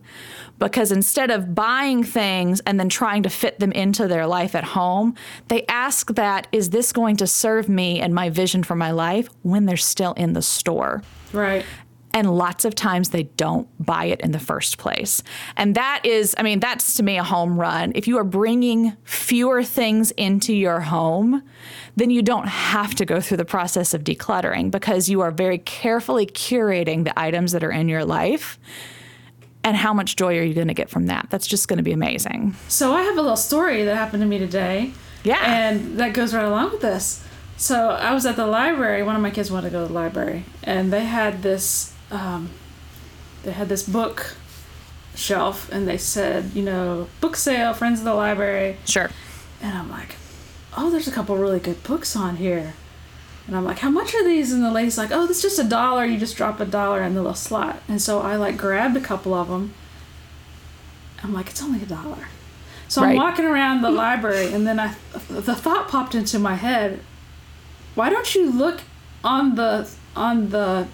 Because 0.60 0.92
instead 0.92 1.32
of 1.32 1.56
buying 1.56 2.04
things 2.04 2.60
and 2.68 2.80
then 2.80 2.88
trying 2.90 3.24
to 3.24 3.30
fit 3.30 3.60
them 3.60 3.72
into 3.72 4.08
their 4.08 4.28
life 4.28 4.54
at 4.54 4.64
home, 4.64 5.16
they 5.48 5.66
ask 5.68 6.14
that, 6.16 6.48
is 6.52 6.70
this 6.70 6.92
going 6.92 7.16
to 7.18 7.26
serve 7.26 7.68
me 7.68 8.00
and 8.00 8.14
my 8.14 8.30
vision 8.30 8.62
for 8.64 8.76
my 8.76 8.92
life 8.92 9.28
when 9.42 9.66
they're 9.66 9.78
still 9.78 10.14
in 10.14 10.34
the 10.34 10.42
store? 10.42 11.02
Right. 11.34 11.66
and 12.14 12.36
lots 12.36 12.66
of 12.66 12.76
times 12.76 13.10
they 13.10 13.24
don't 13.24 13.68
buy 13.84 14.06
it 14.06 14.20
in 14.22 14.32
the 14.32 14.40
first 14.40 14.78
place. 14.78 15.24
And 15.56 15.76
that 15.76 16.02
is, 16.04 16.36
I 16.38 16.44
mean, 16.44 16.60
that's 16.60 16.96
to 16.96 17.04
me 17.04 17.18
a 17.18 17.24
home 17.24 17.60
run. 17.60 17.94
If 17.96 18.08
you 18.08 18.18
are 18.18 18.24
bringing 18.24 18.96
fewer 19.04 19.64
things 19.64 20.12
into 20.12 20.54
your 20.54 20.82
home, 20.82 21.42
then 21.96 22.10
you 22.10 22.22
don't 22.22 22.48
have 22.48 22.96
to 22.96 23.06
go 23.06 23.20
through 23.20 23.38
the 23.38 23.46
process 23.46 23.94
of 23.94 24.04
decluttering 24.04 24.72
because 24.72 25.10
you 25.10 25.22
are 25.22 25.32
very 25.32 25.58
carefully 25.58 26.26
curating 26.26 27.04
the 27.04 27.20
items 27.20 27.52
that 27.52 27.64
are 27.64 27.72
in 27.72 27.90
your 27.90 28.06
life. 28.06 28.60
And 29.64 29.78
how 29.78 29.94
much 29.94 30.16
joy 30.16 30.40
are 30.40 30.44
you 30.44 30.54
going 30.54 30.70
to 30.70 30.74
get 30.74 30.90
from 30.90 31.06
that? 31.08 31.28
That's 31.30 31.46
just 31.46 31.68
going 31.68 31.78
to 31.78 31.84
be 31.84 31.92
amazing. 31.92 32.56
So 32.68 32.94
I 32.94 33.04
have 33.04 33.18
a 33.18 33.22
little 33.22 33.38
story 33.38 33.84
that 33.84 33.96
happened 33.96 34.22
to 34.24 34.28
me 34.28 34.40
today. 34.40 34.94
Yeah. 35.24 35.40
And 35.46 36.00
that 36.00 36.14
goes 36.14 36.34
right 36.34 36.46
along 36.46 36.72
with 36.72 36.82
this. 36.82 37.24
So 37.58 37.90
I 37.90 38.12
was 38.14 38.26
at 38.26 38.38
the 38.38 38.48
library. 38.48 39.04
One 39.04 39.16
of 39.16 39.22
my 39.22 39.30
kids 39.30 39.52
wanted 39.52 39.70
to 39.70 39.72
go 39.72 39.82
to 39.84 39.88
the 39.88 39.94
library, 39.94 40.46
and 40.64 40.92
they 40.92 41.06
had 41.06 41.44
this. 41.44 41.94
Um, 42.10 42.50
they 43.44 43.52
had 43.52 43.70
this 43.70 43.88
book 43.88 44.36
shelf, 45.14 45.72
and 45.72 45.88
they 45.88 45.98
said, 45.98 46.54
you 46.56 46.64
know, 46.64 47.08
book 47.20 47.36
sale, 47.36 47.74
friends 47.76 48.00
of 48.00 48.06
the 48.06 48.16
library. 48.16 48.78
Sure. 48.86 49.12
And 49.62 49.78
I'm 49.78 49.92
like, 49.92 50.16
oh, 50.78 50.90
there's 50.90 51.08
a 51.08 51.12
couple 51.12 51.36
really 51.38 51.60
good 51.60 51.84
books 51.84 52.16
on 52.16 52.38
here. 52.38 52.74
And 53.48 53.56
I'm 53.56 53.66
like, 53.66 53.80
how 53.80 53.90
much 53.90 54.14
are 54.14 54.24
these? 54.24 54.52
And 54.52 54.64
the 54.64 54.72
lady's 54.72 54.98
like, 54.98 55.12
oh, 55.12 55.26
it's 55.26 55.42
just 55.42 55.60
a 55.60 55.64
dollar. 55.64 56.06
You 56.06 56.18
just 56.18 56.38
drop 56.38 56.60
a 56.60 56.66
dollar 56.66 57.02
in 57.02 57.16
the 57.16 57.22
little 57.22 57.36
slot. 57.36 57.82
And 57.88 58.02
so 58.02 58.22
I 58.22 58.36
like 58.36 58.58
grabbed 58.58 58.96
a 58.96 59.02
couple 59.02 59.34
of 59.34 59.50
them. 59.50 59.74
I'm 61.24 61.34
like, 61.34 61.50
it's 61.50 61.62
only 61.62 61.82
a 61.82 61.86
dollar. 61.86 62.28
So 62.88 63.04
I'm 63.04 63.16
walking 63.16 63.46
around 63.46 63.82
the 63.82 63.90
library, 63.90 64.52
and 64.52 64.68
then 64.68 64.78
I, 64.78 64.96
the 65.30 65.56
thought 65.56 65.88
popped 65.88 66.14
into 66.14 66.40
my 66.40 66.56
head. 66.56 67.00
Why 67.96 68.10
don't 68.10 68.36
you 68.36 68.52
look 68.52 68.82
on 69.24 69.56
the 69.56 69.90
on 70.14 70.50
the 70.50 70.88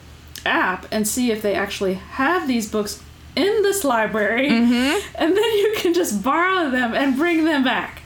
app 0.46 0.86
and 0.92 1.08
see 1.08 1.32
if 1.32 1.42
they 1.42 1.56
actually 1.56 1.96
have 1.96 2.48
these 2.48 2.70
books 2.70 3.02
in 3.36 3.64
this 3.64 3.84
library, 3.84 4.48
mm-hmm. 4.48 5.08
and 5.16 5.36
then 5.36 5.54
you 5.54 5.74
can 5.78 5.96
just 5.96 6.22
borrow 6.24 6.70
them 6.70 6.94
and 6.94 7.18
bring 7.18 7.46
them 7.46 7.64
back. 7.64 8.04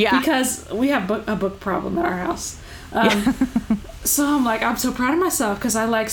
Yeah. 0.00 0.18
Because 0.18 0.68
we 0.70 0.88
have 0.88 1.06
book, 1.06 1.24
a 1.26 1.36
book 1.36 1.60
problem 1.60 1.98
at 1.98 2.06
our 2.06 2.16
house. 2.16 2.58
Um, 2.92 3.34
so 4.04 4.26
I'm 4.26 4.44
like, 4.44 4.62
I'm 4.62 4.76
so 4.76 4.92
proud 4.92 5.12
of 5.12 5.20
myself 5.20 5.58
because 5.58 5.76
I 5.76 5.84
like 5.84 6.10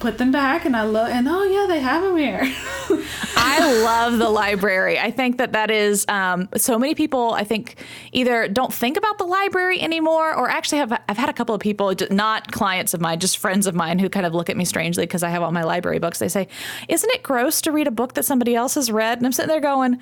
put 0.00 0.16
them 0.16 0.32
back 0.32 0.64
and 0.64 0.74
I 0.74 0.86
look 0.86 1.10
and 1.10 1.28
oh 1.28 1.44
yeah, 1.44 1.66
they 1.66 1.80
have 1.80 2.02
them 2.02 2.16
here. 2.16 2.40
I 3.36 3.82
love 3.82 4.18
the 4.18 4.28
library. 4.28 4.98
I 4.98 5.10
think 5.10 5.38
that 5.38 5.52
that 5.52 5.70
is 5.70 6.04
um, 6.08 6.48
so 6.56 6.78
many 6.78 6.94
people. 6.94 7.34
I 7.34 7.44
think 7.44 7.76
either 8.12 8.48
don't 8.48 8.72
think 8.72 8.96
about 8.96 9.18
the 9.18 9.24
library 9.24 9.80
anymore, 9.80 10.34
or 10.34 10.48
actually 10.48 10.78
have. 10.78 10.92
I've 11.08 11.16
had 11.16 11.28
a 11.28 11.32
couple 11.32 11.54
of 11.54 11.60
people, 11.60 11.94
not 12.10 12.50
clients 12.50 12.94
of 12.94 13.00
mine, 13.00 13.20
just 13.20 13.38
friends 13.38 13.66
of 13.66 13.74
mine, 13.74 13.98
who 13.98 14.08
kind 14.08 14.26
of 14.26 14.34
look 14.34 14.50
at 14.50 14.56
me 14.56 14.64
strangely 14.64 15.04
because 15.04 15.22
I 15.22 15.28
have 15.28 15.42
all 15.42 15.52
my 15.52 15.64
library 15.64 15.98
books. 15.98 16.18
They 16.18 16.28
say, 16.28 16.48
"Isn't 16.88 17.10
it 17.10 17.22
gross 17.22 17.60
to 17.62 17.72
read 17.72 17.86
a 17.86 17.92
book 17.92 18.14
that 18.14 18.24
somebody 18.24 18.54
else 18.54 18.74
has 18.74 18.90
read?" 18.90 19.18
And 19.18 19.26
I'm 19.26 19.32
sitting 19.32 19.48
there 19.48 19.60
going, 19.60 19.98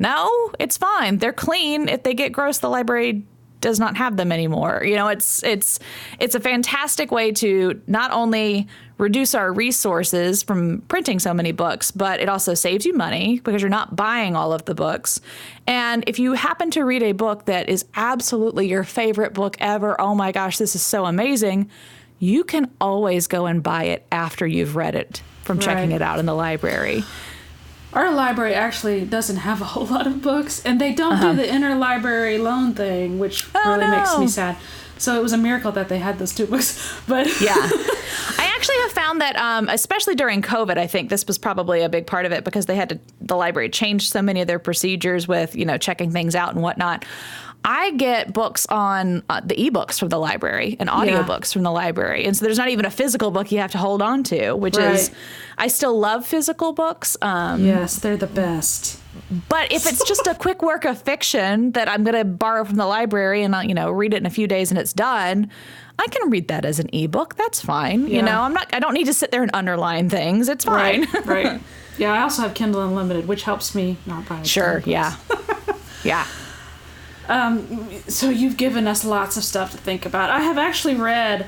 "No, 0.00 0.50
it's 0.58 0.76
fine. 0.76 1.18
They're 1.18 1.32
clean. 1.32 1.88
If 1.88 2.02
they 2.02 2.14
get 2.14 2.32
gross, 2.32 2.58
the 2.58 2.68
library." 2.68 3.24
does 3.60 3.78
not 3.78 3.94
have 3.98 4.16
them 4.16 4.32
anymore. 4.32 4.82
You 4.86 4.96
know, 4.96 5.08
it's 5.08 5.42
it's 5.42 5.78
it's 6.18 6.34
a 6.34 6.40
fantastic 6.40 7.10
way 7.10 7.30
to 7.32 7.78
not 7.86 8.10
only 8.10 8.66
reduce 8.96 9.34
our 9.34 9.52
resources 9.52 10.42
from 10.42 10.80
printing 10.88 11.18
so 11.18 11.34
many 11.34 11.52
books, 11.52 11.90
but 11.90 12.20
it 12.20 12.28
also 12.30 12.54
saves 12.54 12.86
you 12.86 12.94
money 12.94 13.38
because 13.44 13.60
you're 13.60 13.68
not 13.68 13.94
buying 13.94 14.34
all 14.34 14.54
of 14.54 14.64
the 14.64 14.74
books. 14.74 15.20
And 15.66 16.04
if 16.06 16.18
you 16.18 16.32
happen 16.32 16.70
to 16.70 16.84
read 16.86 17.02
a 17.02 17.12
book 17.12 17.44
that 17.44 17.68
is 17.68 17.84
absolutely 17.96 18.66
your 18.66 18.82
favorite 18.82 19.34
book 19.34 19.58
ever, 19.60 20.00
oh 20.00 20.14
my 20.14 20.32
gosh, 20.32 20.56
this 20.56 20.74
is 20.74 20.80
so 20.80 21.04
amazing, 21.04 21.68
you 22.18 22.44
can 22.44 22.70
always 22.80 23.26
go 23.26 23.44
and 23.44 23.62
buy 23.62 23.84
it 23.84 24.06
after 24.10 24.46
you've 24.46 24.74
read 24.74 24.94
it 24.94 25.20
from 25.42 25.58
checking 25.58 25.90
Right. 25.90 25.96
it 25.96 26.02
out 26.02 26.18
in 26.18 26.24
the 26.24 26.34
library. 26.34 27.04
Our 27.92 28.12
library 28.12 28.54
actually 28.54 29.04
doesn't 29.04 29.36
have 29.38 29.60
a 29.60 29.64
whole 29.64 29.86
lot 29.86 30.06
of 30.06 30.22
books, 30.22 30.62
and 30.64 30.80
they 30.80 30.92
don't 30.92 31.20
do 31.20 31.34
the 31.34 31.42
interlibrary 31.48 32.40
loan 32.40 32.74
thing, 32.74 33.18
which 33.18 33.44
Uh-huh. 33.54 33.60
Oh, 33.64 33.78
really 33.78 33.90
makes 33.90 34.16
me 34.18 34.28
sad. 34.28 34.56
So 34.98 35.18
it 35.18 35.22
was 35.22 35.32
a 35.32 35.38
miracle 35.38 35.72
that 35.72 35.88
they 35.88 35.98
had 35.98 36.18
those 36.18 36.34
two 36.34 36.46
books. 36.46 36.78
But 37.08 37.26
Yeah. 37.40 37.54
I 38.38 38.52
actually 38.54 38.76
have 38.82 38.92
found 38.92 39.20
that, 39.22 39.34
um, 39.36 39.68
especially 39.70 40.14
during 40.14 40.42
COVID, 40.42 40.76
I 40.76 40.86
think 40.86 41.08
this 41.08 41.26
was 41.26 41.38
probably 41.38 41.80
a 41.82 41.88
big 41.88 42.06
part 42.06 42.26
of 42.26 42.32
it 42.32 42.44
because 42.44 42.66
they 42.66 42.76
had 42.76 42.90
to, 42.90 42.98
the 43.20 43.34
library 43.36 43.70
changed 43.70 44.12
so 44.12 44.20
many 44.22 44.40
of 44.42 44.46
their 44.46 44.58
procedures 44.58 45.26
with, 45.26 45.56
you 45.56 45.64
know, 45.64 45.78
checking 45.78 46.10
things 46.12 46.34
out 46.36 46.52
and 46.52 46.62
whatnot. 46.62 47.04
I 47.64 47.90
get 47.92 48.32
books 48.32 48.66
on 48.70 49.22
uh, 49.28 49.40
the 49.44 49.54
ebooks 49.54 49.98
from 49.98 50.08
the 50.08 50.18
library 50.18 50.76
and 50.80 50.88
audiobooks 50.88 51.52
from 51.52 51.62
the 51.62 51.70
library. 51.70 52.24
And 52.24 52.36
so 52.36 52.44
there's 52.44 52.56
not 52.58 52.68
even 52.70 52.84
a 52.86 52.90
physical 52.90 53.30
book 53.30 53.52
you 53.52 53.58
have 53.58 53.72
to 53.72 53.78
hold 53.78 54.00
on 54.00 54.22
to, 54.24 54.52
which 54.54 54.78
is, 54.78 55.10
I 55.58 55.68
still 55.68 55.98
love 55.98 56.26
physical 56.26 56.72
books. 56.72 57.16
Um, 57.20 57.64
yes, 57.64 57.98
they're 57.98 58.16
the 58.16 58.26
best. 58.26 58.98
but 59.50 59.70
if 59.72 59.86
it's 59.86 60.02
just 60.08 60.26
a 60.26 60.34
quick 60.34 60.62
work 60.62 60.84
of 60.86 61.02
fiction 61.02 61.72
that 61.72 61.86
I'm 61.88 62.02
going 62.02 62.16
to 62.16 62.24
borrow 62.24 62.64
from 62.64 62.76
the 62.76 62.86
library 62.86 63.42
and 63.42 63.54
I'll, 63.54 63.64
you 63.64 63.74
know, 63.74 63.90
read 63.90 64.14
it 64.14 64.18
in 64.18 64.26
a 64.26 64.30
few 64.30 64.46
days 64.46 64.70
and 64.70 64.78
it's 64.80 64.94
done, 64.94 65.50
I 65.98 66.06
can 66.06 66.30
read 66.30 66.48
that 66.48 66.64
as 66.64 66.78
an 66.78 66.88
ebook. 66.94 67.36
That's 67.36 67.60
fine. 67.60 68.06
Yeah. 68.08 68.16
You 68.16 68.22
know, 68.22 68.40
I'm 68.40 68.54
not 68.54 68.72
I 68.72 68.80
don't 68.80 68.94
need 68.94 69.04
to 69.04 69.12
sit 69.14 69.30
there 69.32 69.42
and 69.42 69.50
underline 69.52 70.08
things. 70.08 70.48
It's 70.48 70.64
fine. 70.64 71.02
Right, 71.12 71.26
right. 71.26 71.60
Yeah, 71.98 72.14
I 72.14 72.22
also 72.22 72.40
have 72.40 72.54
Kindle 72.54 72.80
Unlimited, 72.80 73.28
which 73.28 73.42
helps 73.42 73.74
me 73.74 73.98
not 74.06 74.26
buy. 74.26 74.42
sure, 74.44 74.82
Yeah. 74.86 75.14
yeah. 76.04 76.26
Yeah. 77.30 77.98
So 78.08 78.28
you've 78.30 78.56
given 78.56 78.86
us 78.86 79.04
lots 79.04 79.36
of 79.36 79.44
stuff 79.44 79.70
to 79.72 79.76
think 79.78 80.04
about. 80.06 80.30
I 80.30 80.40
have 80.40 80.58
actually 80.58 80.94
read. 80.96 81.46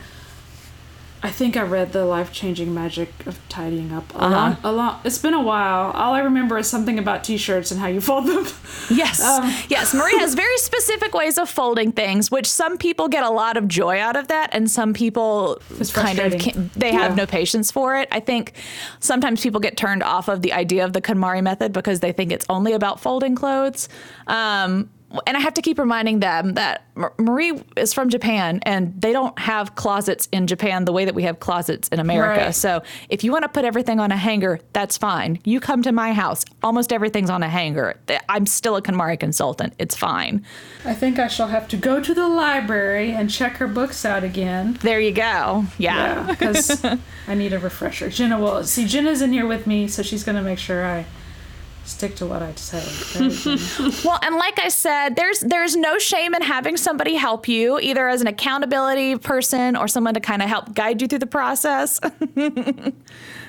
I 1.25 1.31
think 1.31 1.57
I 1.57 1.63
read 1.63 1.93
the 1.93 2.05
life 2.05 2.33
changing 2.33 2.75
magic 2.75 3.09
of 3.29 3.39
tidying 3.49 3.93
up. 3.93 4.13
A 4.17 4.29
lot. 4.29 4.59
a 4.65 4.73
long. 4.73 5.01
It's 5.05 5.19
been 5.19 5.35
a 5.35 5.41
while. 5.41 5.93
All 5.93 6.15
I 6.15 6.19
remember 6.19 6.59
is 6.59 6.67
something 6.67 6.99
about 6.99 7.23
T-shirts 7.23 7.71
and 7.71 7.81
how 7.81 7.87
you 7.87 8.01
fold 8.01 8.27
them. 8.27 8.45
Yes. 8.91 9.21
Um, 9.33 9.45
yes. 9.69 9.95
Marie 9.95 10.19
has 10.19 10.35
very 10.35 10.59
specific 10.59 11.15
ways 11.15 11.39
of 11.39 11.49
folding 11.49 11.93
things, 11.93 12.29
which 12.33 12.49
some 12.49 12.77
people 12.77 13.07
get 13.07 13.23
a 13.23 13.31
lot 13.31 13.57
of 13.57 13.69
joy 13.69 14.01
out 14.01 14.17
of 14.17 14.27
that, 14.29 14.49
and 14.53 14.69
some 14.69 14.95
people 14.95 15.63
It's 15.79 15.93
kind 15.93 16.19
of 16.19 16.41
can't, 16.41 16.73
they 16.75 16.91
have 16.91 17.13
Yeah. 17.13 17.17
no 17.23 17.27
patience 17.27 17.71
for 17.71 17.95
it. 17.97 18.09
I 18.11 18.19
think 18.19 18.55
sometimes 18.99 19.41
people 19.43 19.61
get 19.61 19.77
turned 19.77 20.03
off 20.03 20.27
of 20.27 20.43
the 20.43 20.53
idea 20.53 20.85
of 20.85 20.93
the 20.93 21.01
KonMari 21.01 21.41
method 21.41 21.73
because 21.73 22.01
they 22.01 22.11
think 22.11 22.33
it's 22.33 22.47
only 22.51 22.73
about 22.73 22.99
folding 22.99 23.37
clothes. 23.37 23.89
Um, 24.27 24.91
and 25.27 25.37
I 25.37 25.41
have 25.41 25.55
to 25.55 25.63
keep 25.63 25.79
reminding 25.79 26.21
them 26.21 26.55
that 26.55 26.85
Marie 27.19 27.63
is 27.77 27.93
from 27.93 28.09
Japan 28.09 28.61
and 28.63 29.01
they 29.01 29.13
don't 29.13 29.37
have 29.39 29.75
closets 29.75 30.29
in 30.33 30.47
Japan 30.47 30.85
the 30.85 30.93
way 30.93 31.05
that 31.05 31.15
we 31.15 31.23
have 31.25 31.41
closets 31.41 31.89
in 31.89 32.01
America. 32.01 32.47
Right. 32.47 32.55
So 32.55 32.83
if 33.09 33.25
you 33.25 33.33
want 33.33 33.43
to 33.43 33.49
put 33.49 33.65
everything 33.65 34.01
on 34.01 34.13
a 34.13 34.17
hanger, 34.17 34.61
that's 34.73 34.97
fine. 34.99 35.39
You 35.45 35.61
come 35.61 35.83
to 35.83 35.93
my 35.93 36.13
house, 36.13 36.45
almost 36.63 36.93
everything's 36.93 37.31
on 37.31 37.43
a 37.43 37.49
hanger. 37.49 37.99
I'm 38.29 38.47
still 38.47 38.77
a 38.77 38.83
KonMari 38.83 39.19
consultant. 39.19 39.75
It's 39.79 39.97
fine. 39.97 40.45
I 40.85 40.95
think 40.95 41.19
I 41.19 41.29
shall 41.29 41.49
have 41.49 41.69
to 41.69 41.77
go 41.77 42.01
to 42.01 42.15
the 42.15 42.29
library 42.29 43.13
and 43.13 43.31
check 43.31 43.57
her 43.57 43.69
books 43.69 44.05
out 44.05 44.25
again. 44.25 44.79
There 44.83 45.01
you 45.01 45.13
go. 45.13 45.65
Yeah. 45.79 45.93
Yeah, 45.93 46.27
because 46.27 46.85
I 47.29 47.35
need 47.35 47.53
a 47.53 47.59
refresher. 47.59 48.09
Jenna 48.11 48.39
will 48.39 48.65
see. 48.65 48.87
Jenna's 48.87 49.23
in 49.23 49.33
here 49.33 49.47
with 49.47 49.67
me, 49.67 49.89
so 49.89 50.03
she's 50.03 50.25
gonna 50.25 50.43
make 50.43 50.59
sure 50.59 50.85
I 50.85 51.07
stick 51.85 52.17
to 52.17 52.27
what 52.27 52.43
I 52.43 52.55
say. 52.55 52.83
Well, 54.05 54.19
and 54.23 54.37
like 54.37 54.59
I 54.59 54.69
said, 54.69 55.17
there's 55.17 55.41
there's 55.41 55.77
no 55.77 55.99
shame 55.99 56.35
in 56.35 56.43
having 56.43 56.77
somebody 56.77 57.15
help 57.15 57.49
you, 57.49 57.79
either 57.79 58.09
as 58.09 58.21
an 58.21 58.27
accountability 58.27 59.17
person 59.17 59.77
or 59.77 59.89
someone 59.89 60.15
to 60.15 60.21
kind 60.21 60.43
of 60.43 60.49
help 60.49 60.75
guide 60.75 61.01
you 61.03 61.09
through 61.09 61.21
the 61.21 61.27
process. 61.27 62.01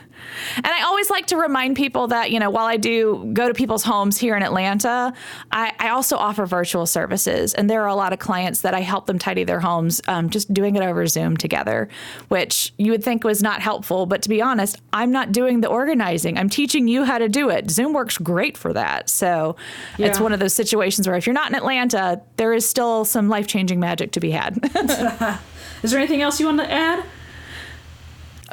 And 0.57 0.67
I 0.67 0.83
always 0.83 1.09
like 1.09 1.27
to 1.27 1.37
remind 1.37 1.75
people 1.75 2.07
that, 2.07 2.31
you 2.31 2.39
know, 2.39 2.49
while 2.49 2.65
I 2.65 2.77
do 2.77 3.29
go 3.33 3.47
to 3.47 3.53
people's 3.53 3.83
homes 3.83 4.17
here 4.17 4.35
in 4.35 4.43
Atlanta, 4.43 5.13
I, 5.51 5.73
I 5.79 5.89
also 5.89 6.17
offer 6.17 6.45
virtual 6.45 6.85
services. 6.85 7.53
And 7.53 7.69
there 7.69 7.81
are 7.83 7.87
a 7.87 7.95
lot 7.95 8.13
of 8.13 8.19
clients 8.19 8.61
that 8.61 8.73
I 8.73 8.81
help 8.81 9.05
them 9.05 9.19
tidy 9.19 9.43
their 9.43 9.59
homes 9.59 10.01
um, 10.07 10.29
just 10.29 10.53
doing 10.53 10.75
it 10.75 10.83
over 10.83 11.05
Zoom 11.07 11.37
together, 11.37 11.89
which 12.27 12.73
you 12.77 12.91
would 12.91 13.03
think 13.03 13.23
was 13.23 13.41
not 13.41 13.61
helpful. 13.61 14.05
But 14.05 14.21
to 14.23 14.29
be 14.29 14.41
honest, 14.41 14.81
I'm 14.91 15.11
not 15.11 15.31
doing 15.31 15.61
the 15.61 15.69
organizing. 15.69 16.37
I'm 16.37 16.49
teaching 16.49 16.87
you 16.87 17.03
how 17.03 17.17
to 17.17 17.29
do 17.29 17.49
it. 17.49 17.69
Zoom 17.69 17.93
works 17.93 18.17
great 18.17 18.57
for 18.57 18.73
that. 18.73 19.09
So 19.09 19.55
it's 19.97 20.19
one 20.19 20.33
of 20.33 20.39
those 20.39 20.53
situations 20.53 21.07
where 21.07 21.17
if 21.17 21.25
you're 21.25 21.33
not 21.33 21.49
in 21.49 21.55
Atlanta, 21.55 22.21
there 22.37 22.53
is 22.53 22.67
still 22.67 23.05
some 23.05 23.29
life 23.29 23.47
changing 23.47 23.79
magic 23.79 24.11
to 24.13 24.19
be 24.19 24.31
had. 24.31 24.57
Is 25.83 25.91
there 25.91 25.99
anything 25.99 26.21
else 26.21 26.39
you 26.39 26.45
want 26.45 26.59
to 26.59 26.71
add? 26.71 27.03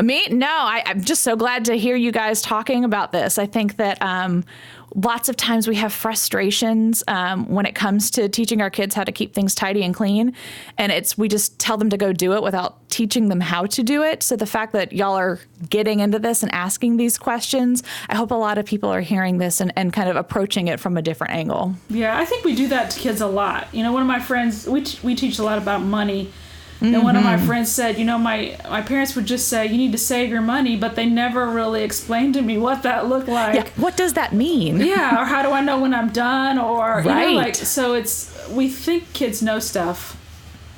Me? 0.02 0.26
No, 0.28 0.46
I, 0.46 0.82
I'm 0.86 1.02
just 1.02 1.22
so 1.22 1.36
glad 1.36 1.64
to 1.66 1.74
hear 1.74 1.96
you 1.96 2.12
guys 2.12 2.40
talking 2.42 2.84
about 2.84 3.12
this. 3.12 3.38
I 3.38 3.46
think 3.46 3.76
that 3.76 4.00
um, 4.00 4.44
lots 4.94 5.28
of 5.28 5.36
times 5.36 5.68
we 5.68 5.76
have 5.76 5.92
frustrations 5.92 7.04
um, 7.06 7.48
when 7.48 7.66
it 7.66 7.74
comes 7.74 8.10
to 8.12 8.28
teaching 8.28 8.60
our 8.62 8.70
kids 8.70 8.94
how 8.94 9.04
to 9.04 9.12
keep 9.12 9.34
things 9.34 9.54
tidy 9.54 9.82
and 9.82 9.94
clean. 9.94 10.34
And 10.78 10.90
it's, 10.90 11.18
we 11.18 11.28
just 11.28 11.58
tell 11.58 11.76
them 11.76 11.90
to 11.90 11.96
go 11.96 12.12
do 12.12 12.32
it 12.32 12.42
without 12.42 12.88
teaching 12.88 13.28
them 13.28 13.40
how 13.40 13.66
to 13.66 13.82
do 13.82 14.02
it. 14.02 14.22
So 14.22 14.36
the 14.36 14.46
fact 14.46 14.72
that 14.72 14.92
y'all 14.92 15.16
are 15.16 15.38
getting 15.68 16.00
into 16.00 16.18
this 16.18 16.42
and 16.42 16.52
asking 16.52 16.96
these 16.96 17.18
questions, 17.18 17.82
I 18.08 18.16
hope 18.16 18.30
a 18.30 18.34
lot 18.34 18.58
of 18.58 18.66
people 18.66 18.90
are 18.90 19.00
hearing 19.02 19.38
this 19.38 19.60
and, 19.60 19.72
and 19.76 19.92
kind 19.92 20.08
of 20.08 20.16
approaching 20.16 20.68
it 20.68 20.80
from 20.80 20.96
a 20.96 21.02
different 21.02 21.34
angle. 21.34 21.74
Yeah, 21.88 22.18
I 22.18 22.24
think 22.24 22.44
we 22.44 22.54
do 22.54 22.68
that 22.68 22.90
to 22.90 23.00
kids 23.00 23.20
a 23.20 23.26
lot. 23.26 23.68
You 23.72 23.82
know, 23.82 23.92
one 23.92 24.02
of 24.02 24.08
my 24.08 24.20
friends, 24.20 24.66
we, 24.66 24.82
t- 24.82 24.98
we 25.02 25.14
teach 25.14 25.38
a 25.38 25.42
lot 25.42 25.58
about 25.58 25.82
money. 25.82 26.32
And 26.80 27.02
one 27.02 27.14
of 27.14 27.22
my 27.22 27.36
mm-hmm. 27.36 27.46
friends 27.46 27.70
said, 27.70 27.98
you 27.98 28.06
know, 28.06 28.16
my, 28.16 28.58
my 28.68 28.80
parents 28.80 29.14
would 29.14 29.26
just 29.26 29.48
say, 29.48 29.66
you 29.66 29.76
need 29.76 29.92
to 29.92 29.98
save 29.98 30.30
your 30.30 30.40
money, 30.40 30.76
but 30.76 30.96
they 30.96 31.04
never 31.04 31.46
really 31.46 31.82
explained 31.82 32.32
to 32.34 32.42
me 32.42 32.56
what 32.56 32.82
that 32.84 33.06
looked 33.06 33.28
like. 33.28 33.54
Yeah. 33.54 33.68
What 33.76 33.98
does 33.98 34.14
that 34.14 34.32
mean? 34.32 34.80
Yeah, 34.80 35.20
or 35.20 35.26
how 35.26 35.42
do 35.42 35.50
I 35.50 35.60
know 35.60 35.78
when 35.78 35.92
I'm 35.92 36.08
done? 36.10 36.58
Or, 36.58 37.02
you 37.04 37.08
know, 37.08 37.32
like, 37.32 37.54
so 37.54 37.92
it's, 37.92 38.48
we 38.48 38.70
think 38.70 39.12
kids 39.12 39.42
know 39.42 39.58
stuff 39.58 40.16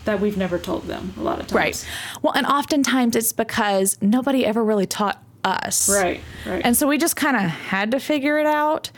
that 0.05 0.21
we've 0.21 0.37
never 0.37 0.59
told 0.59 0.89
them 0.89 1.15
a 1.17 1.23
lot 1.23 1.39
of 1.39 1.47
times. 1.47 1.53
Right. 1.53 1.89
Well, 2.21 2.33
and 2.33 2.47
oftentimes 2.47 3.15
it's 3.15 3.33
because 3.33 3.97
nobody 4.03 4.45
ever 4.45 4.65
really 4.65 4.87
taught 4.87 5.23
us. 5.45 5.89
Right, 5.89 6.21
right. 6.45 6.63
And 6.65 6.77
so 6.77 6.89
we 6.89 6.99
just 6.99 7.15
kind 7.15 7.37
of 7.37 7.43
had 7.43 7.93
to 7.93 8.01
figure 8.01 8.39
it 8.39 8.47
out. 8.47 8.91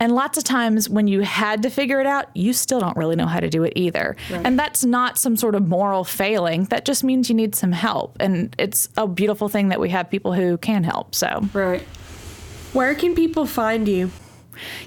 And 0.00 0.14
lots 0.14 0.38
of 0.38 0.44
times 0.44 0.88
when 0.88 1.06
you 1.06 1.20
had 1.20 1.62
to 1.62 1.70
figure 1.70 2.00
it 2.00 2.06
out, 2.06 2.34
you 2.34 2.52
still 2.54 2.80
don't 2.80 2.96
really 2.96 3.16
know 3.16 3.26
how 3.26 3.38
to 3.38 3.50
do 3.50 3.62
it 3.64 3.74
either. 3.76 4.16
Right. 4.30 4.46
And 4.46 4.58
that's 4.58 4.84
not 4.84 5.18
some 5.18 5.36
sort 5.36 5.54
of 5.54 5.68
moral 5.68 6.04
failing. 6.04 6.64
That 6.64 6.86
just 6.86 7.04
means 7.04 7.28
you 7.28 7.34
need 7.34 7.54
some 7.54 7.72
help. 7.72 8.16
And 8.18 8.54
it's 8.58 8.88
a 8.96 9.06
beautiful 9.06 9.48
thing 9.48 9.68
that 9.68 9.78
we 9.78 9.90
have 9.90 10.10
people 10.10 10.32
who 10.32 10.56
can 10.58 10.84
help. 10.84 11.14
So, 11.14 11.46
Right. 11.52 11.82
Where 12.72 12.94
can 12.94 13.14
people 13.14 13.46
find 13.46 13.86
you? 13.88 14.10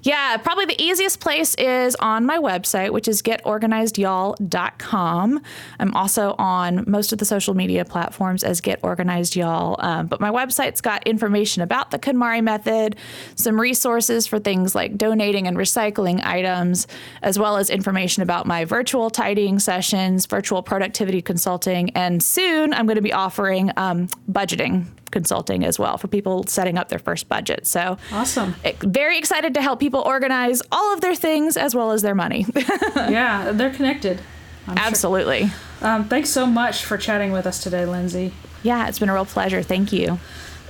Yeah, 0.04 0.38
probably 0.38 0.66
the 0.66 0.82
easiest 0.82 1.20
place 1.20 1.54
is 1.56 1.96
on 1.96 2.26
my 2.26 2.38
website, 2.38 2.92
which 2.92 3.08
is 3.08 3.22
getorganizedyall.com. 3.22 5.42
I'm 5.80 5.94
also 5.94 6.36
on 6.38 6.84
most 6.88 7.14
of 7.14 7.20
the 7.20 7.26
social 7.26 7.54
media 7.54 7.86
platforms 7.86 8.44
as 8.44 8.60
Get 8.62 8.80
Organized 8.84 9.36
Y'all. 9.36 9.76
Um, 9.80 10.08
but 10.08 10.20
my 10.20 10.32
website's 10.32 10.82
got 10.82 11.06
information 11.08 11.62
about 11.62 11.92
the 11.92 12.00
KonMari 12.00 12.44
method, 12.44 12.96
some 13.36 13.60
resources 13.60 14.26
for 14.28 14.40
things 14.40 14.74
like 14.76 14.98
donating 14.98 15.48
and 15.48 15.58
recycling 15.58 16.24
items, 16.26 16.88
as 17.22 17.40
well 17.40 17.58
as 17.58 17.70
information 17.70 18.24
about 18.24 18.46
my 18.46 18.66
virtual 18.66 19.10
tidying 19.10 19.60
sessions, 19.60 20.26
virtual 20.26 20.64
productivity 20.64 21.22
consulting, 21.22 21.90
and 21.92 22.24
soon 22.24 22.74
I'm 22.74 22.86
going 22.86 22.96
to 22.96 23.02
be 23.02 23.14
offering 23.14 23.72
um, 23.78 24.08
budgeting 24.32 24.86
consulting 25.14 25.64
as 25.64 25.80
well 25.80 25.98
for 25.98 26.10
people 26.10 26.44
setting 26.48 26.78
up 26.78 26.90
their 26.90 27.00
first 27.00 27.30
budget. 27.30 27.66
So 27.66 27.98
Awesome. 28.12 28.56
very 28.82 29.18
excited 29.18 29.54
to 29.54 29.62
help 29.62 29.80
people 29.80 30.02
organize 30.02 30.62
all 30.74 30.94
of 30.94 31.00
their 31.00 31.16
things 31.16 31.56
as 31.56 31.74
well 31.74 31.92
as 31.92 32.02
their 32.02 32.16
money. 32.16 32.46
yeah, 32.96 33.52
they're 33.54 33.74
connected. 33.74 34.20
I'm 34.68 34.76
sure. 34.76 34.86
Absolutely. 34.86 35.52
Um, 35.82 36.08
thanks 36.10 36.30
so 36.30 36.46
much 36.46 36.84
for 36.84 36.98
chatting 36.98 37.32
with 37.32 37.46
us 37.46 37.62
today, 37.64 37.86
Lindsey. 37.86 38.34
Yeah, 38.64 38.88
it's 38.88 39.00
been 39.00 39.10
a 39.10 39.14
real 39.14 39.26
pleasure. 39.26 39.62
Thank 39.62 39.94
you. 39.94 40.20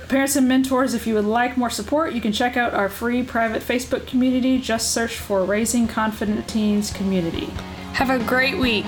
Parents 0.08 0.36
and 0.36 0.46
mentors, 0.46 0.92
if 0.94 1.06
you 1.06 1.14
would 1.14 1.24
like 1.24 1.56
more 1.56 1.70
support, 1.70 2.12
you 2.12 2.20
can 2.20 2.32
check 2.32 2.56
out 2.56 2.74
our 2.74 2.88
free 2.88 3.22
private 3.22 3.62
Facebook 3.62 4.06
community. 4.06 4.58
Just 4.60 4.92
search 4.92 5.14
for 5.16 5.44
Raising 5.44 5.88
Confident 5.88 6.46
Teens 6.46 6.90
Community. 6.92 7.46
Have 7.94 8.10
a 8.10 8.18
great 8.24 8.58
week. 8.58 8.84